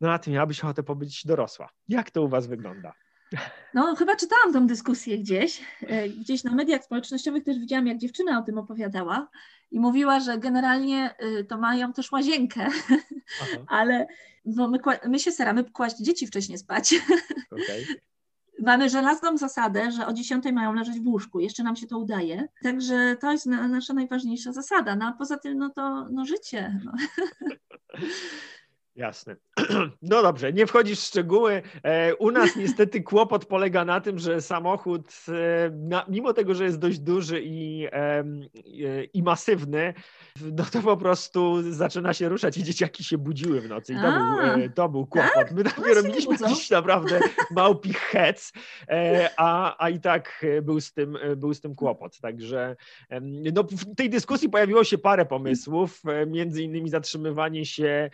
No 0.00 0.12
a 0.12 0.18
ty 0.18 0.30
miałabyś 0.30 0.60
ochotę 0.60 0.82
pobyć 0.82 1.26
dorosła. 1.26 1.68
Jak 1.88 2.10
to 2.10 2.22
u 2.22 2.28
was 2.28 2.46
wygląda? 2.46 2.92
No, 3.74 3.96
chyba 3.96 4.16
czytałam 4.16 4.52
tą 4.52 4.66
dyskusję 4.66 5.18
gdzieś. 5.18 5.60
E, 5.82 6.08
gdzieś 6.08 6.44
na 6.44 6.54
mediach 6.54 6.84
społecznościowych 6.84 7.44
też 7.44 7.58
widziałam, 7.58 7.86
jak 7.86 7.98
dziewczyna 7.98 8.38
o 8.38 8.42
tym 8.42 8.58
opowiadała 8.58 9.28
i 9.70 9.80
mówiła, 9.80 10.20
że 10.20 10.38
generalnie 10.38 11.14
y, 11.22 11.44
to 11.44 11.58
mają 11.58 11.92
też 11.92 12.12
łazienkę, 12.12 12.66
Aha. 13.42 13.56
ale 13.78 14.06
bo 14.44 14.68
my, 14.68 14.78
my 15.08 15.18
się 15.18 15.32
staramy 15.32 15.64
kłaść 15.64 15.96
dzieci 15.96 16.26
wcześniej 16.26 16.58
spać. 16.58 16.94
Okay. 17.52 17.84
Mamy 18.62 18.88
żelazną 18.88 19.36
zasadę, 19.36 19.92
że 19.92 20.06
o 20.06 20.12
10 20.12 20.44
mają 20.52 20.72
leżeć 20.72 21.00
w 21.00 21.06
łóżku. 21.06 21.40
Jeszcze 21.40 21.62
nam 21.62 21.76
się 21.76 21.86
to 21.86 21.98
udaje. 21.98 22.48
Także 22.62 23.16
to 23.20 23.32
jest 23.32 23.46
na, 23.46 23.68
nasza 23.68 23.94
najważniejsza 23.94 24.52
zasada. 24.52 24.96
No 24.96 25.06
a 25.06 25.12
poza 25.12 25.36
tym, 25.36 25.58
no 25.58 25.70
to 25.70 26.08
no 26.10 26.24
życie. 26.24 26.80
No. 26.84 26.92
Jasne. 29.00 29.36
No 30.02 30.22
dobrze, 30.22 30.52
nie 30.52 30.66
wchodzisz 30.66 31.00
w 31.00 31.04
szczegóły. 31.04 31.62
E, 31.82 32.14
u 32.14 32.30
nas 32.30 32.56
niestety 32.56 33.02
kłopot 33.02 33.44
polega 33.44 33.84
na 33.84 34.00
tym, 34.00 34.18
że 34.18 34.40
samochód, 34.40 35.12
e, 35.28 36.04
mimo 36.08 36.32
tego, 36.32 36.54
że 36.54 36.64
jest 36.64 36.78
dość 36.78 36.98
duży 36.98 37.40
i, 37.44 37.86
e, 37.92 38.24
i 39.04 39.22
masywny, 39.22 39.94
no 40.52 40.64
to 40.72 40.82
po 40.82 40.96
prostu 40.96 41.72
zaczyna 41.72 42.14
się 42.14 42.28
ruszać 42.28 42.56
i 42.56 42.62
dzieciaki 42.62 43.04
się 43.04 43.18
budziły 43.18 43.60
w 43.60 43.68
nocy. 43.68 43.92
I 43.92 43.96
to, 43.96 44.12
był, 44.12 44.70
to 44.74 44.88
był 44.88 45.06
kłopot. 45.06 45.34
Tak? 45.34 45.52
My 45.52 45.64
dopiero 45.64 46.02
mieliśmy 46.02 46.36
jakiś 46.40 46.70
naprawdę 46.70 47.20
małpi 47.50 47.92
hec, 47.92 48.52
a, 49.36 49.76
a 49.84 49.88
i 49.88 50.00
tak 50.00 50.46
był 50.62 50.80
z, 50.80 50.92
tym, 50.92 51.18
był 51.36 51.54
z 51.54 51.60
tym 51.60 51.74
kłopot. 51.74 52.18
Także 52.20 52.76
no, 53.54 53.62
w 53.62 53.94
tej 53.94 54.10
dyskusji 54.10 54.48
pojawiło 54.48 54.84
się 54.84 54.98
parę 54.98 55.26
pomysłów, 55.26 56.02
między 56.26 56.62
innymi 56.62 56.90
zatrzymywanie 56.90 57.66
się 57.66 58.10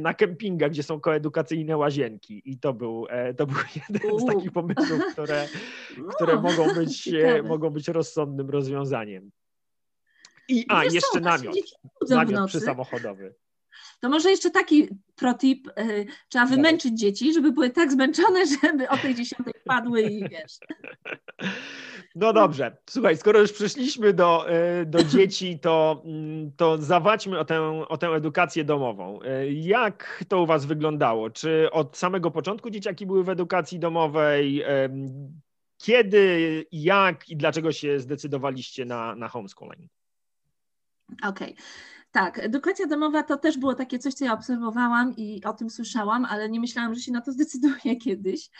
na 0.00 0.14
kempingach, 0.30 0.70
gdzie 0.70 0.82
są 0.82 1.00
koedukacyjne 1.00 1.76
łazienki. 1.76 2.42
I 2.44 2.58
to 2.58 2.72
był, 2.72 3.06
e, 3.10 3.34
to 3.34 3.46
był 3.46 3.56
jeden 3.88 4.18
z 4.18 4.26
takich 4.26 4.52
pomysłów, 4.52 5.00
które, 5.12 5.48
no, 5.98 6.04
które 6.04 6.40
mogą, 6.40 6.74
być, 6.74 7.08
e, 7.08 7.42
mogą 7.42 7.70
być 7.70 7.88
rozsądnym 7.88 8.50
rozwiązaniem. 8.50 9.30
I 10.48 10.66
a, 10.68 10.84
jeszcze 10.84 11.20
namiot, 11.20 11.56
namiot 12.08 12.48
przysamochodowy. 12.48 13.34
To 14.00 14.08
może 14.08 14.30
jeszcze 14.30 14.50
taki 14.50 14.88
protip, 15.16 15.68
y, 15.68 16.06
trzeba 16.28 16.46
wymęczyć 16.46 17.00
dzieci, 17.00 17.34
żeby 17.34 17.52
były 17.52 17.70
tak 17.70 17.92
zmęczone, 17.92 18.40
żeby 18.62 18.88
o 18.88 18.96
tej 18.96 19.14
dziesiątej 19.14 19.54
padły 19.64 20.02
i 20.02 20.28
wiesz. 20.28 20.52
No 22.14 22.32
dobrze, 22.32 22.76
słuchaj, 22.90 23.16
skoro 23.16 23.40
już 23.40 23.52
przyszliśmy 23.52 24.12
do, 24.12 24.46
y, 24.82 24.86
do 24.86 25.04
dzieci, 25.04 25.58
to, 25.58 26.02
mm, 26.04 26.52
to 26.56 26.78
zawadźmy 26.78 27.38
o 27.38 27.44
tę, 27.44 27.84
o 27.88 27.96
tę 27.96 28.08
edukację 28.08 28.64
domową. 28.64 29.20
Y, 29.22 29.52
jak 29.52 30.24
to 30.28 30.42
u 30.42 30.46
Was 30.46 30.66
wyglądało? 30.66 31.30
Czy 31.30 31.68
od 31.70 31.96
samego 31.96 32.30
początku 32.30 32.70
dzieciaki 32.70 33.06
były 33.06 33.24
w 33.24 33.28
edukacji 33.28 33.78
domowej? 33.78 34.64
Kiedy, 35.78 36.66
jak 36.72 37.28
i 37.28 37.36
dlaczego 37.36 37.72
się 37.72 38.00
zdecydowaliście 38.00 38.84
na, 38.84 39.14
na 39.14 39.28
homeschooling? 39.28 39.90
Okej. 41.22 41.52
Okay. 41.52 41.64
Tak, 42.12 42.38
edukacja 42.38 42.86
domowa 42.86 43.22
to 43.22 43.36
też 43.36 43.58
było 43.58 43.74
takie 43.74 43.98
coś, 43.98 44.14
co 44.14 44.24
ja 44.24 44.32
obserwowałam 44.32 45.16
i 45.16 45.44
o 45.44 45.52
tym 45.52 45.70
słyszałam, 45.70 46.24
ale 46.24 46.48
nie 46.48 46.60
myślałam, 46.60 46.94
że 46.94 47.00
się 47.00 47.12
na 47.12 47.20
to 47.20 47.32
zdecyduję 47.32 47.96
kiedyś. 48.04 48.50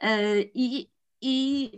E, 0.00 0.40
I, 0.40 0.90
i 1.20 1.70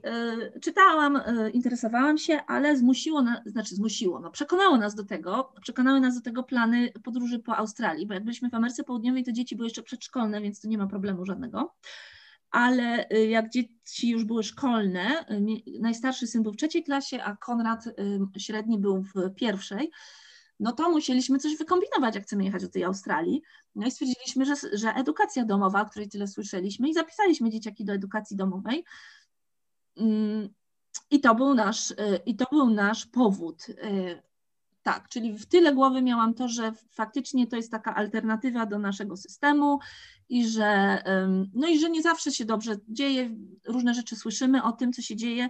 y, 0.54 0.60
czytałam, 0.60 1.16
y, 1.16 1.50
interesowałam 1.50 2.18
się, 2.18 2.40
ale 2.46 2.76
zmusiło, 2.76 3.22
na, 3.22 3.42
znaczy 3.46 3.74
zmusiło, 3.74 4.20
no 4.20 4.30
przekonało 4.30 4.76
nas 4.76 4.94
do 4.94 5.04
tego, 5.04 5.52
przekonały 5.62 6.00
nas 6.00 6.14
do 6.14 6.20
tego 6.20 6.42
plany 6.42 6.92
podróży 7.04 7.38
po 7.38 7.56
Australii, 7.56 8.06
bo 8.06 8.14
jak 8.14 8.24
byliśmy 8.24 8.50
w 8.50 8.54
Ameryce 8.54 8.84
Południowej, 8.84 9.24
to 9.24 9.32
dzieci 9.32 9.56
były 9.56 9.66
jeszcze 9.66 9.82
przedszkolne, 9.82 10.40
więc 10.40 10.60
to 10.60 10.68
nie 10.68 10.78
ma 10.78 10.86
problemu 10.86 11.24
żadnego. 11.24 11.74
Ale 12.50 13.08
jak 13.28 13.50
dzieci 13.50 14.08
już 14.08 14.24
były 14.24 14.42
szkolne, 14.42 15.26
najstarszy 15.80 16.26
syn 16.26 16.42
był 16.42 16.52
w 16.52 16.56
trzeciej 16.56 16.84
klasie, 16.84 17.22
a 17.22 17.36
Konrad 17.36 17.84
średni 18.38 18.78
był 18.78 19.02
w 19.02 19.34
pierwszej, 19.34 19.90
no 20.60 20.72
to 20.72 20.90
musieliśmy 20.90 21.38
coś 21.38 21.56
wykombinować, 21.56 22.14
jak 22.14 22.24
chcemy 22.24 22.44
jechać 22.44 22.62
do 22.62 22.68
tej 22.68 22.84
Australii. 22.84 23.42
No 23.74 23.86
i 23.86 23.90
stwierdziliśmy, 23.90 24.44
że, 24.44 24.54
że 24.72 24.88
edukacja 24.88 25.44
domowa, 25.44 25.82
o 25.82 25.86
której 25.86 26.08
tyle 26.08 26.28
słyszeliśmy, 26.28 26.88
i 26.88 26.94
zapisaliśmy 26.94 27.50
dzieciaki 27.50 27.84
do 27.84 27.92
edukacji 27.92 28.36
domowej. 28.36 28.84
Mm, 29.96 30.48
I 31.10 31.20
to 31.20 31.34
był 31.34 31.54
nasz, 31.54 31.90
y, 31.90 31.94
i 32.26 32.36
to 32.36 32.46
był 32.50 32.70
nasz 32.70 33.06
powód. 33.06 33.68
Y, 33.68 34.22
tak, 34.82 35.08
czyli 35.08 35.38
w 35.38 35.46
tyle 35.46 35.74
głowy 35.74 36.02
miałam 36.02 36.34
to, 36.34 36.48
że 36.48 36.72
faktycznie 36.90 37.46
to 37.46 37.56
jest 37.56 37.70
taka 37.70 37.94
alternatywa 37.94 38.66
do 38.66 38.78
naszego 38.78 39.16
systemu 39.16 39.78
i 40.28 40.48
że, 40.48 41.02
no 41.54 41.68
i 41.68 41.78
że 41.78 41.90
nie 41.90 42.02
zawsze 42.02 42.32
się 42.32 42.44
dobrze 42.44 42.76
dzieje, 42.88 43.30
różne 43.64 43.94
rzeczy 43.94 44.16
słyszymy 44.16 44.62
o 44.62 44.72
tym, 44.72 44.92
co 44.92 45.02
się 45.02 45.16
dzieje 45.16 45.48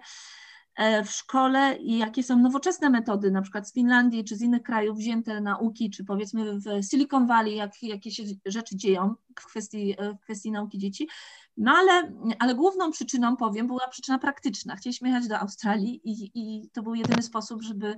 w 1.05 1.11
szkole 1.11 1.77
i 1.77 1.99
jakie 1.99 2.23
są 2.23 2.39
nowoczesne 2.39 2.91
metody, 2.91 3.31
na 3.31 3.43
przykład 3.43 3.69
z 3.69 3.73
Finlandii 3.73 4.25
czy 4.25 4.37
z 4.37 4.43
innych 4.43 4.63
krajów 4.63 4.99
wzięte 4.99 5.41
nauki, 5.41 5.91
czy 5.91 6.05
powiedzmy 6.05 6.61
w 6.61 6.65
Silicon 6.91 7.27
Valley, 7.27 7.57
jak, 7.57 7.83
jakie 7.83 8.11
się 8.11 8.23
rzeczy 8.47 8.77
dzieją 8.77 9.15
w 9.41 9.47
kwestii, 9.47 9.95
e, 9.99 10.15
w 10.15 10.21
kwestii 10.21 10.51
nauki 10.51 10.79
dzieci. 10.79 11.09
No 11.57 11.73
ale, 11.73 12.13
ale 12.39 12.55
główną 12.55 12.91
przyczyną, 12.91 13.37
powiem, 13.37 13.67
była 13.67 13.89
przyczyna 13.89 14.19
praktyczna. 14.19 14.77
Chcieliśmy 14.77 15.09
jechać 15.09 15.29
do 15.29 15.39
Australii 15.39 16.01
i, 16.05 16.31
i 16.35 16.71
to 16.71 16.83
był 16.83 16.95
jedyny 16.95 17.23
sposób, 17.23 17.63
żeby, 17.63 17.97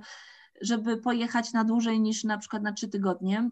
żeby 0.61 0.97
pojechać 0.97 1.53
na 1.53 1.63
dłużej 1.63 1.99
niż 1.99 2.23
na 2.23 2.37
przykład 2.37 2.63
na 2.63 2.73
trzy 2.73 2.87
tygodnie 2.87 3.49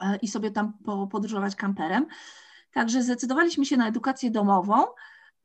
e, 0.00 0.16
i 0.16 0.28
sobie 0.28 0.50
tam 0.50 0.72
podróżować 1.10 1.56
kamperem. 1.56 2.06
Także 2.72 3.02
zdecydowaliśmy 3.02 3.66
się 3.66 3.76
na 3.76 3.88
edukację 3.88 4.30
domową, 4.30 4.84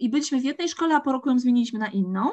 i 0.02 0.10
byliśmy 0.10 0.42
w 0.42 0.44
jednej 0.44 0.70
szkole, 0.70 0.96
a 0.96 1.02
po 1.02 1.12
roku 1.12 1.30
ją 1.30 1.40
zmieniliśmy 1.40 1.80
na 1.80 1.88
inną. 1.88 2.30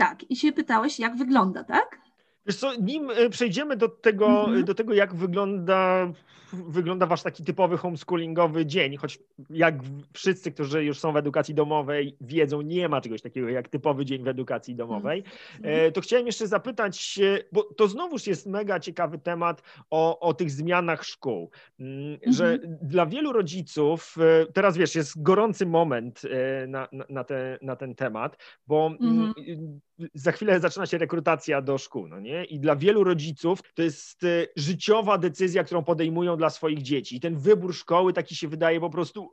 Tak, 0.00 0.30
i 0.30 0.36
się 0.36 0.52
pytałeś, 0.52 0.98
jak 0.98 1.16
wygląda, 1.16 1.64
tak? 1.64 2.00
Wiesz 2.46 2.56
co, 2.56 2.74
nim 2.74 3.10
e, 3.10 3.30
przejdziemy 3.30 3.76
do 3.76 3.88
tego, 3.88 4.44
mm 4.44 4.60
-hmm. 4.60 4.64
do 4.64 4.74
tego 4.74 4.94
jak 4.94 5.14
wygląda 5.14 6.08
wygląda 6.52 7.06
wasz 7.06 7.22
taki 7.22 7.44
typowy 7.44 7.76
homeschoolingowy 7.76 8.66
dzień, 8.66 8.96
choć 8.96 9.18
jak 9.50 9.74
wszyscy, 10.12 10.52
którzy 10.52 10.84
już 10.84 10.98
są 10.98 11.12
w 11.12 11.16
edukacji 11.16 11.54
domowej 11.54 12.16
wiedzą, 12.20 12.60
nie 12.60 12.88
ma 12.88 13.00
czegoś 13.00 13.22
takiego 13.22 13.48
jak 13.48 13.68
typowy 13.68 14.04
dzień 14.04 14.22
w 14.22 14.28
edukacji 14.28 14.74
domowej, 14.74 15.24
mhm. 15.56 15.86
e, 15.86 15.92
to 15.92 16.00
chciałem 16.00 16.26
jeszcze 16.26 16.46
zapytać, 16.46 17.18
bo 17.52 17.62
to 17.62 17.88
znowuż 17.88 18.26
jest 18.26 18.46
mega 18.46 18.80
ciekawy 18.80 19.18
temat 19.18 19.62
o, 19.90 20.20
o 20.20 20.34
tych 20.34 20.50
zmianach 20.50 21.04
szkół, 21.04 21.50
mm, 21.80 22.18
że 22.26 22.52
mhm. 22.52 22.78
dla 22.82 23.06
wielu 23.06 23.32
rodziców, 23.32 24.16
e, 24.20 24.46
teraz 24.52 24.76
wiesz, 24.76 24.94
jest 24.94 25.22
gorący 25.22 25.66
moment 25.66 26.22
na, 26.68 26.88
na, 26.92 27.04
na, 27.08 27.24
te, 27.24 27.58
na 27.62 27.76
ten 27.76 27.94
temat, 27.94 28.36
bo 28.66 28.86
mm, 29.00 29.20
mhm. 29.20 29.80
Za 30.14 30.32
chwilę 30.32 30.60
zaczyna 30.60 30.86
się 30.86 30.98
rekrutacja 30.98 31.62
do 31.62 31.78
szkół, 31.78 32.08
no 32.08 32.20
nie? 32.20 32.44
I 32.44 32.60
dla 32.60 32.76
wielu 32.76 33.04
rodziców 33.04 33.58
to 33.74 33.82
jest 33.82 34.26
życiowa 34.56 35.18
decyzja, 35.18 35.64
którą 35.64 35.84
podejmują 35.84 36.36
dla 36.36 36.50
swoich 36.50 36.82
dzieci. 36.82 37.16
I 37.16 37.20
ten 37.20 37.36
wybór 37.36 37.74
szkoły 37.74 38.12
taki 38.12 38.36
się 38.36 38.48
wydaje 38.48 38.80
po 38.80 38.90
prostu 38.90 39.30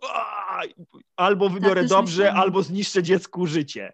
albo 1.16 1.50
wybiorę 1.50 1.82
tak, 1.82 1.90
dobrze, 1.90 2.24
myślałem. 2.24 2.42
albo 2.42 2.64
zniszczę 2.64 3.04
dziecku 3.04 3.48
życie. 3.48 3.94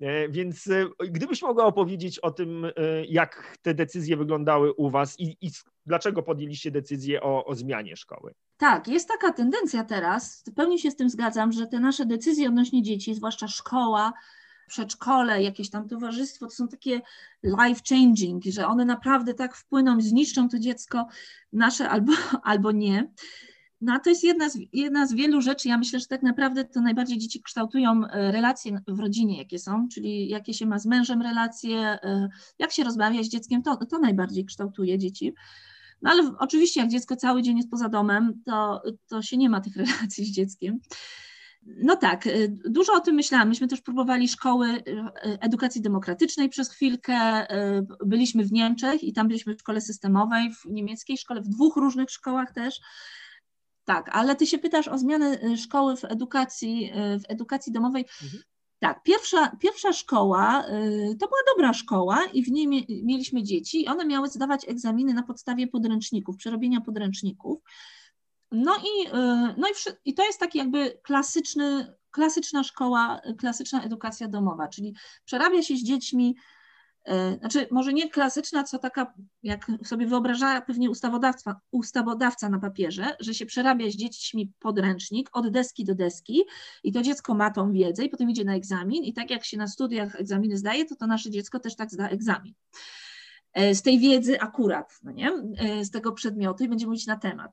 E, 0.00 0.28
więc 0.28 0.66
e, 0.68 0.86
gdybyś 1.10 1.42
mogła 1.42 1.64
opowiedzieć 1.64 2.18
o 2.18 2.30
tym, 2.30 2.64
e, 2.64 2.70
jak 3.08 3.56
te 3.62 3.74
decyzje 3.74 4.16
wyglądały 4.16 4.72
u 4.72 4.90
Was 4.90 5.20
i, 5.20 5.36
i 5.40 5.50
dlaczego 5.86 6.22
podjęliście 6.22 6.70
decyzję 6.70 7.22
o, 7.22 7.44
o, 7.44 7.54
zmianie 7.54 7.96
szkoły? 7.96 8.34
Tak, 8.56 8.88
jest 8.88 9.08
taka 9.08 9.32
tendencja 9.32 9.84
teraz, 9.84 10.44
pełni 10.56 10.78
się 10.78 10.90
z 10.90 10.96
tym 10.96 11.10
zgadzam, 11.10 11.52
że 11.52 11.66
te 11.66 11.80
nasze 11.80 12.06
decyzje 12.06 12.48
odnośnie 12.48 12.82
dzieci, 12.82 13.14
zwłaszcza 13.14 13.48
szkoła, 13.48 14.12
przedszkole, 14.72 15.42
jakieś 15.42 15.70
tam 15.70 15.88
towarzystwo, 15.88 16.46
to 16.46 16.52
są 16.52 16.68
takie 16.68 17.00
life 17.42 17.80
changing, 17.88 18.44
że 18.44 18.66
one 18.66 18.84
naprawdę 18.84 19.34
tak 19.34 19.56
wpłyną, 19.56 20.00
zniszczą 20.00 20.48
to 20.48 20.58
dziecko 20.58 21.06
nasze 21.52 21.88
albo, 21.88 22.12
albo 22.52 22.72
nie. 22.72 23.12
No 23.80 24.00
to 24.04 24.10
jest 24.10 24.24
jedna 24.24 24.48
z, 24.48 24.58
jedna 24.72 25.06
z 25.06 25.12
wielu 25.14 25.40
rzeczy. 25.40 25.68
Ja 25.68 25.78
myślę, 25.78 26.00
że 26.00 26.06
tak 26.06 26.22
naprawdę 26.22 26.64
to 26.64 26.80
najbardziej 26.80 27.18
dzieci 27.18 27.42
kształtują 27.42 28.06
e, 28.06 28.32
relacje 28.32 28.80
w 28.88 29.00
rodzinie, 29.00 29.38
jakie 29.38 29.58
są, 29.58 29.88
czyli 29.88 30.28
jakie 30.28 30.54
się 30.54 30.66
ma 30.66 30.78
z 30.78 30.86
mężem 30.86 31.22
relacje, 31.22 31.78
e, 31.78 32.28
jak 32.58 32.72
się 32.72 32.84
rozmawia 32.84 33.22
z 33.22 33.28
dzieckiem, 33.28 33.62
to, 33.62 33.76
to 33.76 33.98
najbardziej 33.98 34.44
kształtuje 34.44 34.98
dzieci. 34.98 35.34
No 36.02 36.10
ale 36.10 36.32
oczywiście, 36.38 36.80
jak 36.80 36.90
dziecko 36.90 37.16
cały 37.16 37.42
dzień 37.42 37.56
jest 37.56 37.70
poza 37.70 37.88
domem, 37.88 38.42
to, 38.44 38.82
to 39.08 39.22
się 39.22 39.36
nie 39.36 39.50
ma 39.50 39.60
tych 39.60 39.76
relacji 39.86 40.24
z 40.24 40.30
dzieckiem. 40.30 40.80
No 41.66 41.96
tak, 41.96 42.26
y, 42.26 42.56
dużo 42.64 42.92
o 42.92 43.00
tym 43.00 43.14
myślałam. 43.14 43.48
Myśmy 43.48 43.68
też 43.68 43.80
próbowali 43.80 44.28
szkoły 44.28 44.68
y, 44.68 44.82
edukacji 45.40 45.82
demokratycznej 45.82 46.48
przez 46.48 46.70
chwilkę. 46.70 47.50
Y, 47.78 47.86
byliśmy 48.06 48.44
w 48.44 48.52
Niemczech 48.52 49.04
i 49.04 49.12
tam 49.12 49.28
byliśmy 49.28 49.54
w 49.54 49.60
szkole 49.60 49.80
systemowej, 49.80 50.52
w 50.52 50.64
niemieckiej 50.64 51.18
szkole, 51.18 51.40
w 51.42 51.48
dwóch 51.48 51.76
różnych 51.76 52.10
szkołach 52.10 52.52
też. 52.52 52.80
Tak, 53.84 54.10
ale 54.12 54.36
ty 54.36 54.46
się 54.46 54.58
pytasz 54.58 54.88
o 54.88 54.98
zmianę 54.98 55.56
szkoły 55.56 55.96
w 55.96 56.04
edukacji, 56.04 56.92
w 56.94 57.30
edukacji 57.30 57.72
domowej. 57.72 58.04
Mhm. 58.22 58.42
Tak, 58.78 59.02
pierwsza, 59.02 59.56
pierwsza 59.60 59.92
szkoła 59.92 60.64
to 61.20 61.28
była 61.28 61.40
dobra 61.54 61.72
szkoła 61.72 62.24
i 62.32 62.44
w 62.44 62.50
niej 62.50 62.86
mieliśmy 63.02 63.42
dzieci 63.42 63.82
i 63.82 63.88
one 63.88 64.06
miały 64.06 64.28
zdawać 64.28 64.68
egzaminy 64.68 65.14
na 65.14 65.22
podstawie 65.22 65.66
podręczników, 65.66 66.36
przerobienia 66.36 66.80
podręczników. 66.80 67.58
No 68.52 68.76
i, 68.76 69.08
y, 69.08 69.10
no 69.56 69.68
i, 69.68 70.10
i 70.10 70.14
to 70.14 70.24
jest 70.24 70.40
taki 70.40 70.58
jakby 70.58 70.98
klasyczny, 71.02 71.94
klasyczna 72.10 72.64
szkoła, 72.64 73.20
klasyczna 73.38 73.82
edukacja 73.82 74.28
domowa, 74.28 74.68
czyli 74.68 74.94
przerabia 75.24 75.62
się 75.62 75.76
z 75.76 75.82
dziećmi, 75.82 76.36
y, 77.08 77.38
znaczy 77.38 77.66
może 77.70 77.92
nie 77.92 78.10
klasyczna, 78.10 78.64
co 78.64 78.78
taka, 78.78 79.14
jak 79.42 79.66
sobie 79.84 80.06
wyobraża 80.06 80.60
pewnie 80.60 80.90
ustawodawca, 80.90 81.60
ustawodawca 81.70 82.48
na 82.48 82.58
papierze, 82.58 83.16
że 83.20 83.34
się 83.34 83.46
przerabia 83.46 83.90
z 83.90 83.94
dziećmi 83.94 84.52
podręcznik 84.58 85.28
od 85.32 85.48
deski 85.48 85.84
do 85.84 85.94
deski 85.94 86.42
i 86.84 86.92
to 86.92 87.02
dziecko 87.02 87.34
ma 87.34 87.50
tą 87.50 87.72
wiedzę 87.72 88.04
i 88.04 88.08
potem 88.08 88.30
idzie 88.30 88.44
na 88.44 88.54
egzamin 88.54 89.04
i 89.04 89.12
tak 89.12 89.30
jak 89.30 89.44
się 89.44 89.56
na 89.56 89.68
studiach 89.68 90.20
egzaminy 90.20 90.56
zdaje, 90.56 90.84
to 90.84 90.96
to 90.96 91.06
nasze 91.06 91.30
dziecko 91.30 91.60
też 91.60 91.76
tak 91.76 91.90
zda 91.90 92.08
egzamin 92.08 92.54
y, 93.60 93.74
z 93.74 93.82
tej 93.82 93.98
wiedzy 93.98 94.40
akurat, 94.40 94.98
no 95.02 95.12
nie? 95.12 95.32
z 95.84 95.90
tego 95.90 96.12
przedmiotu 96.12 96.64
i 96.64 96.68
będzie 96.68 96.86
mówić 96.86 97.06
na 97.06 97.16
temat. 97.16 97.52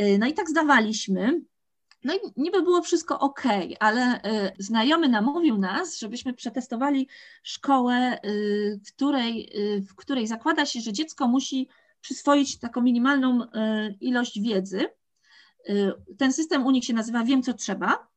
Y, 0.00 0.18
no 0.18 0.26
i 0.26 0.34
tak 0.34 0.50
zdawaliśmy. 0.50 1.40
No 2.04 2.14
i 2.14 2.18
niby 2.36 2.62
było 2.62 2.82
wszystko 2.82 3.20
ok, 3.20 3.42
ale 3.80 4.16
y, 4.16 4.52
znajomy 4.58 5.08
namówił 5.08 5.58
nas, 5.58 5.98
żebyśmy 5.98 6.34
przetestowali 6.34 7.08
szkołę, 7.42 8.18
y, 8.24 8.80
w 8.86 8.92
której, 8.92 9.52
w 9.90 9.94
której 9.94 10.26
zakłada 10.26 10.66
się, 10.66 10.80
że 10.80 10.92
dziecko 10.92 11.28
musi 11.28 11.68
przyswoić 12.00 12.58
taką 12.58 12.80
minimalną 12.80 13.46
ilość 14.00 14.40
wiedzy. 14.40 14.88
Ten 16.18 16.32
system 16.32 16.66
u 16.66 16.70
nich 16.70 16.84
się 16.84 16.92
nazywa 16.92 17.24
Wiem, 17.24 17.42
co 17.42 17.52
trzeba. 17.54 18.08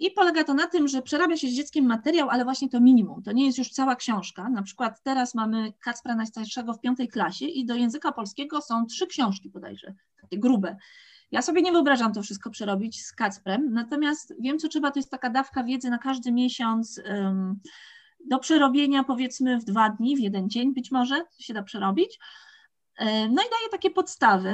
I 0.00 0.10
polega 0.10 0.44
to 0.44 0.54
na 0.54 0.66
tym, 0.66 0.88
że 0.88 1.02
przerabia 1.02 1.36
się 1.36 1.48
z 1.48 1.52
dzieckiem 1.52 1.84
materiał, 1.84 2.30
ale 2.30 2.44
właśnie 2.44 2.68
to 2.68 2.80
minimum. 2.80 3.22
To 3.22 3.32
nie 3.32 3.46
jest 3.46 3.58
już 3.58 3.70
cała 3.70 3.96
książka. 3.96 4.48
Na 4.48 4.62
przykład 4.62 5.02
teraz 5.02 5.34
mamy 5.34 5.72
Kacpra 5.80 6.14
najstarszego 6.14 6.74
w 6.74 6.80
piątej 6.80 7.08
klasie 7.08 7.44
i 7.44 7.66
do 7.66 7.74
języka 7.74 8.12
polskiego 8.12 8.60
są 8.60 8.86
trzy 8.86 9.06
książki 9.06 9.50
bodajże 9.50 9.94
takie 10.20 10.38
grube. 10.38 10.76
Ja 11.30 11.42
sobie 11.42 11.62
nie 11.62 11.72
wyobrażam 11.72 12.12
to 12.12 12.22
wszystko 12.22 12.50
przerobić 12.50 13.04
z 13.04 13.12
Kacprem, 13.12 13.72
natomiast 13.72 14.34
wiem, 14.40 14.58
co 14.58 14.68
trzeba, 14.68 14.90
to 14.90 14.98
jest 14.98 15.10
taka 15.10 15.30
dawka 15.30 15.64
wiedzy 15.64 15.90
na 15.90 15.98
każdy 15.98 16.32
miesiąc 16.32 17.00
um, 17.08 17.60
do 18.24 18.38
przerobienia 18.38 19.04
powiedzmy 19.04 19.58
w 19.58 19.64
dwa 19.64 19.90
dni, 19.90 20.16
w 20.16 20.20
jeden 20.20 20.50
dzień 20.50 20.74
być 20.74 20.90
może, 20.90 21.24
się 21.38 21.54
da 21.54 21.62
przerobić. 21.62 22.18
No 23.00 23.42
i 23.42 23.50
daje 23.50 23.68
takie 23.70 23.90
podstawy. 23.90 24.52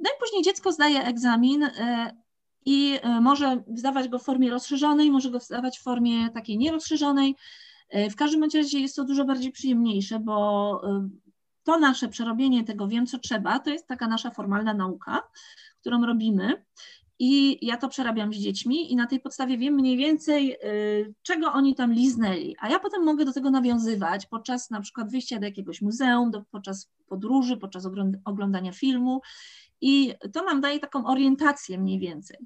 No 0.00 0.10
i 0.10 0.20
później 0.20 0.42
dziecko 0.44 0.72
zdaje 0.72 1.04
egzamin 1.04 1.62
e, 1.62 2.16
i 2.64 2.98
e, 3.02 3.20
może 3.20 3.62
zdawać 3.74 4.08
go 4.08 4.18
w 4.18 4.22
formie 4.22 4.50
rozszerzonej, 4.50 5.10
może 5.10 5.30
go 5.30 5.40
zdawać 5.40 5.78
w 5.78 5.82
formie 5.82 6.30
takiej 6.30 6.58
nierozszerzonej. 6.58 7.34
E, 7.88 8.10
w 8.10 8.16
każdym 8.16 8.42
razie 8.42 8.80
jest 8.80 8.96
to 8.96 9.04
dużo 9.04 9.24
bardziej 9.24 9.52
przyjemniejsze, 9.52 10.20
bo 10.20 10.80
to 11.64 11.78
nasze 11.78 12.08
przerobienie 12.08 12.64
tego 12.64 12.88
wiem, 12.88 13.06
co 13.06 13.18
trzeba, 13.18 13.58
to 13.58 13.70
jest 13.70 13.86
taka 13.86 14.08
nasza 14.08 14.30
formalna 14.30 14.74
nauka, 14.74 15.22
którą 15.80 16.06
robimy. 16.06 16.64
I 17.20 17.66
ja 17.66 17.76
to 17.76 17.88
przerabiam 17.88 18.32
z 18.32 18.36
dziećmi 18.36 18.92
i 18.92 18.96
na 18.96 19.06
tej 19.06 19.20
podstawie 19.20 19.58
wiem 19.58 19.74
mniej 19.74 19.96
więcej, 19.96 20.56
czego 21.22 21.52
oni 21.52 21.74
tam 21.74 21.92
liznęli. 21.92 22.56
A 22.60 22.68
ja 22.68 22.78
potem 22.78 23.04
mogę 23.04 23.24
do 23.24 23.32
tego 23.32 23.50
nawiązywać 23.50 24.26
podczas 24.26 24.70
na 24.70 24.80
przykład 24.80 25.10
wyjścia 25.10 25.38
do 25.38 25.46
jakiegoś 25.46 25.82
muzeum, 25.82 26.30
do, 26.30 26.44
podczas 26.50 26.90
podróży, 27.06 27.56
podczas 27.56 27.88
oglądania 28.24 28.72
filmu. 28.72 29.20
I 29.80 30.14
to 30.32 30.44
nam 30.44 30.60
daje 30.60 30.80
taką 30.80 31.06
orientację 31.06 31.78
mniej 31.78 31.98
więcej. 31.98 32.38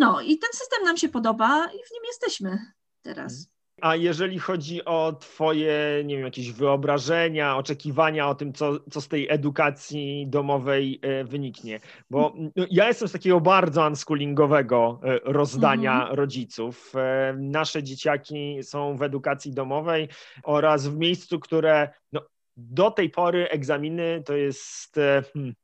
No 0.00 0.20
i 0.20 0.38
ten 0.38 0.50
system 0.52 0.84
nam 0.84 0.96
się 0.96 1.08
podoba 1.08 1.66
i 1.66 1.78
w 1.88 1.92
nim 1.92 2.02
jesteśmy 2.06 2.58
teraz. 3.02 3.32
Mhm. 3.32 3.58
A 3.80 3.96
jeżeli 3.96 4.38
chodzi 4.38 4.84
o 4.84 5.12
Twoje, 5.20 6.02
nie 6.04 6.16
wiem, 6.16 6.24
jakieś 6.24 6.52
wyobrażenia, 6.52 7.56
oczekiwania 7.56 8.28
o 8.28 8.34
tym, 8.34 8.52
co, 8.52 8.80
co 8.90 9.00
z 9.00 9.08
tej 9.08 9.28
edukacji 9.30 10.26
domowej 10.28 11.00
e, 11.02 11.24
wyniknie? 11.24 11.80
Bo 12.10 12.34
no, 12.56 12.66
ja 12.70 12.88
jestem 12.88 13.08
z 13.08 13.12
takiego 13.12 13.40
bardzo 13.40 13.86
unschoolingowego 13.86 15.00
e, 15.02 15.18
rozdania 15.24 16.00
mhm. 16.00 16.16
rodziców. 16.16 16.92
E, 16.96 17.34
nasze 17.38 17.82
dzieciaki 17.82 18.58
są 18.62 18.96
w 18.96 19.02
edukacji 19.02 19.52
domowej 19.52 20.08
oraz 20.42 20.88
w 20.88 20.96
miejscu, 20.96 21.40
które 21.40 21.90
no, 22.12 22.20
do 22.58 22.90
tej 22.90 23.10
pory 23.10 23.48
egzaminy 23.48 24.22
to 24.26 24.36
jest. 24.36 25.00
Hmm, 25.32 25.54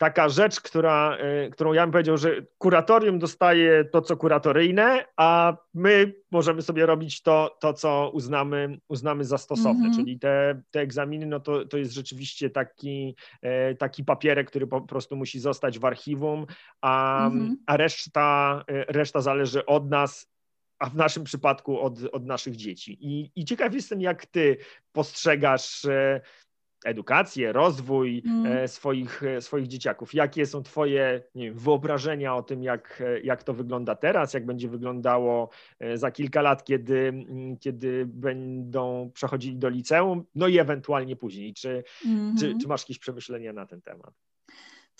taka 0.00 0.28
rzecz, 0.28 0.60
która, 0.60 1.18
y, 1.46 1.50
którą 1.50 1.72
ja 1.72 1.82
bym 1.82 1.92
powiedział, 1.92 2.16
że 2.16 2.42
kuratorium 2.58 3.18
dostaje 3.18 3.84
to, 3.84 4.02
co 4.02 4.16
kuratoryjne, 4.16 5.04
a 5.16 5.56
my 5.74 6.14
możemy 6.30 6.62
sobie 6.62 6.86
robić 6.86 7.22
to, 7.22 7.56
to 7.60 7.72
co 7.72 8.10
uznamy, 8.14 8.78
uznamy 8.88 9.24
za 9.24 9.38
stosowne, 9.38 9.80
mm 9.80 9.92
-hmm. 9.92 9.96
czyli 9.96 10.18
te, 10.18 10.62
te 10.70 10.80
egzaminy, 10.80 11.26
no 11.26 11.40
to, 11.40 11.64
to 11.64 11.78
jest 11.78 11.92
rzeczywiście 11.92 12.50
taki, 12.50 13.16
e, 13.42 13.74
taki 13.74 14.04
papierek, 14.04 14.50
który 14.50 14.66
po 14.66 14.80
prostu 14.80 15.16
musi 15.16 15.40
zostać 15.40 15.78
w 15.78 15.84
archiwum, 15.84 16.46
a, 16.80 17.26
mm 17.26 17.38
-hmm. 17.38 17.54
a 17.66 17.76
reszta, 17.76 18.64
e, 18.68 18.92
reszta 18.92 19.20
zależy 19.20 19.66
od 19.66 19.90
nas, 19.90 20.30
a 20.80 20.90
w 20.90 20.96
naszym 20.96 21.24
przypadku 21.24 21.80
od, 21.80 21.98
od 22.12 22.26
naszych 22.26 22.56
dzieci. 22.56 22.98
I, 23.00 23.30
I 23.36 23.44
ciekaw 23.44 23.74
jestem, 23.74 24.00
jak 24.00 24.26
ty 24.26 24.56
postrzegasz 24.92 25.84
e, 25.84 26.20
edukację, 26.84 27.52
rozwój 27.52 28.22
mm. 28.26 28.68
swoich, 28.68 29.22
e, 29.22 29.40
swoich 29.40 29.66
dzieciaków. 29.66 30.14
Jakie 30.14 30.46
są 30.46 30.62
Twoje 30.62 31.22
wiem, 31.34 31.54
wyobrażenia 31.54 32.36
o 32.36 32.42
tym, 32.42 32.62
jak, 32.62 33.02
e, 33.06 33.20
jak 33.20 33.42
to 33.42 33.54
wygląda 33.54 33.94
teraz, 33.94 34.34
jak 34.34 34.46
będzie 34.46 34.68
wyglądało 34.68 35.50
za 35.94 36.10
kilka 36.10 36.42
lat, 36.42 36.64
kiedy, 36.64 37.12
kiedy 37.60 38.06
będą 38.06 39.10
przechodzili 39.14 39.56
do 39.56 39.68
liceum, 39.68 40.24
no 40.34 40.48
i 40.48 40.58
ewentualnie 40.58 41.16
później. 41.16 41.54
Czy, 41.54 41.84
mm 42.06 42.34
-hmm. 42.34 42.40
czy, 42.40 42.54
czy 42.62 42.68
masz 42.68 42.82
jakieś 42.82 42.98
przemyślenia 42.98 43.52
na 43.52 43.66
ten 43.66 43.82
temat? 43.82 44.14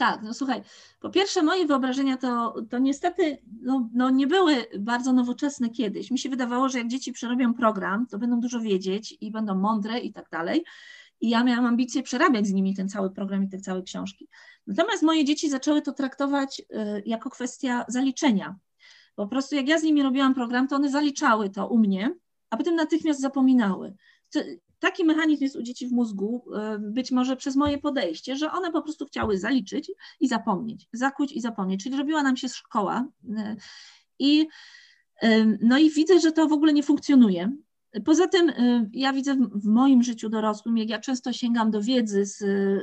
Tak, 0.01 0.23
no 0.23 0.35
słuchaj, 0.35 0.63
po 1.01 1.11
pierwsze 1.11 1.43
moje 1.43 1.67
wyobrażenia 1.67 2.17
to, 2.17 2.55
to 2.71 2.79
niestety 2.79 3.39
no, 3.63 3.89
no 3.95 4.11
nie 4.11 4.27
były 4.27 4.67
bardzo 4.79 5.13
nowoczesne 5.13 5.71
kiedyś. 5.71 6.11
Mi 6.11 6.19
się 6.19 6.29
wydawało, 6.29 6.69
że 6.69 6.79
jak 6.79 6.89
dzieci 6.89 7.13
przerobią 7.13 7.55
program, 7.55 8.07
to 8.07 8.19
będą 8.19 8.41
dużo 8.41 8.61
wiedzieć 8.61 9.17
i 9.21 9.31
będą 9.31 9.55
mądre 9.55 9.99
i 9.99 10.13
tak 10.13 10.31
dalej. 10.31 10.65
I 11.21 11.31
ja 11.31 11.45
miałam 11.45 11.67
ambicje 11.67 12.03
przerabiać 12.03 12.47
z 12.47 12.53
nimi 12.53 12.75
ten 12.75 12.89
cały 12.89 13.11
program 13.11 13.45
i 13.45 13.49
te 13.49 13.59
całe 13.59 13.83
książki. 13.83 14.29
Natomiast 14.67 15.03
moje 15.03 15.25
dzieci 15.25 15.51
zaczęły 15.51 15.83
to 15.83 15.93
traktować 15.93 16.61
y, 16.61 16.65
jako 17.07 17.31
kwestia 17.31 17.85
zaliczenia. 17.89 18.57
Po 19.15 19.27
prostu 19.27 19.55
jak 19.55 19.69
ja 19.69 19.79
z 19.79 19.83
nimi 19.83 20.03
robiłam 20.03 20.35
program, 20.35 20.69
to 20.69 20.77
one 20.77 20.91
zaliczały 20.91 21.51
to 21.51 21.69
u 21.69 21.79
mnie, 21.79 22.15
a 22.51 22.57
potem 22.57 22.75
natychmiast 22.75 23.21
zapominały 23.21 23.95
taki 24.81 25.05
mechanizm 25.05 25.45
jest 25.45 25.57
u 25.57 25.63
dzieci 25.63 25.89
w 25.89 25.93
mózgu, 25.93 26.45
e, 26.55 26.79
być 26.79 27.11
może 27.11 27.37
przez 27.37 27.57
moje 27.57 27.79
podejście, 27.79 28.37
że 28.37 28.53
one 28.53 28.73
po 28.73 28.83
prostu 28.83 29.07
chciały 29.07 29.39
zaliczyć 29.39 29.93
i 30.21 30.29
zapomnieć, 30.29 30.89
zakuć 30.93 31.33
i 31.33 31.41
zapomnieć, 31.41 31.85
czyli 31.85 31.97
robiła 31.97 32.23
nam 32.23 32.37
się 32.37 32.49
szkoła. 32.49 33.09
E, 33.37 33.57
I, 34.19 34.49
e, 35.23 35.45
no 35.45 35.79
i 35.79 35.91
widzę, 35.91 36.21
że 36.21 36.33
to 36.33 36.49
w 36.49 36.53
ogóle 36.53 36.73
nie 36.73 36.83
funkcjonuje. 36.83 37.53
Poza 38.05 38.29
tym 38.29 38.49
y, 38.49 38.91
ja 38.93 39.13
widzę 39.13 39.37
w 39.55 39.65
moim 39.65 40.03
życiu 40.03 40.29
dorosłym, 40.29 40.79
jak 40.79 40.89
ja 40.89 40.99
często 40.99 41.33
sięgam 41.33 41.71
do 41.71 41.83
wiedzy 41.83 42.27
z, 42.27 42.39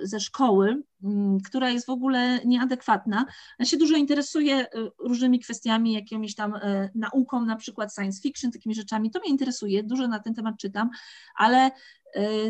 ze 0.09 0.19
szkoły, 0.19 0.83
mm, 1.03 1.37
która 1.39 1.69
jest 1.69 1.85
w 1.85 1.89
ogóle 1.89 2.39
nieadekwatna. 2.45 3.25
Ja 3.59 3.65
się 3.65 3.77
dużo 3.77 3.95
interesuję 3.95 4.61
y, 4.61 4.67
różnymi 4.99 5.39
kwestiami, 5.39 5.93
jakimiś 5.93 6.35
tam 6.35 6.55
y, 6.55 6.89
nauką, 6.95 7.45
na 7.45 7.55
przykład 7.55 7.95
science 7.95 8.21
fiction, 8.21 8.51
takimi 8.51 8.75
rzeczami. 8.75 9.11
To 9.11 9.19
mnie 9.19 9.29
interesuje, 9.29 9.83
dużo 9.83 10.07
na 10.07 10.19
ten 10.19 10.33
temat 10.33 10.55
czytam, 10.57 10.89
ale 11.35 11.71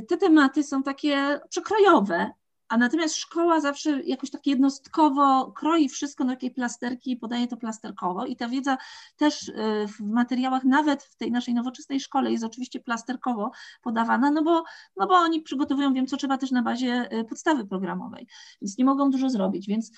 te 0.08 0.18
tematy 0.18 0.64
są 0.64 0.84
takie 0.84 1.40
przekrojowe, 1.50 2.32
a 2.70 2.78
natomiast 2.78 3.16
szkoła 3.16 3.60
zawsze 3.60 4.04
jakoś 4.04 4.30
tak 4.32 4.48
jednostkowo 4.48 5.52
kroi 5.52 5.90
wszystko 5.90 6.24
na 6.24 6.34
takiej 6.34 6.52
plasterki 6.52 7.12
i 7.12 7.18
podaje 7.18 7.48
to 7.48 7.58
plasterkowo. 7.58 8.26
I 8.26 8.36
ta 8.36 8.48
wiedza 8.48 8.78
też 9.18 9.48
y, 9.48 9.54
w 9.88 10.00
materiałach, 10.00 10.64
nawet 10.64 11.04
w 11.04 11.16
tej 11.16 11.32
naszej 11.32 11.54
nowoczesnej 11.54 12.00
szkole 12.00 12.32
jest 12.32 12.44
oczywiście 12.44 12.80
plasterkowo 12.80 13.52
podawana, 13.82 14.32
no 14.32 14.44
bo, 14.44 14.64
no 14.98 15.08
bo 15.08 15.14
oni 15.14 15.42
przygotowują, 15.42 15.94
wiem 15.94 16.08
co 16.08 16.18
trzeba 16.18 16.38
też 16.38 16.52
na 16.52 16.62
bazie 16.62 17.10
y, 17.14 17.24
podstawy 17.24 17.66
programowej, 17.66 18.28
więc 18.62 18.78
nie 18.78 18.86
mogą 18.86 19.10
dużo 19.10 19.30
zrobić, 19.30 19.68
więc 19.68 19.92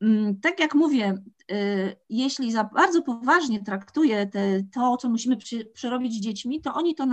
mm, 0.00 0.40
tak 0.40 0.60
jak 0.60 0.74
mówię, 0.74 1.22
y, 1.52 1.96
jeśli 2.08 2.52
za 2.52 2.64
bardzo 2.64 3.02
poważnie 3.02 3.64
traktuje 3.64 4.26
te, 4.26 4.62
to, 4.74 4.96
co 4.96 5.08
musimy 5.08 5.36
przerobić 5.74 6.14
z 6.14 6.20
dziećmi, 6.20 6.60
to 6.60 6.74
oni 6.74 6.94
to 6.94 7.06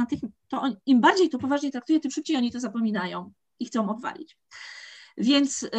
im 0.85 1.01
bardziej 1.01 1.29
to 1.29 1.37
poważnie 1.37 1.71
traktuje, 1.71 1.99
tym 1.99 2.11
szybciej 2.11 2.37
oni 2.37 2.51
to 2.51 2.59
zapominają 2.59 3.31
i 3.59 3.65
chcą 3.65 3.89
odwalić. 3.89 4.37
Więc 5.18 5.63
y, 5.63 5.70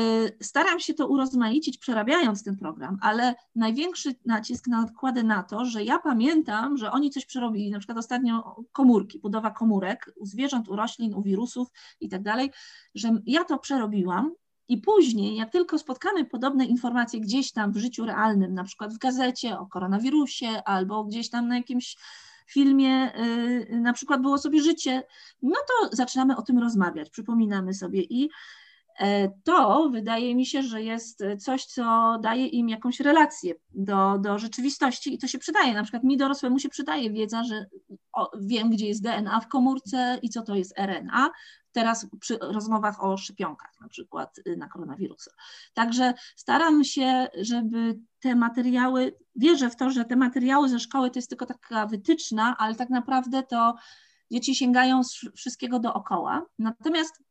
staram 0.40 0.80
się 0.80 0.94
to 0.94 1.08
urozmaicić, 1.08 1.78
przerabiając 1.78 2.44
ten 2.44 2.56
program, 2.56 2.98
ale 3.00 3.34
największy 3.54 4.14
nacisk 4.26 4.66
nakładę 4.66 5.22
na 5.22 5.42
to, 5.42 5.64
że 5.64 5.84
ja 5.84 5.98
pamiętam, 5.98 6.76
że 6.76 6.90
oni 6.90 7.10
coś 7.10 7.26
przerobili, 7.26 7.70
na 7.70 7.78
przykład 7.78 7.98
ostatnio 7.98 8.64
komórki, 8.72 9.18
budowa 9.18 9.50
komórek 9.50 10.12
u 10.16 10.26
zwierząt, 10.26 10.68
u 10.68 10.76
roślin, 10.76 11.14
u 11.14 11.22
wirusów 11.22 11.68
i 12.00 12.08
tak 12.08 12.22
dalej, 12.22 12.50
że 12.94 13.10
ja 13.26 13.44
to 13.44 13.58
przerobiłam 13.58 14.34
i 14.68 14.78
później, 14.78 15.36
jak 15.36 15.52
tylko 15.52 15.78
spotkamy 15.78 16.24
podobne 16.24 16.64
informacje 16.64 17.20
gdzieś 17.20 17.52
tam 17.52 17.72
w 17.72 17.76
życiu 17.76 18.04
realnym, 18.04 18.54
na 18.54 18.64
przykład 18.64 18.94
w 18.94 18.98
gazecie 18.98 19.58
o 19.58 19.66
koronawirusie 19.66 20.62
albo 20.64 21.04
gdzieś 21.04 21.30
tam 21.30 21.48
na 21.48 21.56
jakimś 21.56 21.96
filmie, 22.46 23.12
y, 23.70 23.80
na 23.80 23.92
przykład 23.92 24.22
było 24.22 24.38
sobie 24.38 24.62
życie, 24.62 25.02
no 25.42 25.56
to 25.68 25.96
zaczynamy 25.96 26.36
o 26.36 26.42
tym 26.42 26.58
rozmawiać, 26.58 27.10
przypominamy 27.10 27.74
sobie 27.74 28.02
i 28.02 28.30
to 29.44 29.88
wydaje 29.92 30.34
mi 30.34 30.46
się, 30.46 30.62
że 30.62 30.82
jest 30.82 31.24
coś, 31.38 31.64
co 31.64 32.18
daje 32.22 32.46
im 32.46 32.68
jakąś 32.68 33.00
relację 33.00 33.54
do, 33.70 34.18
do 34.18 34.38
rzeczywistości 34.38 35.14
i 35.14 35.18
to 35.18 35.26
się 35.26 35.38
przydaje. 35.38 35.74
Na 35.74 35.82
przykład 35.82 36.04
mi 36.04 36.16
dorosłemu 36.16 36.58
się 36.58 36.68
przydaje 36.68 37.10
wiedza, 37.10 37.44
że 37.44 37.66
o, 38.12 38.30
wiem, 38.40 38.70
gdzie 38.70 38.86
jest 38.86 39.02
DNA 39.02 39.40
w 39.40 39.48
komórce 39.48 40.18
i 40.22 40.28
co 40.28 40.42
to 40.42 40.54
jest 40.54 40.78
RNA. 40.78 41.30
Teraz 41.72 42.06
przy 42.20 42.38
rozmowach 42.40 43.04
o 43.04 43.16
szczepionkach, 43.16 43.80
na 43.80 43.88
przykład 43.88 44.38
y, 44.46 44.56
na 44.56 44.68
koronawirusa. 44.68 45.30
Także 45.74 46.14
staram 46.36 46.84
się, 46.84 47.28
żeby 47.40 47.98
te 48.20 48.34
materiały, 48.34 49.16
wierzę 49.36 49.70
w 49.70 49.76
to, 49.76 49.90
że 49.90 50.04
te 50.04 50.16
materiały 50.16 50.68
ze 50.68 50.80
szkoły 50.80 51.10
to 51.10 51.18
jest 51.18 51.28
tylko 51.28 51.46
taka 51.46 51.86
wytyczna, 51.86 52.56
ale 52.58 52.74
tak 52.74 52.90
naprawdę 52.90 53.42
to 53.42 53.74
dzieci 54.30 54.54
sięgają 54.54 55.04
z 55.04 55.20
wszystkiego 55.34 55.78
dookoła. 55.78 56.46
Natomiast 56.58 57.22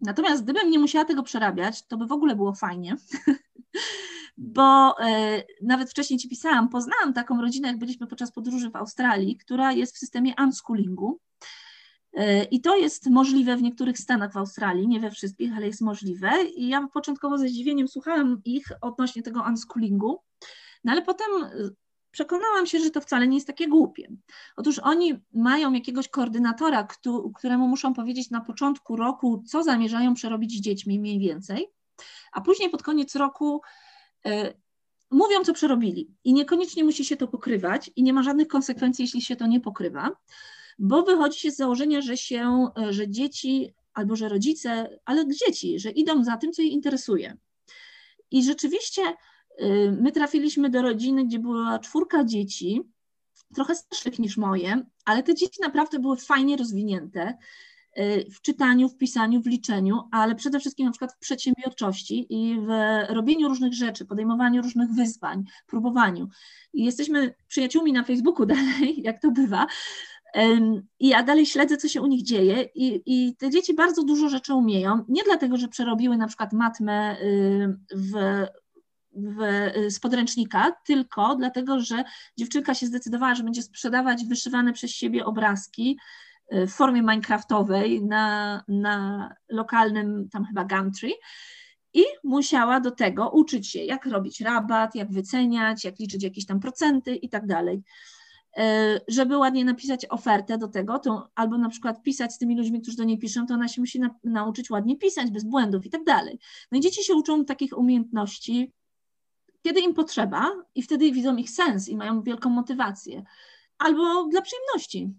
Natomiast 0.00 0.44
gdybym 0.44 0.70
nie 0.70 0.78
musiała 0.78 1.04
tego 1.04 1.22
przerabiać, 1.22 1.86
to 1.86 1.96
by 1.96 2.06
w 2.06 2.12
ogóle 2.12 2.36
było 2.36 2.54
fajnie, 2.54 2.96
bo 4.36 4.94
e, 5.00 5.42
nawet 5.62 5.90
wcześniej 5.90 6.18
Ci 6.18 6.28
pisałam, 6.28 6.68
poznałam 6.68 7.12
taką 7.12 7.40
rodzinę, 7.40 7.68
jak 7.68 7.78
byliśmy 7.78 8.06
podczas 8.06 8.32
podróży 8.32 8.70
w 8.70 8.76
Australii, 8.76 9.36
która 9.36 9.72
jest 9.72 9.94
w 9.94 9.98
systemie 9.98 10.34
unschoolingu. 10.38 11.20
E, 12.12 12.44
I 12.44 12.60
to 12.60 12.76
jest 12.76 13.10
możliwe 13.10 13.56
w 13.56 13.62
niektórych 13.62 13.98
stanach 13.98 14.32
w 14.32 14.36
Australii, 14.36 14.88
nie 14.88 15.00
we 15.00 15.10
wszystkich, 15.10 15.56
ale 15.56 15.66
jest 15.66 15.80
możliwe. 15.80 16.30
I 16.56 16.68
ja 16.68 16.88
początkowo 16.92 17.38
ze 17.38 17.48
zdziwieniem 17.48 17.88
słuchałam 17.88 18.40
ich 18.44 18.66
odnośnie 18.80 19.22
tego 19.22 19.44
unschoolingu, 19.48 20.22
no 20.84 20.92
ale 20.92 21.02
potem 21.02 21.26
przekonałam 22.10 22.66
się, 22.66 22.78
że 22.78 22.90
to 22.90 23.00
wcale 23.00 23.28
nie 23.28 23.36
jest 23.36 23.46
takie 23.46 23.68
głupie. 23.68 24.08
Otóż 24.56 24.78
oni 24.78 25.14
mają 25.32 25.72
jakiegoś 25.72 26.08
koordynatora, 26.08 26.88
któremu 27.34 27.68
muszą 27.68 27.94
powiedzieć 27.94 28.30
na 28.30 28.40
początku 28.40 28.96
roku, 28.96 29.42
co 29.46 29.62
zamierzają 29.62 30.14
przerobić 30.14 30.58
z 30.58 30.60
dziećmi 30.60 31.00
mniej 31.00 31.18
więcej, 31.18 31.68
a 32.32 32.40
później 32.40 32.70
pod 32.70 32.82
koniec 32.82 33.14
roku 33.14 33.60
y, 34.26 34.30
mówią, 35.10 35.44
co 35.44 35.52
przerobili. 35.52 36.10
I 36.24 36.32
niekoniecznie 36.32 36.84
musi 36.84 37.04
się 37.04 37.16
to 37.16 37.28
pokrywać 37.28 37.90
i 37.96 38.02
nie 38.02 38.12
ma 38.12 38.22
żadnych 38.22 38.48
konsekwencji, 38.48 39.02
jeśli 39.02 39.22
się 39.22 39.36
to 39.36 39.46
nie 39.46 39.60
pokrywa, 39.60 40.10
bo 40.78 41.02
wychodzi 41.02 41.40
się 41.40 41.50
z 41.50 41.56
założenia, 41.56 42.00
że 42.00 42.16
się, 42.16 42.68
e, 42.78 42.92
że 42.92 43.08
dzieci 43.08 43.74
albo 43.94 44.16
że 44.16 44.28
rodzice, 44.28 44.98
ale 45.04 45.24
dzieci, 45.28 45.78
że 45.78 45.90
idą 45.90 46.24
za 46.24 46.36
tym, 46.36 46.52
co 46.52 46.62
je 46.62 46.68
interesuje. 46.68 47.36
I 48.30 48.44
rzeczywiście 48.44 49.02
my 50.00 50.12
trafiliśmy 50.12 50.70
do 50.70 50.82
rodziny, 50.82 51.24
gdzie 51.24 51.38
była 51.38 51.78
czwórka 51.78 52.24
dzieci, 52.24 52.82
trochę 53.54 53.74
starszych 53.74 54.18
niż 54.18 54.36
moje, 54.36 54.82
ale 55.04 55.22
te 55.22 55.34
dzieci 55.34 55.60
naprawdę 55.62 55.98
były 55.98 56.16
fajnie 56.16 56.56
rozwinięte 56.56 57.38
y, 57.98 58.26
w 58.30 58.40
czytaniu, 58.40 58.88
w 58.88 58.96
pisaniu, 58.96 59.42
w 59.42 59.46
liczeniu, 59.46 60.00
ale 60.12 60.34
przede 60.34 60.60
wszystkim 60.60 60.86
na 60.86 60.92
przykład 60.92 61.12
w 61.12 61.18
przedsiębiorczości 61.18 62.26
i 62.30 62.60
w 62.60 62.68
robieniu 63.08 63.48
różnych 63.48 63.74
rzeczy, 63.74 64.06
podejmowaniu 64.06 64.62
różnych 64.62 64.90
wyzwań, 64.90 65.44
próbowaniu. 65.66 66.28
I 66.72 66.84
jesteśmy 66.84 67.34
przyjaciółmi 67.48 67.92
na 67.92 68.04
Facebooku 68.04 68.46
dalej, 68.56 69.02
jak 69.02 69.22
to 69.22 69.30
bywa. 69.30 69.66
I 71.00 71.08
ja 71.08 71.22
dalej 71.22 71.46
śledzę, 71.46 71.76
co 71.76 71.88
się 71.88 72.02
u 72.02 72.06
nich 72.06 72.22
dzieje, 72.22 72.68
i, 72.74 73.02
i 73.06 73.36
te 73.36 73.50
dzieci 73.50 73.74
bardzo 73.74 74.04
dużo 74.04 74.28
rzeczy 74.28 74.54
umieją. 74.54 75.04
Nie 75.08 75.22
dlatego, 75.24 75.56
że 75.56 75.68
przerobiły 75.68 76.16
na 76.16 76.26
przykład 76.26 76.52
matmę 76.52 77.20
y, 77.22 77.76
w 77.94 78.46
w, 79.18 79.70
z 79.92 80.00
podręcznika, 80.00 80.72
tylko 80.84 81.36
dlatego, 81.36 81.80
że 81.80 82.04
dziewczynka 82.38 82.74
się 82.74 82.86
zdecydowała, 82.86 83.34
że 83.34 83.44
będzie 83.44 83.62
sprzedawać 83.62 84.24
wyszywane 84.24 84.72
przez 84.72 84.90
siebie 84.90 85.24
obrazki 85.24 85.98
y, 86.52 86.66
w 86.66 86.72
formie 86.72 87.00
minecraftowej 87.00 88.04
na, 88.04 88.62
na 88.68 89.28
lokalnym 89.48 90.28
tam 90.32 90.44
chyba 90.44 90.64
Gumtree 90.64 91.14
i 91.94 92.04
musiała 92.24 92.80
do 92.80 92.90
tego 92.90 93.30
uczyć 93.30 93.68
się, 93.70 93.84
jak 93.84 94.06
robić 94.06 94.40
rabat, 94.40 94.94
jak 94.94 95.12
wyceniać, 95.12 95.84
jak 95.84 95.98
liczyć 95.98 96.22
jakieś 96.22 96.46
tam 96.46 96.60
procenty 96.60 97.16
i 97.16 97.28
tak 97.28 97.46
dalej. 97.46 97.82
Y, 98.58 99.00
żeby 99.08 99.38
ładnie 99.38 99.64
napisać 99.64 100.06
ofertę 100.10 100.58
do 100.58 100.68
tego, 100.68 100.98
to 100.98 101.30
albo 101.34 101.58
na 101.58 101.68
przykład 101.68 102.02
pisać 102.02 102.34
z 102.34 102.38
tymi 102.38 102.56
ludźmi, 102.56 102.82
którzy 102.82 102.96
do 102.96 103.04
niej 103.04 103.18
piszą, 103.18 103.46
to 103.46 103.54
ona 103.54 103.68
się 103.68 103.80
musi 103.80 104.00
na, 104.00 104.14
nauczyć 104.24 104.70
ładnie 104.70 104.96
pisać, 104.96 105.30
bez 105.30 105.44
błędów 105.44 105.86
i 105.86 105.90
tak 105.90 106.04
dalej. 106.04 106.38
No 106.72 106.78
i 106.78 106.80
dzieci 106.80 107.04
się 107.04 107.14
uczą 107.14 107.44
takich 107.44 107.78
umiejętności 107.78 108.72
kiedy 109.68 109.80
im 109.80 109.94
potrzeba 109.94 110.52
i 110.74 110.82
wtedy 110.82 111.12
widzą 111.12 111.36
ich 111.36 111.50
sens 111.50 111.88
i 111.88 111.96
mają 111.96 112.22
wielką 112.22 112.50
motywację. 112.50 113.22
Albo 113.78 114.28
dla 114.28 114.42
przyjemności. 114.42 115.14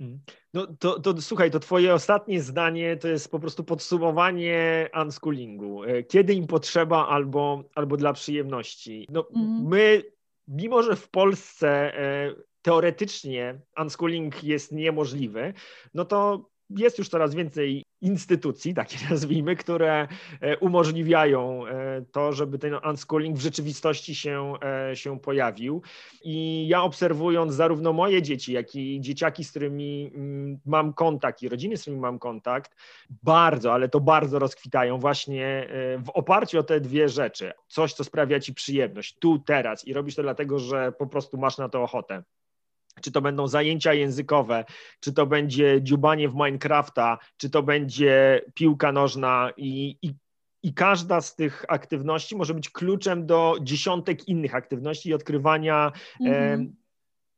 Mm. 0.00 0.20
No 0.54 0.66
to, 0.66 1.00
to 1.00 1.22
słuchaj, 1.22 1.50
to 1.50 1.60
twoje 1.60 1.94
ostatnie 1.94 2.42
zdanie 2.42 2.96
to 2.96 3.08
jest 3.08 3.30
po 3.30 3.38
prostu 3.38 3.64
podsumowanie 3.64 4.88
unschoolingu. 5.02 5.84
E, 5.84 6.02
kiedy 6.02 6.34
im 6.34 6.46
potrzeba 6.46 7.08
albo, 7.08 7.64
albo 7.74 7.96
dla 7.96 8.12
przyjemności. 8.12 9.06
No, 9.10 9.26
mm. 9.36 9.68
My, 9.68 10.02
mimo 10.48 10.82
że 10.82 10.96
w 10.96 11.08
Polsce 11.08 11.68
e, 11.98 12.34
teoretycznie 12.62 13.60
unschooling 13.82 14.44
jest 14.44 14.72
niemożliwy, 14.72 15.54
no 15.94 16.04
to 16.04 16.49
jest 16.76 16.98
już 16.98 17.08
coraz 17.08 17.34
więcej 17.34 17.84
instytucji, 18.00 18.74
takie 18.74 18.96
nazwijmy, 19.10 19.56
które 19.56 20.08
e, 20.40 20.58
umożliwiają 20.58 21.64
to, 22.12 22.32
żeby 22.32 22.58
ten 22.58 22.74
unschooling 22.90 23.36
w 23.36 23.40
rzeczywistości 23.40 24.14
się, 24.14 24.52
się 24.94 25.20
pojawił. 25.20 25.82
I 26.24 26.68
ja 26.68 26.82
obserwując 26.82 27.54
zarówno 27.54 27.92
moje 27.92 28.22
dzieci, 28.22 28.52
jak 28.52 28.74
i 28.74 29.00
dzieciaki, 29.00 29.44
z 29.44 29.50
którymi 29.50 30.12
mm, 30.14 30.58
mam 30.66 30.92
kontakt 30.92 31.42
i 31.42 31.48
rodziny, 31.48 31.76
z 31.76 31.80
którymi 31.80 32.02
mam 32.02 32.18
kontakt, 32.18 32.76
bardzo, 33.22 33.72
ale 33.72 33.88
to 33.88 34.00
bardzo 34.00 34.38
rozkwitają 34.38 34.98
właśnie 34.98 35.68
w 36.04 36.10
oparciu 36.10 36.58
o 36.58 36.62
te 36.62 36.80
dwie 36.80 37.08
rzeczy. 37.08 37.52
Coś, 37.68 37.92
co 37.92 38.04
sprawia 38.04 38.40
ci 38.40 38.54
przyjemność 38.54 39.18
tu, 39.18 39.38
teraz 39.38 39.86
i 39.86 39.92
robisz 39.92 40.14
to 40.14 40.22
dlatego, 40.22 40.58
że 40.58 40.92
po 40.92 41.06
prostu 41.06 41.38
masz 41.38 41.58
na 41.58 41.68
to 41.68 41.82
ochotę 41.82 42.22
czy 43.00 43.12
to 43.12 43.20
będą 43.20 43.48
zajęcia 43.48 43.94
językowe, 43.94 44.64
czy 45.00 45.12
to 45.12 45.26
będzie 45.26 45.82
dziubanie 45.82 46.28
w 46.28 46.34
Minecrafta, 46.34 47.18
czy 47.36 47.50
to 47.50 47.62
będzie 47.62 48.42
piłka 48.54 48.92
nożna 48.92 49.50
i, 49.56 49.96
i, 50.02 50.14
i 50.62 50.74
każda 50.74 51.20
z 51.20 51.36
tych 51.36 51.64
aktywności 51.68 52.36
może 52.36 52.54
być 52.54 52.70
kluczem 52.70 53.26
do 53.26 53.56
dziesiątek 53.62 54.28
innych 54.28 54.54
aktywności 54.54 55.08
i 55.08 55.14
odkrywania 55.14 55.92
mhm. 56.20 56.60
e, 56.60 56.80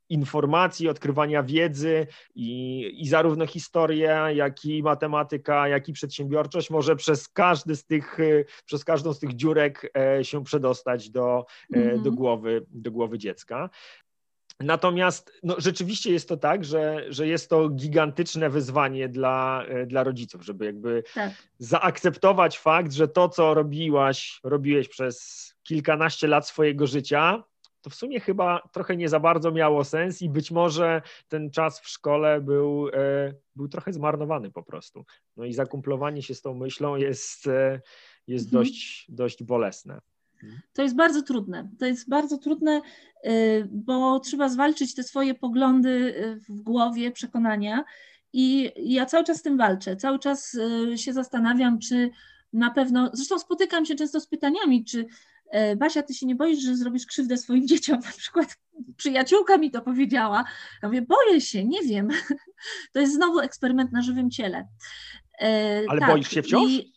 informacji, 0.09 0.89
odkrywania 0.89 1.43
wiedzy 1.43 2.07
i, 2.35 2.91
i 2.97 3.07
zarówno 3.07 3.47
historia, 3.47 4.31
jak 4.31 4.65
i 4.65 4.83
matematyka, 4.83 5.67
jak 5.67 5.89
i 5.89 5.93
przedsiębiorczość 5.93 6.69
może 6.69 6.95
przez 6.95 7.29
każdy 7.29 7.75
z 7.75 7.85
tych, 7.85 8.17
przez 8.65 8.83
każdą 8.85 9.13
z 9.13 9.19
tych 9.19 9.35
dziurek 9.35 9.91
e, 9.97 10.23
się 10.23 10.43
przedostać 10.43 11.09
do, 11.09 11.45
mhm. 11.75 12.03
do, 12.03 12.11
głowy, 12.11 12.65
do 12.69 12.91
głowy 12.91 13.17
dziecka. 13.17 13.69
Natomiast 14.59 15.31
no, 15.43 15.55
rzeczywiście 15.57 16.11
jest 16.11 16.29
to 16.29 16.37
tak, 16.37 16.65
że, 16.65 17.05
że 17.09 17.27
jest 17.27 17.49
to 17.49 17.69
gigantyczne 17.69 18.49
wyzwanie 18.49 19.09
dla, 19.09 19.65
e, 19.67 19.85
dla 19.85 20.03
rodziców, 20.03 20.45
żeby 20.45 20.65
jakby 20.65 21.03
tak. 21.13 21.31
zaakceptować 21.57 22.59
fakt, 22.59 22.91
że 22.91 23.07
to, 23.07 23.29
co 23.29 23.53
robiłaś, 23.53 24.39
robiłeś 24.43 24.89
przez 24.89 25.47
kilkanaście 25.63 26.27
lat 26.27 26.47
swojego 26.47 26.87
życia, 26.87 27.43
to 27.81 27.89
w 27.89 27.95
sumie 27.95 28.19
chyba 28.19 28.69
trochę 28.71 28.97
nie 28.97 29.09
za 29.09 29.19
bardzo 29.19 29.51
miało 29.51 29.83
sens 29.83 30.21
i 30.21 30.29
być 30.29 30.51
może 30.51 31.01
ten 31.27 31.51
czas 31.51 31.79
w 31.79 31.87
szkole 31.87 32.41
był, 32.41 32.89
e, 32.93 33.33
był 33.55 33.67
trochę 33.67 33.93
zmarnowany 33.93 34.51
po 34.51 34.63
prostu. 34.63 35.05
No 35.37 35.45
i 35.45 35.53
zakumplowanie 35.53 36.21
się 36.21 36.35
z 36.35 36.41
tą 36.41 36.53
myślą 36.53 36.95
jest, 36.95 37.47
e, 37.47 37.81
jest 38.27 38.45
mhm. 38.45 38.63
dość, 38.63 39.05
dość 39.09 39.43
bolesne. 39.43 39.99
To 40.73 40.81
jest 40.81 40.95
bardzo 40.95 41.21
trudne. 41.21 41.69
To 41.79 41.85
jest 41.85 42.09
bardzo 42.09 42.37
trudne, 42.37 42.81
y, 43.25 43.67
bo 43.71 44.19
trzeba 44.19 44.49
zwalczyć 44.49 44.95
te 44.95 45.03
swoje 45.03 45.33
poglądy 45.33 45.89
y, 45.89 46.39
w 46.49 46.61
głowie, 46.61 47.11
przekonania. 47.11 47.83
I 48.33 48.71
ja 48.77 49.05
cały 49.05 49.23
czas 49.23 49.37
z 49.37 49.41
tym 49.41 49.57
walczę. 49.57 49.95
Cały 49.95 50.19
czas 50.19 50.53
y, 50.53 50.97
się 50.97 51.13
zastanawiam, 51.13 51.79
czy 51.79 52.09
na 52.53 52.71
pewno. 52.71 53.09
Zresztą 53.13 53.39
spotykam 53.39 53.85
się 53.85 53.95
często 53.95 54.19
z 54.19 54.27
pytaniami, 54.27 54.85
czy 54.85 55.05
Basia, 55.77 56.03
ty 56.03 56.13
się 56.13 56.25
nie 56.25 56.35
boisz, 56.35 56.59
że 56.59 56.75
zrobisz 56.75 57.05
krzywdę 57.05 57.37
swoim 57.37 57.67
dzieciom? 57.71 57.99
Na 57.99 58.11
przykład 58.11 58.57
przyjaciółka 58.97 59.57
mi 59.57 59.71
to 59.71 59.81
powiedziała. 59.81 60.43
Ja 60.83 60.87
mówię, 60.89 61.01
boję 61.01 61.41
się, 61.41 61.65
nie 61.65 61.81
wiem. 61.81 62.07
To 62.93 62.99
jest 62.99 63.13
znowu 63.13 63.39
eksperyment 63.39 63.91
na 63.91 64.01
żywym 64.01 64.31
ciele. 64.31 64.67
Ale 65.89 65.99
tak, 65.99 66.11
boisz 66.11 66.29
się 66.29 66.41
wciąż? 66.41 66.71
I, 66.71 66.93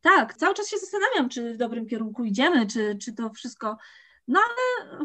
tak, 0.00 0.34
cały 0.34 0.54
czas 0.54 0.68
się 0.68 0.78
zastanawiam, 0.78 1.28
czy 1.28 1.54
w 1.54 1.56
dobrym 1.56 1.86
kierunku 1.86 2.24
idziemy, 2.24 2.66
czy, 2.66 2.98
czy 3.02 3.12
to 3.12 3.30
wszystko. 3.30 3.76
No 4.28 4.40
ale, 4.40 4.98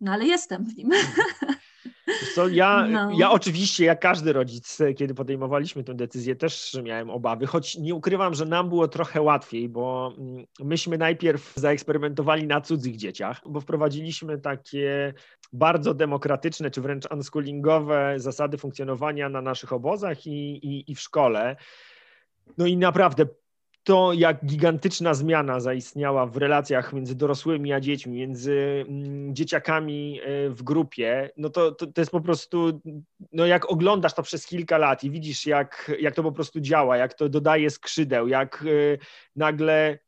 no 0.00 0.12
ale 0.12 0.26
jestem 0.26 0.64
w 0.64 0.76
nim. 0.76 0.90
Co, 2.34 2.48
ja, 2.48 2.86
no. 2.90 3.10
ja 3.18 3.30
oczywiście, 3.30 3.84
jak 3.84 4.00
każdy 4.00 4.32
rodzic, 4.32 4.78
kiedy 4.96 5.14
podejmowaliśmy 5.14 5.84
tę 5.84 5.94
decyzję, 5.94 6.36
też 6.36 6.78
miałem 6.82 7.10
obawy, 7.10 7.46
choć 7.46 7.78
nie 7.78 7.94
ukrywam, 7.94 8.34
że 8.34 8.46
nam 8.46 8.68
było 8.68 8.88
trochę 8.88 9.22
łatwiej, 9.22 9.68
bo 9.68 10.14
mm, 10.18 10.44
myśmy 10.60 10.98
najpierw 10.98 11.52
zaeksperymentowali 11.56 12.46
na 12.46 12.60
cudzych 12.60 12.96
dzieciach, 12.96 13.40
bo 13.46 13.60
wprowadziliśmy 13.60 14.38
takie 14.38 15.14
bardzo 15.52 15.94
demokratyczne, 15.94 16.70
czy 16.70 16.80
wręcz 16.80 17.04
unschoolingowe 17.10 18.14
zasady 18.16 18.58
funkcjonowania 18.58 19.28
na 19.28 19.42
naszych 19.42 19.72
obozach 19.72 20.26
i, 20.26 20.66
i, 20.66 20.90
i 20.90 20.94
w 20.94 21.00
szkole. 21.00 21.56
No 22.58 22.66
i 22.66 22.76
naprawdę 22.76 23.26
to, 23.88 24.12
jak 24.12 24.44
gigantyczna 24.44 25.14
zmiana 25.14 25.60
zaistniała 25.60 26.26
w 26.26 26.36
relacjach 26.36 26.92
między 26.92 27.14
dorosłymi 27.14 27.72
a 27.72 27.80
dziećmi, 27.80 28.16
między 28.16 28.84
mm, 28.88 29.34
dzieciakami 29.34 30.20
e, 30.20 30.50
w 30.50 30.62
grupie, 30.62 31.30
no 31.36 31.50
to, 31.50 31.72
to, 31.72 31.86
to, 31.86 32.00
jest 32.00 32.10
po 32.10 32.20
prostu, 32.20 32.80
no 33.32 33.46
jak 33.46 33.70
oglądasz 33.70 34.14
to 34.14 34.22
przez 34.22 34.46
kilka 34.46 34.78
lat 34.78 35.04
i 35.04 35.10
widzisz, 35.10 35.46
jak, 35.46 35.90
jak 36.00 36.14
to 36.14 36.22
po 36.22 36.32
prostu 36.32 36.60
działa, 36.60 36.96
jak 36.96 37.14
to 37.14 37.28
dodaje 37.28 37.70
skrzydeł, 37.70 38.28
jak 38.28 38.64
e, 38.66 38.98
nagle 39.36 39.98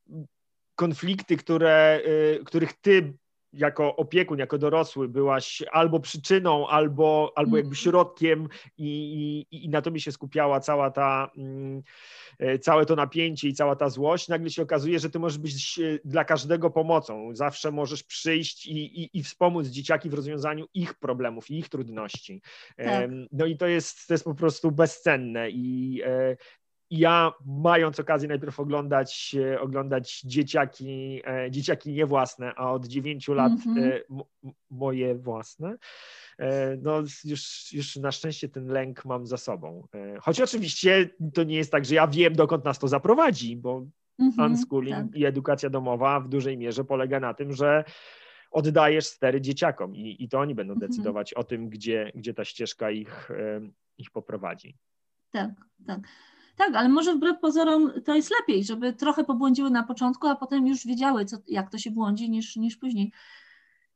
konflikty, 0.75 1.37
które, 1.37 2.01
e, 2.05 2.45
których 2.45 2.73
ty 2.73 3.13
jako 3.53 3.97
opiekun, 3.97 4.39
jako 4.39 4.59
dorosły 4.59 5.09
byłaś 5.09 5.63
albo 5.73 6.01
przyczyną, 6.01 6.69
albo, 6.69 7.33
albo 7.37 7.57
jakby 7.57 7.71
mhm. 7.71 7.75
środkiem 7.75 8.49
i, 8.79 9.47
i, 9.51 9.65
i 9.65 9.69
na 9.69 9.83
tobie 9.83 10.01
się 10.01 10.13
skupiała 10.13 10.61
cała 10.61 10.91
ta, 10.91 11.31
mm, 11.37 11.83
e, 12.39 12.59
całe 12.59 12.87
to 12.87 12.97
napięcie 12.97 13.49
i 13.49 13.55
cała 13.55 13.77
ta 13.77 13.89
złość, 13.89 14.29
nagle 14.29 14.51
się 14.51 14.63
okazuje, 14.63 14.99
że 14.99 15.11
ty 15.11 15.19
możesz 15.19 15.39
być 15.39 15.79
e, 15.79 15.99
dla 16.05 16.25
każdego 16.25 16.71
pomocą. 16.71 17.31
Zawsze 17.35 17.71
możesz 17.71 18.03
przyjść 18.03 18.67
i, 18.67 19.03
i, 19.03 19.19
i 19.19 19.23
wspomóc 19.23 19.67
dzieciaki 19.67 20.11
w 20.11 20.15
rozwiązaniu 20.15 20.67
ich 20.75 20.95
problemów 20.95 21.51
i 21.51 21.59
ich 21.59 21.69
trudności. 21.69 22.43
Tak. 22.77 23.11
No 23.33 23.47
i 23.47 23.57
to 23.57 23.67
jest, 23.67 24.07
to 24.07 24.15
jest 24.15 24.25
po 24.25 24.35
prostu 24.35 24.71
bezcenne 24.71 25.51
i 25.51 26.01
e, 26.05 26.37
ja 26.91 27.33
mając 27.47 28.01
okazję 28.01 28.29
najpierw 28.29 28.61
oglądać, 28.61 29.37
oglądać 29.61 30.21
dzieciaki, 30.21 31.23
e, 31.27 31.51
dzieciaki 31.51 31.93
nie 31.93 32.07
własne, 32.07 32.55
a 32.55 32.73
od 32.73 32.87
dziewięciu 32.87 33.35
lat 33.35 33.53
mm 33.67 33.79
-hmm. 33.79 34.23
moje 34.71 35.15
własne, 35.15 35.77
e, 36.39 36.77
no 36.77 37.03
już, 37.25 37.73
już 37.73 37.97
na 37.97 38.13
szczęście 38.13 38.49
ten 38.49 38.67
lęk 38.67 39.05
mam 39.05 39.27
za 39.27 39.37
sobą. 39.37 39.87
Choć 40.21 40.41
oczywiście 40.41 41.11
to 41.35 41.45
nie 41.45 41.57
jest 41.57 41.73
tak, 41.73 41.85
że 41.85 41.95
ja 41.95 42.07
wiem, 42.07 42.35
dokąd 42.35 42.65
nas 42.65 42.79
to 42.79 42.89
zaprowadzi, 42.89 43.57
bo 43.57 43.87
mm 44.19 44.33
-hmm, 44.33 44.47
unschooling 44.47 44.97
tak. 44.97 45.17
i 45.17 45.25
edukacja 45.25 45.71
domowa 45.71 46.21
w 46.21 46.29
dużej 46.29 46.59
mierze 46.59 46.85
polega 46.85 47.21
na 47.21 47.35
tym, 47.35 47.53
że 47.53 47.85
oddajesz 48.51 49.07
stery 49.07 49.41
dzieciakom 49.41 49.97
i, 49.97 50.25
i 50.25 50.29
to 50.29 50.41
oni 50.41 50.55
będą 50.55 50.73
mm 50.73 50.83
-hmm. 50.83 50.89
decydować 50.89 51.35
o 51.35 51.45
tym, 51.45 51.69
gdzie, 51.69 52.13
gdzie 52.15 52.35
ta 52.35 52.45
ścieżka 52.45 52.91
ich, 52.91 53.31
ich 53.99 54.11
poprowadzi. 54.11 54.77
Tak, 55.33 55.51
tak. 55.87 56.01
Tak, 56.61 56.75
ale 56.75 56.89
może 56.89 57.15
wbrew 57.15 57.41
pozorom 57.41 57.93
to 58.05 58.15
jest 58.15 58.31
lepiej, 58.41 58.65
żeby 58.65 58.93
trochę 58.93 59.25
pobłądziły 59.25 59.71
na 59.71 59.83
początku, 59.83 60.27
a 60.27 60.37
potem 60.37 60.67
już 60.67 60.87
wiedziały, 60.87 61.25
co, 61.25 61.37
jak 61.49 61.71
to 61.71 61.79
się 61.79 61.91
błądzi, 61.91 62.31
niż, 62.31 62.57
niż 62.57 62.77
później. 62.77 63.13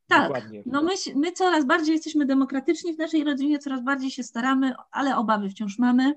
Tak, 0.07 0.23
Dokładnie. 0.23 0.63
no 0.67 0.83
my, 0.83 0.93
my 1.17 1.33
coraz 1.33 1.65
bardziej 1.65 1.93
jesteśmy 1.93 2.27
demokratyczni 2.27 2.95
w 2.95 2.99
naszej 2.99 3.25
rodzinie, 3.25 3.59
coraz 3.59 3.83
bardziej 3.83 4.11
się 4.11 4.23
staramy, 4.23 4.75
ale 4.91 5.17
obawy 5.17 5.51
wciąż 5.51 5.79
mamy. 5.79 6.15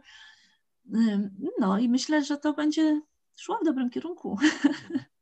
No 1.60 1.80
i 1.80 1.90
myślę, 1.90 2.24
że 2.24 2.38
to 2.38 2.54
będzie 2.54 3.02
szło 3.36 3.60
w 3.62 3.66
dobrym 3.66 3.90
kierunku. 3.90 4.38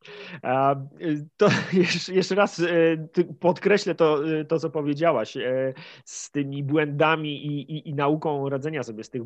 Y, 1.02 1.26
to 1.38 1.48
jeszcze 2.14 2.36
raz 2.36 2.60
y, 2.60 3.08
podkreślę 3.40 3.96
to, 3.96 4.30
y, 4.30 4.46
to 4.46 4.60
co 4.60 4.70
powiedziałaś 4.70 5.38
z 6.06 6.32
tymi 6.32 6.64
błędami 6.64 7.46
i, 7.46 7.72
i, 7.78 7.90
i 7.90 7.94
nauką 7.94 8.50
radzenia 8.50 8.84
sobie 8.84 9.04
z, 9.04 9.10
tych 9.10 9.22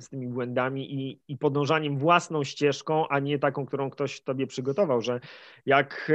z 0.00 0.08
tymi 0.08 0.26
błędami 0.28 0.94
i, 0.94 1.20
i 1.28 1.38
podążaniem 1.38 1.98
własną 1.98 2.44
ścieżką, 2.44 3.08
a 3.08 3.18
nie 3.18 3.38
taką, 3.38 3.66
którą 3.66 3.90
ktoś 3.90 4.20
tobie 4.20 4.46
przygotował, 4.46 5.00
że 5.00 5.20
jak 5.66 6.12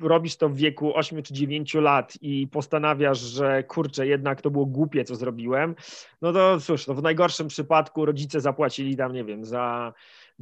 robisz 0.00 0.36
to 0.36 0.48
w 0.48 0.56
wieku 0.56 0.96
8 0.96 1.22
czy 1.22 1.34
9 1.34 1.74
lat 1.74 2.18
i 2.20 2.48
postanawiasz, 2.48 3.18
że 3.18 3.62
kurczę, 3.62 4.06
jednak 4.06 4.42
to 4.42 4.50
było 4.50 4.66
głupie, 4.66 5.04
co 5.04 5.14
zrobiłem, 5.14 5.74
no 6.22 6.32
to 6.32 6.60
cóż, 6.60 6.84
to 6.84 6.94
w 6.94 7.02
najgorszym 7.02 7.48
przypadku 7.48 8.06
rodzice 8.06 8.40
zapłacili 8.40 8.96
tam, 8.96 9.12
nie 9.12 9.24
wiem, 9.24 9.44
za 9.44 9.92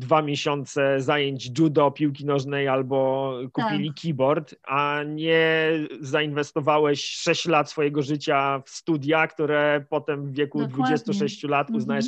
dwa 0.01 0.23
miesiące 0.23 1.01
zajęć 1.01 1.59
judo, 1.59 1.91
piłki 1.91 2.27
nożnej 2.27 2.69
albo 2.69 3.33
kupili 3.53 3.89
tak. 3.89 4.03
keyboard, 4.03 4.55
a 4.63 5.03
nie 5.07 5.71
zainwestowałeś 6.01 7.05
6 7.05 7.47
lat 7.47 7.71
swojego 7.71 8.03
życia 8.03 8.63
w 8.67 8.71
studia, 8.71 9.27
które 9.27 9.85
potem 9.89 10.27
w 10.27 10.33
wieku 10.33 10.59
Dokładnie. 10.59 10.85
26 10.85 11.43
lat 11.43 11.69
mhm. 11.69 11.77
uznajesz, 11.77 12.07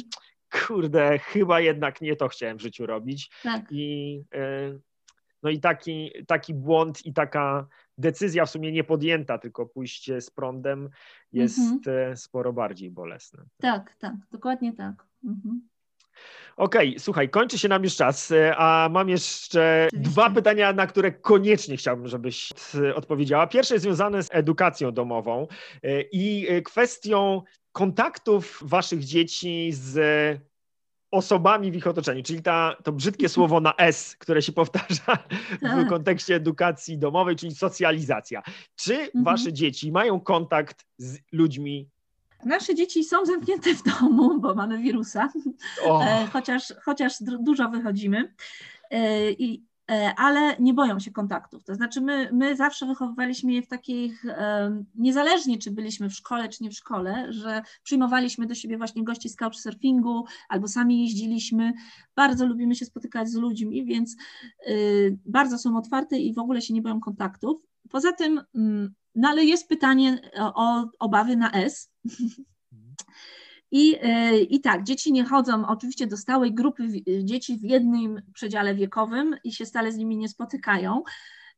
kurde, 0.67 1.19
chyba 1.19 1.61
jednak 1.61 2.01
nie 2.01 2.17
to 2.17 2.29
chciałem 2.29 2.59
w 2.59 2.63
życiu 2.63 2.87
robić. 2.87 3.31
Tak. 3.43 3.67
I, 3.71 4.23
e, 4.35 4.79
no 5.43 5.51
i 5.51 5.61
taki, 5.61 6.11
taki 6.27 6.55
błąd 6.55 7.07
i 7.07 7.13
taka 7.13 7.67
decyzja 7.99 8.47
w 8.47 8.51
sumie 8.51 8.73
nie 8.73 8.85
podjęta, 8.85 9.39
tylko 9.39 9.67
pójście 9.67 10.21
z 10.21 10.31
prądem 10.31 10.89
jest 11.33 11.59
mhm. 11.59 12.13
E, 12.13 12.17
sporo 12.17 12.53
bardziej 12.53 12.91
bolesne. 12.91 13.45
Tak, 13.61 13.97
tak, 13.97 14.15
dokładnie 14.31 14.73
tak. 14.73 15.07
Mhm. 15.25 15.72
Okej, 16.57 16.89
okay, 16.89 17.01
słuchaj, 17.01 17.31
kończy 17.31 17.59
się 17.59 17.69
nam 17.69 17.85
już 17.85 17.97
czas, 17.97 18.31
e, 18.31 18.57
a 18.57 18.89
mam 18.89 19.09
jeszcze 19.09 19.89
dwa 19.93 20.31
pytania, 20.31 20.73
na 20.73 20.87
które 20.87 21.13
koniecznie 21.13 21.77
chciałbym, 21.77 22.09
żebyś 22.09 22.53
odpowiedziała. 22.95 23.47
Pierwsze 23.47 23.75
jest 23.75 23.83
związane 23.83 24.23
z 24.23 24.29
edukacją 24.33 24.93
domową 24.93 25.47
e, 25.83 26.03
i 26.03 26.49
e, 26.49 26.63
kwestią 26.63 27.43
kontaktów 27.73 28.59
waszych 28.63 29.05
dzieci 29.05 29.73
z 29.73 29.99
osobami 31.11 31.73
w 31.73 31.77
ich 31.77 31.87
otoczeniu, 31.87 32.23
czyli 32.23 32.43
ta, 32.43 32.77
to 32.85 32.93
brzydkie 32.93 33.29
słowo 33.37 33.61
na 33.61 33.75
S, 33.77 34.17
które 34.17 34.43
się 34.43 34.53
powtarza 34.53 35.19
w 35.51 35.61
tak. 35.61 35.89
kontekście 35.89 36.35
edukacji 36.35 36.99
domowej, 36.99 37.37
czyli 37.37 37.55
socjalizacja. 37.55 38.43
Czy 38.77 38.95
mhm. 38.95 39.25
wasze 39.25 39.53
dzieci 39.53 39.93
mają 39.93 40.21
kontakt 40.21 40.85
z 40.99 41.19
ludźmi 41.33 41.89
Nasze 42.45 42.75
dzieci 42.75 43.05
są 43.05 43.25
zamknięte 43.25 43.75
w 43.75 43.83
domu, 43.83 44.41
bo 44.41 44.55
mamy 44.55 44.79
wirusa, 44.79 45.29
oh. 45.87 46.27
chociaż, 46.33 46.75
chociaż 46.85 47.13
dużo 47.21 47.69
wychodzimy. 47.69 48.35
E, 48.91 49.31
I, 49.33 49.65
e, 49.91 50.15
ale 50.17 50.57
nie 50.59 50.75
boją 50.75 51.01
się 51.01 51.11
kontaktów. 51.11 51.65
To 51.65 51.75
znaczy, 51.75 52.01
my, 52.01 52.31
my 52.33 52.57
zawsze 52.57 52.87
wychowywaliśmy 52.87 53.53
je 53.53 53.63
w 53.63 53.69
takich, 53.69 54.25
niezależnie 54.95 55.59
czy 55.59 55.71
byliśmy 55.71 56.09
w 56.09 56.15
szkole, 56.15 56.49
czy 56.49 56.65
nie 56.65 56.71
w 56.71 56.75
szkole, 56.75 57.27
że 57.33 57.63
przyjmowaliśmy 57.83 58.47
do 58.47 58.55
siebie 58.55 58.79
właśnie 58.79 59.05
gości 59.05 59.29
z 59.29 59.37
couchsurfingu 59.37 60.25
albo 60.49 60.69
sami 60.69 61.03
jeździliśmy. 61.03 61.73
Bardzo 62.17 62.47
lubimy 62.47 62.75
się 62.75 62.85
spotykać 62.85 63.29
z 63.29 63.35
ludźmi, 63.35 63.85
więc 63.85 64.17
bardzo 65.27 65.59
są 65.59 65.77
otwarte 65.77 66.19
i 66.19 66.35
w 66.35 66.39
ogóle 66.39 66.63
się 66.63 66.75
nie 66.75 66.83
boją 66.83 67.01
kontaktów. 67.01 67.63
Poza 67.91 68.13
tym 68.13 68.41
mm, 68.55 68.95
no 69.15 69.29
ale 69.29 69.45
jest 69.45 69.69
pytanie 69.69 70.21
o 70.39 70.85
obawy 70.99 71.37
na 71.37 71.53
S. 71.53 71.92
I, 73.73 73.99
e, 74.03 74.39
I 74.39 74.61
tak, 74.61 74.83
dzieci 74.83 75.13
nie 75.13 75.25
chodzą 75.25 75.67
oczywiście 75.67 76.07
do 76.07 76.17
stałej 76.17 76.55
grupy 76.55 76.89
dzieci 77.25 77.59
w 77.59 77.63
jednym 77.63 78.23
przedziale 78.35 78.75
wiekowym 78.75 79.37
i 79.45 79.53
się 79.53 79.67
stale 79.67 79.93
z 79.93 79.97
nimi 79.97 80.17
nie 80.17 80.29
spotykają, 80.29 81.03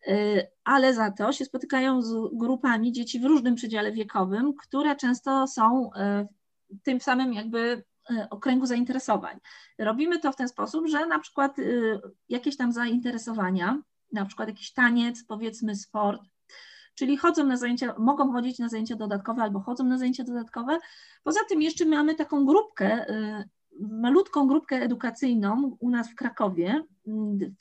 e, 0.07 0.47
ale 0.64 0.95
za 0.95 1.11
to 1.11 1.32
się 1.32 1.45
spotykają 1.45 2.03
z 2.03 2.14
grupami 2.32 2.92
dzieci 2.92 3.20
w 3.20 3.24
różnym 3.24 3.55
przedziale 3.55 3.92
wiekowym, 3.92 4.55
które 4.55 4.97
często 4.97 5.47
są 5.47 5.92
e, 5.95 6.28
w 6.70 6.82
tym 6.82 7.01
samym 7.01 7.32
jakby 7.32 7.84
okręgu 8.30 8.66
zainteresowań. 8.66 9.38
Robimy 9.78 10.18
to 10.18 10.32
w 10.32 10.36
ten 10.36 10.49
sposób, 10.49 10.88
że 10.88 11.07
na 11.07 11.18
przykład 11.18 11.57
jakieś 12.28 12.57
tam 12.57 12.72
zainteresowania, 12.72 13.82
na 14.12 14.24
przykład 14.24 14.49
jakiś 14.49 14.72
taniec, 14.72 15.24
powiedzmy 15.24 15.76
sport, 15.76 16.22
czyli 16.95 17.16
chodzą 17.16 17.45
na 17.45 17.57
zajęcia, 17.57 17.95
mogą 17.99 18.32
chodzić 18.32 18.59
na 18.59 18.68
zajęcia 18.68 18.97
dodatkowe 18.97 19.42
albo 19.42 19.61
chodzą 19.61 19.84
na 19.84 19.99
zajęcia 19.99 20.24
dodatkowe. 20.24 20.78
Poza 21.22 21.40
tym 21.49 21.62
jeszcze 21.62 21.84
mamy 21.84 22.14
taką 22.14 22.45
grupkę, 22.45 23.09
y, 23.11 23.49
malutką 23.80 24.47
grupkę 24.47 24.76
edukacyjną 24.76 25.76
u 25.80 25.90
nas 25.90 26.11
w 26.11 26.14
Krakowie, 26.14 26.82
y, 27.09 27.53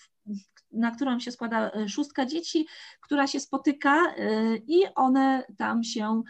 na 0.71 0.91
którą 0.91 1.19
się 1.19 1.31
składa 1.31 1.71
y, 1.75 1.89
szóstka 1.89 2.25
dzieci, 2.25 2.67
która 3.01 3.27
się 3.27 3.39
spotyka 3.39 4.15
i 4.67 4.83
one 4.95 5.43
tam 5.57 5.83
się, 5.83 6.23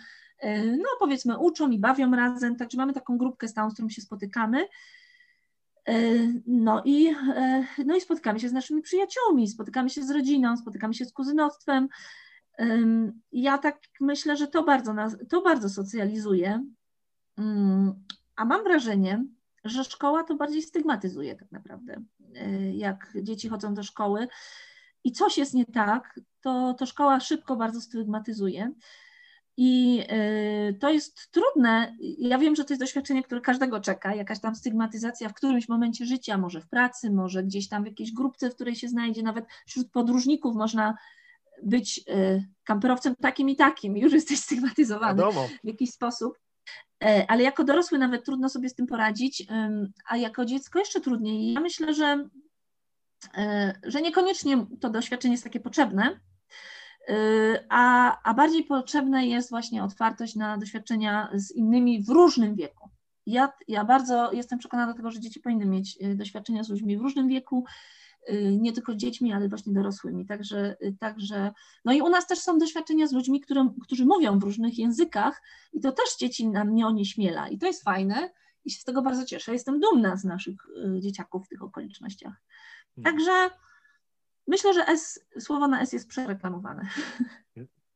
no 0.77 0.89
powiedzmy, 0.99 1.37
uczą 1.37 1.69
i 1.69 1.79
bawią 1.79 2.11
razem, 2.11 2.55
także 2.55 2.77
mamy 2.77 2.93
taką 2.93 3.17
grupkę 3.17 3.47
stałą, 3.47 3.69
z 3.69 3.73
którą 3.73 3.89
się 3.89 4.01
spotykamy. 4.01 4.67
No 6.47 6.81
i, 6.85 7.15
no 7.85 7.95
i 7.95 8.01
spotykamy 8.01 8.39
się 8.39 8.49
z 8.49 8.53
naszymi 8.53 8.81
przyjaciółmi, 8.81 9.47
spotykamy 9.47 9.89
się 9.89 10.03
z 10.03 10.11
rodziną, 10.11 10.57
spotykamy 10.57 10.93
się 10.93 11.05
z 11.05 11.13
kuzynostwem, 11.13 11.89
ja 13.31 13.57
tak 13.57 13.79
myślę, 14.01 14.37
że 14.37 14.47
to 14.47 14.63
bardzo, 14.63 14.93
nas, 14.93 15.17
to 15.29 15.41
bardzo 15.41 15.69
socjalizuje, 15.69 16.63
a 18.35 18.45
mam 18.45 18.63
wrażenie, 18.63 19.25
że 19.63 19.83
szkoła 19.83 20.23
to 20.23 20.35
bardziej 20.35 20.61
stygmatyzuje 20.61 21.35
tak 21.35 21.51
naprawdę. 21.51 22.03
E, 22.35 22.73
jak 22.73 23.13
dzieci 23.21 23.49
chodzą 23.49 23.73
do 23.73 23.83
szkoły 23.83 24.27
i 25.03 25.11
coś 25.11 25.37
jest 25.37 25.53
nie 25.53 25.65
tak, 25.65 26.19
to, 26.41 26.73
to 26.73 26.85
szkoła 26.85 27.19
szybko 27.19 27.55
bardzo 27.55 27.81
stygmatyzuje. 27.81 28.71
I 29.57 30.03
e, 30.07 30.73
to 30.73 30.89
jest 30.89 31.31
trudne. 31.31 31.95
Ja 31.99 32.37
wiem, 32.37 32.55
że 32.55 32.65
to 32.65 32.73
jest 32.73 32.81
doświadczenie, 32.81 33.23
które 33.23 33.41
każdego 33.41 33.79
czeka, 33.79 34.15
jakaś 34.15 34.39
tam 34.39 34.55
stygmatyzacja 34.55 35.29
w 35.29 35.33
którymś 35.33 35.69
momencie 35.69 36.05
życia, 36.05 36.37
może 36.37 36.61
w 36.61 36.67
pracy, 36.67 37.11
może 37.11 37.43
gdzieś 37.43 37.69
tam 37.69 37.83
w 37.83 37.87
jakiejś 37.87 38.13
grupce, 38.13 38.49
w 38.49 38.55
której 38.55 38.75
się 38.75 38.87
znajdzie, 38.87 39.23
nawet 39.23 39.45
wśród 39.65 39.91
podróżników 39.91 40.55
można 40.55 40.97
być 41.63 42.01
y, 42.09 42.45
kamperowcem 42.63 43.15
takim 43.15 43.49
i 43.49 43.55
takim, 43.55 43.97
już 43.97 44.13
jesteś 44.13 44.39
stygmatyzowany 44.39 45.21
Wiadomo. 45.21 45.47
w 45.63 45.67
jakiś 45.67 45.89
sposób. 45.89 46.33
E, 47.03 47.25
ale 47.27 47.43
jako 47.43 47.63
dorosły 47.63 47.97
nawet 47.97 48.25
trudno 48.25 48.49
sobie 48.49 48.69
z 48.69 48.75
tym 48.75 48.87
poradzić, 48.87 49.47
a 50.07 50.17
jako 50.17 50.45
dziecko 50.45 50.79
jeszcze 50.79 51.01
trudniej. 51.01 51.53
Ja 51.53 51.61
myślę, 51.61 51.93
że, 51.93 52.29
e, 53.37 53.73
że 53.83 54.01
niekoniecznie 54.01 54.65
to 54.81 54.89
doświadczenie 54.89 55.33
jest 55.33 55.43
takie 55.43 55.59
potrzebne, 55.59 56.19
a, 57.69 58.17
a 58.23 58.33
bardziej 58.33 58.63
potrzebna 58.63 59.21
jest 59.21 59.49
właśnie 59.49 59.83
otwartość 59.83 60.35
na 60.35 60.57
doświadczenia 60.57 61.29
z 61.33 61.51
innymi 61.51 62.03
w 62.03 62.09
różnym 62.09 62.55
wieku. 62.55 62.89
Ja, 63.25 63.53
ja 63.67 63.85
bardzo 63.85 64.31
jestem 64.31 64.59
przekonana 64.59 64.91
do 64.91 64.97
tego, 64.97 65.11
że 65.11 65.19
dzieci 65.19 65.39
powinny 65.39 65.65
mieć 65.65 65.99
doświadczenia 66.15 66.63
z 66.63 66.69
ludźmi 66.69 66.97
w 66.97 67.01
różnym 67.01 67.27
wieku, 67.27 67.65
nie 68.51 68.73
tylko 68.73 68.95
dziećmi, 68.95 69.33
ale 69.33 69.49
właśnie 69.49 69.73
dorosłymi. 69.73 70.25
Także, 70.25 70.75
y, 70.81 70.95
także, 70.99 71.51
no 71.85 71.93
i 71.93 72.01
u 72.01 72.09
nas 72.09 72.27
też 72.27 72.39
są 72.39 72.57
doświadczenia 72.57 73.07
z 73.07 73.13
ludźmi, 73.13 73.41
które, 73.41 73.69
którzy 73.81 74.05
mówią 74.05 74.39
w 74.39 74.43
różnych 74.43 74.77
językach 74.77 75.41
i 75.73 75.79
to 75.79 75.91
też 75.91 76.17
dzieci 76.19 76.49
nam 76.49 76.75
nie 76.75 76.87
onieśmiela 76.87 77.49
i 77.49 77.57
to 77.57 77.67
jest 77.67 77.83
fajne 77.83 78.29
i 78.65 78.71
się 78.71 78.79
z 78.79 78.83
tego 78.83 79.01
bardzo 79.01 79.25
cieszę. 79.25 79.53
Jestem 79.53 79.79
dumna 79.79 80.17
z 80.17 80.23
naszych 80.23 80.55
y, 80.97 80.99
dzieciaków 80.99 81.45
w 81.45 81.49
tych 81.49 81.63
okolicznościach. 81.63 82.33
Hmm. 82.95 83.13
Także 83.13 83.49
myślę, 84.47 84.73
że 84.73 84.87
S, 84.87 85.25
słowo 85.39 85.67
na 85.67 85.81
S 85.81 85.93
jest 85.93 86.07
przereklamowane. 86.07 86.87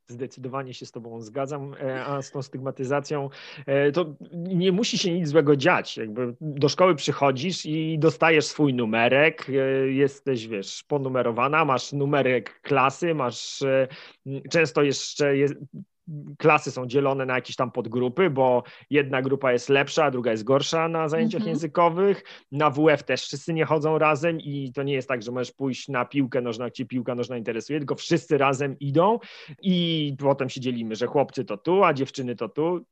Zdecydowanie 0.09 0.73
się 0.73 0.85
z 0.85 0.91
Tobą 0.91 1.21
zgadzam, 1.21 1.73
e, 1.73 2.05
a 2.05 2.21
z 2.21 2.31
tą 2.31 2.41
stygmatyzacją 2.41 3.29
e, 3.65 3.91
to 3.91 4.15
nie 4.33 4.71
musi 4.71 4.97
się 4.97 5.13
nic 5.13 5.27
złego 5.27 5.55
dziać. 5.55 5.97
Jakby 5.97 6.35
do 6.41 6.69
szkoły 6.69 6.95
przychodzisz 6.95 7.65
i 7.65 7.99
dostajesz 7.99 8.45
swój 8.45 8.73
numerek, 8.73 9.49
e, 9.49 9.53
jesteś, 9.87 10.47
wiesz, 10.47 10.83
ponumerowana, 10.83 11.65
masz 11.65 11.93
numerek 11.93 12.61
klasy, 12.61 13.13
masz 13.13 13.63
często 14.49 14.83
jeszcze 14.83 15.37
jest, 15.37 15.55
klasy 16.37 16.71
są 16.71 16.87
dzielone 16.87 17.25
na 17.25 17.35
jakieś 17.35 17.55
tam 17.55 17.71
podgrupy, 17.71 18.29
bo 18.29 18.63
jedna 18.89 19.21
grupa 19.21 19.51
jest 19.51 19.69
lepsza, 19.69 20.03
a 20.03 20.11
druga 20.11 20.31
jest 20.31 20.43
gorsza 20.43 20.87
na 20.87 21.09
zajęciach 21.09 21.41
mm 21.41 21.45
-hmm. 21.45 21.49
językowych. 21.49 22.23
Na 22.51 22.69
WF 22.69 23.03
też 23.03 23.23
wszyscy 23.23 23.53
nie 23.53 23.65
chodzą 23.65 23.97
razem 23.97 24.39
i 24.39 24.71
to 24.73 24.83
nie 24.83 24.93
jest 24.93 25.07
tak, 25.07 25.23
że 25.23 25.31
możesz 25.31 25.51
pójść 25.51 25.87
na 25.87 26.05
piłkę 26.05 26.41
nożną, 26.41 26.65
jak 26.65 26.73
cię 26.73 26.85
piłka 26.85 27.15
nożna 27.15 27.37
interesuje, 27.37 27.79
tylko 27.79 27.95
wszyscy 27.95 28.37
razem 28.37 28.79
idą 28.79 29.19
i 29.61 30.15
potem 30.19 30.49
się 30.49 30.61
dzielimy, 30.61 30.95
że 30.95 31.07
chłopcy 31.07 31.45
to 31.45 31.57
tu, 31.57 31.83
a 31.83 31.93
dziewczyny 31.93 32.35
to 32.35 32.49
tu. 32.49 32.85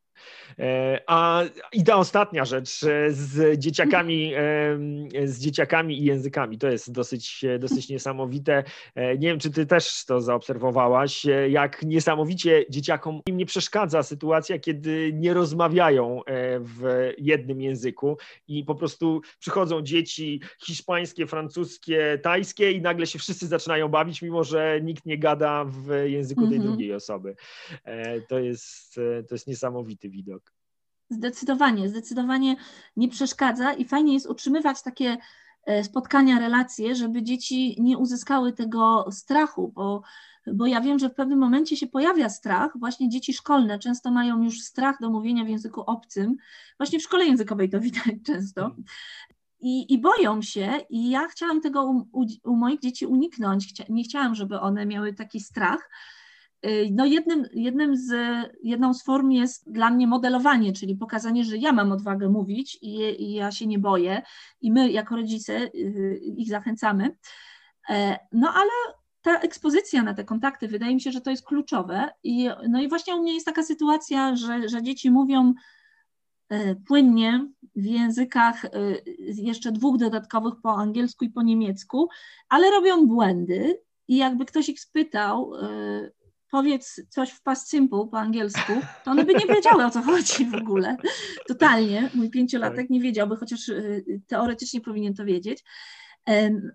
E, 0.59 1.01
a 1.07 1.43
i 1.73 1.83
ta 1.83 1.95
ostatnia 1.95 2.45
rzecz 2.45 2.83
e, 2.83 3.11
z 3.11 3.59
dzieciakami, 3.59 4.33
e, 4.33 5.27
z 5.27 5.39
dzieciakami 5.39 5.99
i 5.99 6.03
językami, 6.03 6.57
to 6.57 6.67
jest 6.67 6.91
dosyć, 6.91 7.45
dosyć 7.59 7.89
niesamowite. 7.89 8.63
Nie 8.95 9.27
wiem, 9.27 9.39
czy 9.39 9.51
ty 9.51 9.65
też 9.65 10.05
to 10.05 10.21
zaobserwowałaś, 10.21 11.25
jak 11.49 11.83
niesamowicie 11.83 12.65
dzieciakom 12.69 13.21
im 13.27 13.37
nie 13.37 13.45
przeszkadza 13.45 14.03
sytuacja, 14.03 14.59
kiedy 14.59 15.11
nie 15.13 15.33
rozmawiają 15.33 16.21
w 16.59 17.11
jednym 17.17 17.61
języku 17.61 18.17
i 18.47 18.63
po 18.63 18.75
prostu 18.75 19.21
przychodzą 19.39 19.81
dzieci 19.81 20.41
hiszpańskie, 20.65 21.27
francuskie, 21.27 22.19
tajskie 22.23 22.71
i 22.71 22.81
nagle 22.81 23.07
się 23.07 23.19
wszyscy 23.19 23.47
zaczynają 23.47 23.87
bawić, 23.87 24.21
mimo 24.21 24.43
że 24.43 24.79
nikt 24.81 25.05
nie 25.05 25.17
gada 25.17 25.65
w 25.65 26.03
języku 26.05 26.41
tej 26.41 26.55
mhm. 26.55 26.71
drugiej 26.71 26.93
osoby. 26.93 27.35
To 28.27 28.39
jest, 28.39 28.95
to 29.27 29.35
jest 29.35 29.47
niesamowite 29.47 30.04
widok. 30.09 30.53
Zdecydowanie, 31.09 31.89
zdecydowanie 31.89 32.55
nie 32.97 33.09
przeszkadza 33.09 33.73
i 33.73 33.85
fajnie 33.85 34.13
jest 34.13 34.29
utrzymywać 34.29 34.81
takie 34.83 35.17
e, 35.65 35.83
spotkania, 35.83 36.39
relacje, 36.39 36.95
żeby 36.95 37.23
dzieci 37.23 37.75
nie 37.81 37.97
uzyskały 37.97 38.53
tego 38.53 39.05
strachu, 39.11 39.71
bo, 39.75 40.01
bo 40.53 40.65
ja 40.65 40.81
wiem, 40.81 40.99
że 40.99 41.09
w 41.09 41.13
pewnym 41.13 41.39
momencie 41.39 41.77
się 41.77 41.87
pojawia 41.87 42.29
strach, 42.29 42.71
właśnie 42.79 43.09
dzieci 43.09 43.33
szkolne 43.33 43.79
często 43.79 44.11
mają 44.11 44.43
już 44.43 44.61
strach 44.61 44.95
do 45.01 45.09
mówienia 45.09 45.45
w 45.45 45.49
języku 45.49 45.81
obcym, 45.81 46.35
właśnie 46.79 46.99
w 46.99 47.03
szkole 47.03 47.25
językowej 47.25 47.69
to 47.69 47.79
widać 47.89 48.15
często. 48.25 48.75
I, 49.59 49.93
I 49.93 49.97
boją 49.97 50.41
się, 50.41 50.79
i 50.89 51.09
ja 51.09 51.27
chciałam 51.27 51.61
tego 51.61 51.85
u, 51.85 52.07
u, 52.11 52.25
u 52.43 52.55
moich 52.55 52.79
dzieci 52.79 53.05
uniknąć. 53.05 53.89
nie 53.89 54.03
chciałam, 54.03 54.35
żeby 54.35 54.59
one 54.59 54.85
miały 54.85 55.13
taki 55.13 55.39
strach, 55.39 55.89
no 56.91 57.05
jednym, 57.05 57.45
jednym 57.53 57.97
z, 57.97 58.13
jedną 58.63 58.93
z 58.93 59.03
form 59.03 59.31
jest 59.31 59.71
dla 59.71 59.89
mnie 59.89 60.07
modelowanie, 60.07 60.73
czyli 60.73 60.95
pokazanie, 60.95 61.45
że 61.45 61.57
ja 61.57 61.71
mam 61.71 61.91
odwagę 61.91 62.29
mówić 62.29 62.77
i, 62.81 63.23
i 63.23 63.33
ja 63.33 63.51
się 63.51 63.67
nie 63.67 63.79
boję 63.79 64.21
i 64.61 64.71
my 64.71 64.91
jako 64.91 65.15
rodzice 65.15 65.53
y, 65.53 66.21
ich 66.37 66.49
zachęcamy. 66.49 67.17
E, 67.89 68.19
no 68.31 68.53
ale 68.53 68.71
ta 69.21 69.39
ekspozycja 69.39 70.03
na 70.03 70.13
te 70.13 70.23
kontakty, 70.23 70.67
wydaje 70.67 70.95
mi 70.95 71.01
się, 71.01 71.11
że 71.11 71.21
to 71.21 71.29
jest 71.29 71.45
kluczowe. 71.45 72.09
I, 72.23 72.49
no 72.69 72.81
i 72.81 72.89
właśnie 72.89 73.15
u 73.15 73.21
mnie 73.21 73.33
jest 73.33 73.45
taka 73.45 73.63
sytuacja, 73.63 74.35
że, 74.35 74.69
że 74.69 74.83
dzieci 74.83 75.11
mówią 75.11 75.53
e, 76.49 76.75
płynnie 76.75 77.47
w 77.75 77.85
językach 77.85 78.65
e, 78.65 78.69
jeszcze 79.19 79.71
dwóch 79.71 79.97
dodatkowych 79.97 80.53
po 80.63 80.75
angielsku 80.75 81.25
i 81.25 81.29
po 81.29 81.41
niemiecku, 81.41 82.09
ale 82.49 82.71
robią 82.71 83.07
błędy 83.07 83.81
i 84.07 84.17
jakby 84.17 84.45
ktoś 84.45 84.69
ich 84.69 84.79
spytał, 84.79 85.51
powiedz 86.55 87.01
coś 87.09 87.29
w 87.29 87.41
past 87.41 87.69
simple 87.69 88.07
po 88.11 88.19
angielsku, 88.19 88.73
to 89.03 89.11
one 89.11 89.23
by 89.23 89.33
nie 89.33 89.53
wiedziały 89.55 89.85
o 89.85 89.89
co 89.89 90.01
chodzi 90.01 90.45
w 90.45 90.55
ogóle. 90.55 90.97
Totalnie. 91.47 92.09
Mój 92.13 92.29
pięciolatek 92.29 92.89
nie 92.89 92.99
wiedziałby, 92.99 93.35
chociaż 93.35 93.69
y, 93.69 94.21
teoretycznie 94.27 94.81
powinien 94.81 95.13
to 95.13 95.25
wiedzieć. 95.25 95.63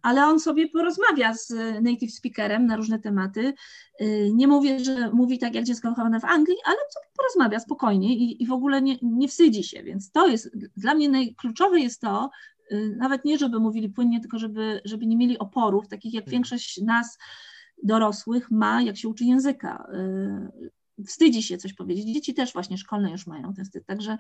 Ale 0.03 0.27
on 0.27 0.41
sobie 0.41 0.69
porozmawia 0.69 1.35
z 1.35 1.53
native 1.83 2.13
speakerem 2.13 2.67
na 2.67 2.77
różne 2.77 2.99
tematy. 2.99 3.55
Y, 4.01 4.31
nie 4.35 4.49
mówię, 4.49 4.85
że 4.85 5.11
mówi 5.13 5.39
tak 5.39 5.55
jak 5.55 5.65
dziecko 5.65 5.89
wychowane 5.89 6.21
w 6.21 6.25
Anglii, 6.25 6.57
ale 6.65 6.77
sobie 6.77 7.07
porozmawia 7.17 7.61
spokojnie 7.61 8.15
i, 8.17 8.43
i 8.43 8.47
w 8.47 8.53
ogóle 8.53 8.83
nie, 8.83 8.97
nie 9.03 9.29
wstydzi 9.29 9.65
się. 9.65 9.83
Więc 9.83 10.11
to 10.11 10.29
jest 10.29 10.51
dla 10.77 10.95
mnie 10.95 11.09
najkluczowe 11.09 11.81
jest 11.81 12.01
to, 12.01 12.31
y, 12.73 12.97
nawet 12.99 13.25
nie, 13.25 13.39
żeby 13.39 13.61
mówili 13.61 13.89
płynnie, 13.89 14.21
tylko 14.21 14.39
żeby, 14.39 14.81
żeby 14.85 15.07
nie 15.07 15.17
mieli 15.17 15.39
oporów, 15.39 15.89
takich 15.89 16.15
jak 16.15 16.25
mhm. 16.25 16.33
większość 16.33 16.81
nas 16.83 17.19
dorosłych 17.83 18.51
ma, 18.51 18.83
jak 18.83 18.97
się 18.97 19.09
uczy 19.09 19.25
języka. 19.25 19.87
Y, 19.95 20.71
wstydzi 21.07 21.43
się 21.43 21.59
coś 21.59 21.75
powiedzieć. 21.75 22.15
Dzieci 22.15 22.35
też 22.35 22.53
właśnie 22.53 22.79
szkolne 22.79 23.11
już 23.11 23.27
mają 23.27 23.55
ten 23.55 23.65
wstyd. 23.65 23.87
Także, 23.87 24.19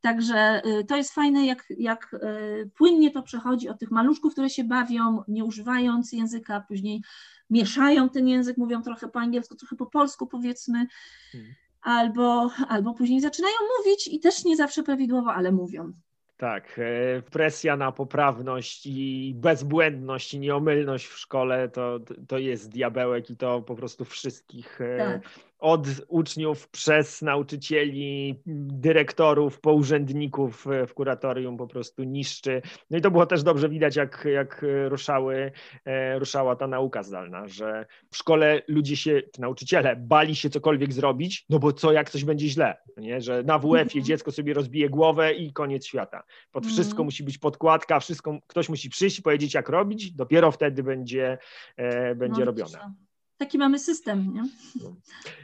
także 0.00 0.62
y, 0.66 0.84
to 0.84 0.96
jest 0.96 1.14
fajne, 1.14 1.46
jak, 1.46 1.64
jak 1.78 2.14
y, 2.14 2.70
płynnie 2.76 3.10
to 3.10 3.22
przechodzi 3.22 3.68
od 3.68 3.78
tych 3.78 3.90
maluszków, 3.90 4.32
które 4.32 4.50
się 4.50 4.64
bawią, 4.64 5.22
nie 5.28 5.44
używając 5.44 6.12
języka, 6.12 6.64
później 6.68 7.02
mieszają 7.50 8.08
ten 8.08 8.28
język, 8.28 8.56
mówią 8.56 8.82
trochę 8.82 9.08
po 9.08 9.20
angielsku, 9.20 9.56
trochę 9.56 9.76
po 9.76 9.86
polsku 9.86 10.26
powiedzmy. 10.26 10.86
Hmm. 11.32 11.54
Albo, 11.80 12.50
albo 12.68 12.94
później 12.94 13.20
zaczynają 13.20 13.54
mówić 13.78 14.08
i 14.08 14.20
też 14.20 14.44
nie 14.44 14.56
zawsze 14.56 14.82
prawidłowo, 14.82 15.34
ale 15.34 15.52
mówią. 15.52 15.92
Tak, 16.38 16.78
e, 16.78 17.22
presja 17.22 17.76
na 17.76 17.92
poprawność 17.92 18.86
i 18.86 19.32
bezbłędność 19.36 20.34
i 20.34 20.38
nieomylność 20.38 21.06
w 21.06 21.18
szkole 21.18 21.68
to, 21.68 21.98
to 22.28 22.38
jest 22.38 22.70
diabełek 22.70 23.30
i 23.30 23.36
to 23.36 23.62
po 23.62 23.74
prostu 23.74 24.04
wszystkich 24.04 24.80
e, 24.80 24.98
tak 24.98 25.47
od 25.58 25.86
uczniów 26.08 26.68
przez 26.68 27.22
nauczycieli, 27.22 28.40
dyrektorów, 28.46 29.60
po 29.60 29.72
urzędników 29.72 30.66
w 30.86 30.94
kuratorium 30.94 31.56
po 31.56 31.66
prostu 31.66 32.02
niszczy. 32.02 32.62
No 32.90 32.98
i 32.98 33.00
to 33.00 33.10
było 33.10 33.26
też 33.26 33.42
dobrze 33.42 33.68
widać, 33.68 33.96
jak, 33.96 34.26
jak 34.32 34.64
ruszały, 34.88 35.52
e, 35.84 36.18
ruszała 36.18 36.56
ta 36.56 36.66
nauka 36.66 37.02
zdalna, 37.02 37.48
że 37.48 37.86
w 38.10 38.16
szkole 38.16 38.62
ludzie 38.68 38.96
się, 38.96 39.22
nauczyciele 39.38 39.96
bali 39.96 40.36
się 40.36 40.50
cokolwiek 40.50 40.92
zrobić, 40.92 41.46
no 41.50 41.58
bo 41.58 41.72
co 41.72 41.92
jak 41.92 42.10
coś 42.10 42.24
będzie 42.24 42.48
źle, 42.48 42.76
nie? 42.96 43.20
że 43.20 43.42
na 43.42 43.58
WF-ie 43.58 43.82
mhm. 43.82 44.04
dziecko 44.04 44.32
sobie 44.32 44.54
rozbije 44.54 44.88
głowę 44.88 45.32
i 45.32 45.52
koniec 45.52 45.86
świata. 45.86 46.22
Pod 46.52 46.64
mhm. 46.64 46.74
wszystko 46.74 47.04
musi 47.04 47.24
być 47.24 47.38
podkładka, 47.38 48.00
wszystko, 48.00 48.38
ktoś 48.46 48.68
musi 48.68 48.90
przyjść 48.90 49.18
i 49.18 49.22
powiedzieć 49.22 49.54
jak 49.54 49.68
robić, 49.68 50.12
dopiero 50.12 50.52
wtedy 50.52 50.82
będzie, 50.82 51.38
e, 51.76 52.14
będzie 52.14 52.40
no, 52.40 52.46
robione 52.46 53.07
taki 53.38 53.58
mamy 53.58 53.78
system. 53.78 54.32
Nie? 54.34 54.42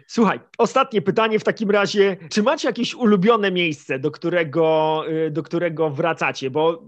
Słuchaj, 0.07 0.41
ostatnie 0.59 1.03
pytanie 1.03 1.39
w 1.39 1.45
takim 1.45 1.71
razie. 1.71 2.17
Czy 2.31 2.43
macie 2.43 2.69
jakieś 2.69 2.95
ulubione 2.95 3.51
miejsce, 3.51 3.99
do 3.99 4.11
którego, 4.11 5.03
y, 5.27 5.31
do 5.31 5.43
którego 5.43 5.91
wracacie? 5.91 6.51
Bo 6.51 6.85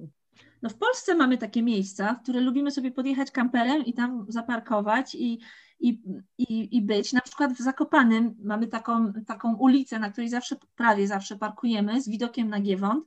no 0.63 0.71
w 0.71 0.75
Polsce 0.75 1.15
mamy 1.15 1.39
takie 1.39 1.63
miejsca, 1.63 2.15
w 2.15 2.23
które 2.23 2.41
lubimy 2.41 2.71
sobie 2.71 2.91
podjechać 2.91 3.31
kamperem 3.31 3.85
i 3.85 3.93
tam 3.93 4.27
zaparkować 4.29 5.15
i, 5.15 5.41
i, 5.81 6.01
i, 6.39 6.77
i 6.77 6.83
być. 6.83 7.13
Na 7.13 7.21
przykład 7.21 7.53
w 7.53 7.63
Zakopanym 7.63 8.35
mamy 8.43 8.67
taką, 8.67 9.13
taką 9.27 9.57
ulicę, 9.57 9.99
na 9.99 10.11
której 10.11 10.29
zawsze, 10.29 10.57
prawie 10.77 11.07
zawsze 11.07 11.37
parkujemy 11.37 12.03
z 12.03 12.09
widokiem 12.09 12.49
na 12.49 12.61
Giewont 12.61 13.05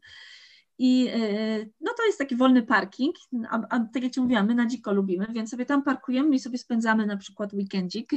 i 0.80 1.08
y, 1.08 1.72
no 1.82 1.92
to 1.98 2.06
jest 2.06 2.18
taki 2.18 2.36
wolny 2.36 2.64
parking, 2.64 3.16
a, 3.50 3.60
a, 3.70 3.80
tak 3.80 4.04
jak 4.04 4.14
Ci 4.14 4.22
mówiłam, 4.22 4.48
my 4.48 4.56
na 4.56 4.66
dziko 4.66 4.94
lubimy, 4.94 5.28
więc 5.34 5.50
sobie 5.50 5.66
tam 5.66 5.84
parkujemy 5.84 6.36
i 6.36 6.40
sobie 6.40 6.58
spędzamy 6.58 7.06
na 7.06 7.18
przykład 7.18 7.54
weekendzik 7.54 8.12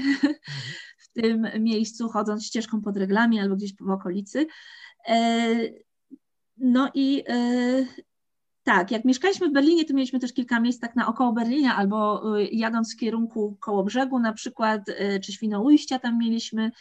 w 1.04 1.08
tym 1.12 1.46
miejscu, 1.58 2.08
chodząc 2.08 2.46
ścieżką 2.46 2.80
pod 2.80 2.96
reglami 2.96 3.40
albo 3.40 3.56
gdzieś 3.56 3.74
w 3.76 3.90
okolicy. 3.90 4.46
E, 5.08 5.56
no 6.56 6.90
i 6.94 7.24
e, 7.28 7.86
tak, 8.62 8.90
jak 8.90 9.04
mieszkaliśmy 9.04 9.48
w 9.48 9.52
Berlinie, 9.52 9.84
to 9.84 9.94
mieliśmy 9.94 10.20
też 10.20 10.32
kilka 10.32 10.60
miejsc 10.60 10.80
tak 10.80 10.92
około 11.06 11.32
Berlina, 11.32 11.76
albo 11.76 12.22
jadąc 12.52 12.94
w 12.94 12.98
kierunku 12.98 13.56
koło 13.60 13.84
brzegu 13.84 14.18
na 14.18 14.32
przykład, 14.32 14.88
e, 14.88 15.20
czy 15.20 15.32
Świnoujścia 15.32 15.98
tam 15.98 16.18
mieliśmy, 16.18 16.70
E, 16.70 16.72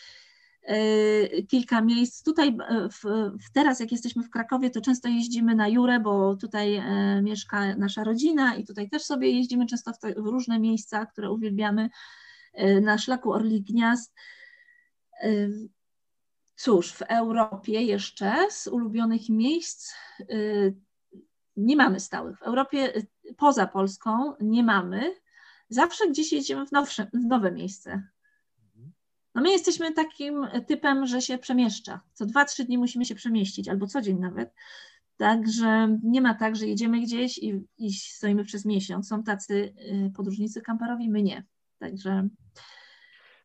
kilka 1.48 1.82
miejsc. 1.82 2.24
Tutaj 2.24 2.48
e, 2.48 2.90
w, 2.90 3.52
teraz, 3.54 3.80
jak 3.80 3.92
jesteśmy 3.92 4.24
w 4.24 4.30
Krakowie, 4.30 4.70
to 4.70 4.82
często 4.82 5.10
jeździmy 5.10 5.56
na 5.56 5.68
Jurę, 5.68 6.00
bo 6.00 6.36
tutaj 6.36 6.76
e, 6.76 7.22
mieszka 7.22 7.76
nasza 7.76 8.04
rodzina 8.04 8.56
i 8.56 8.66
tutaj 8.66 8.90
też 8.90 9.04
sobie 9.04 9.32
jeździmy 9.32 9.66
często 9.66 9.94
w, 9.94 10.00
te, 10.00 10.14
w 10.14 10.26
różne 10.26 10.60
miejsca, 10.60 11.06
które 11.06 11.32
uwielbiamy 11.32 11.90
na 12.82 12.98
szlaku 12.98 13.32
Orli 13.32 13.62
Gniazd. 13.62 14.14
Cóż, 16.56 16.92
w 16.94 17.02
Europie 17.02 17.82
jeszcze 17.82 18.36
z 18.50 18.68
ulubionych 18.68 19.30
miejsc 19.30 19.94
nie 21.58 21.76
mamy 21.76 22.00
stałych. 22.00 22.40
W 22.40 22.44
Europie 22.44 22.94
poza 23.38 23.68
Polską 23.68 24.34
nie 24.40 24.64
mamy. 24.64 25.16
Zawsze 25.70 26.10
gdzieś 26.10 26.32
jedziemy 26.32 26.66
w, 26.66 26.72
nowsze, 26.72 27.08
w 27.14 27.26
nowe 27.26 27.52
miejsce. 27.52 28.04
No 29.36 29.42
my 29.42 29.52
jesteśmy 29.52 29.94
takim 29.94 30.48
typem, 30.68 31.08
że 31.08 31.22
się 31.22 31.38
przemieszcza. 31.38 32.02
Co 32.14 32.26
dwa, 32.26 32.46
trzy 32.46 32.64
dni 32.64 32.78
musimy 32.78 33.06
się 33.06 33.16
przemieścić, 33.16 33.70
albo 33.70 33.88
co 33.88 34.02
dzień 34.02 34.20
nawet. 34.20 34.54
Także 35.18 35.98
nie 36.04 36.22
ma 36.22 36.34
tak, 36.34 36.56
że 36.56 36.68
jedziemy 36.68 37.02
gdzieś 37.02 37.38
i, 37.38 37.62
i 37.78 37.94
stoimy 37.94 38.44
przez 38.44 38.66
miesiąc. 38.66 39.08
Są 39.08 39.24
tacy 39.24 39.74
y, 40.08 40.12
podróżnicy 40.16 40.62
kamperowi, 40.62 41.10
my 41.10 41.24
nie. 41.24 41.44
Także. 41.80 42.28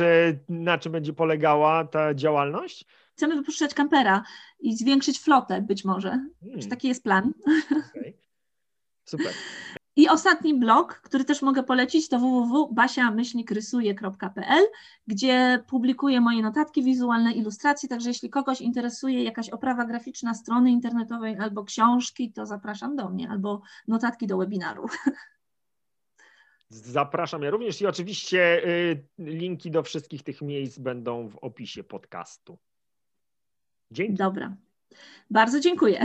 na 0.49 0.78
czym 0.78 0.93
będzie 0.93 1.12
polegała 1.12 1.84
ta 1.84 2.14
działalność? 2.14 2.84
Chcemy 3.16 3.37
wypuszczać 3.37 3.74
kampera 3.74 4.22
i 4.61 4.76
zwiększyć 4.76 5.20
flotę 5.20 5.62
być 5.62 5.84
może. 5.84 6.26
Hmm. 6.41 6.68
Taki 6.70 6.89
jest 6.89 7.03
plan. 7.03 7.32
Okay. 7.91 8.14
Super. 9.05 9.32
I 9.97 10.09
ostatni 10.09 10.55
blog, 10.55 10.95
który 10.95 11.25
też 11.25 11.43
mogę 11.43 11.63
polecić, 11.63 12.09
to 12.09 12.19
www.basia-rysuje.pl, 12.19 14.65
gdzie 15.07 15.65
publikuję 15.69 16.21
moje 16.21 16.43
notatki 16.43 16.83
wizualne, 16.83 17.33
ilustracje, 17.33 17.89
także 17.89 18.09
jeśli 18.09 18.31
kogoś 18.31 18.61
interesuje 18.61 19.25
jakaś 19.25 19.49
oprawa 19.49 19.85
graficzna 19.85 20.35
strony 20.35 20.71
internetowej 20.71 21.37
albo 21.39 21.65
książki, 21.65 22.33
to 22.33 22.47
zapraszam 22.47 22.97
do 22.97 23.09
mnie, 23.09 23.31
albo 23.31 23.63
notatki 23.89 24.27
do 24.27 24.39
webinaru. 24.39 24.87
Zapraszam 26.69 27.43
ja 27.43 27.51
również 27.51 27.81
i 27.81 27.87
oczywiście 27.87 28.69
y, 28.69 29.05
linki 29.19 29.71
do 29.71 29.83
wszystkich 29.83 30.23
tych 30.23 30.43
miejsc 30.43 30.79
będą 30.79 31.29
w 31.29 31.37
opisie 31.37 31.85
podcastu. 31.85 32.59
Dzięki. 33.91 34.15
Dobra. 34.15 34.57
Bardzo 35.31 35.61
dziękuję. 35.61 36.05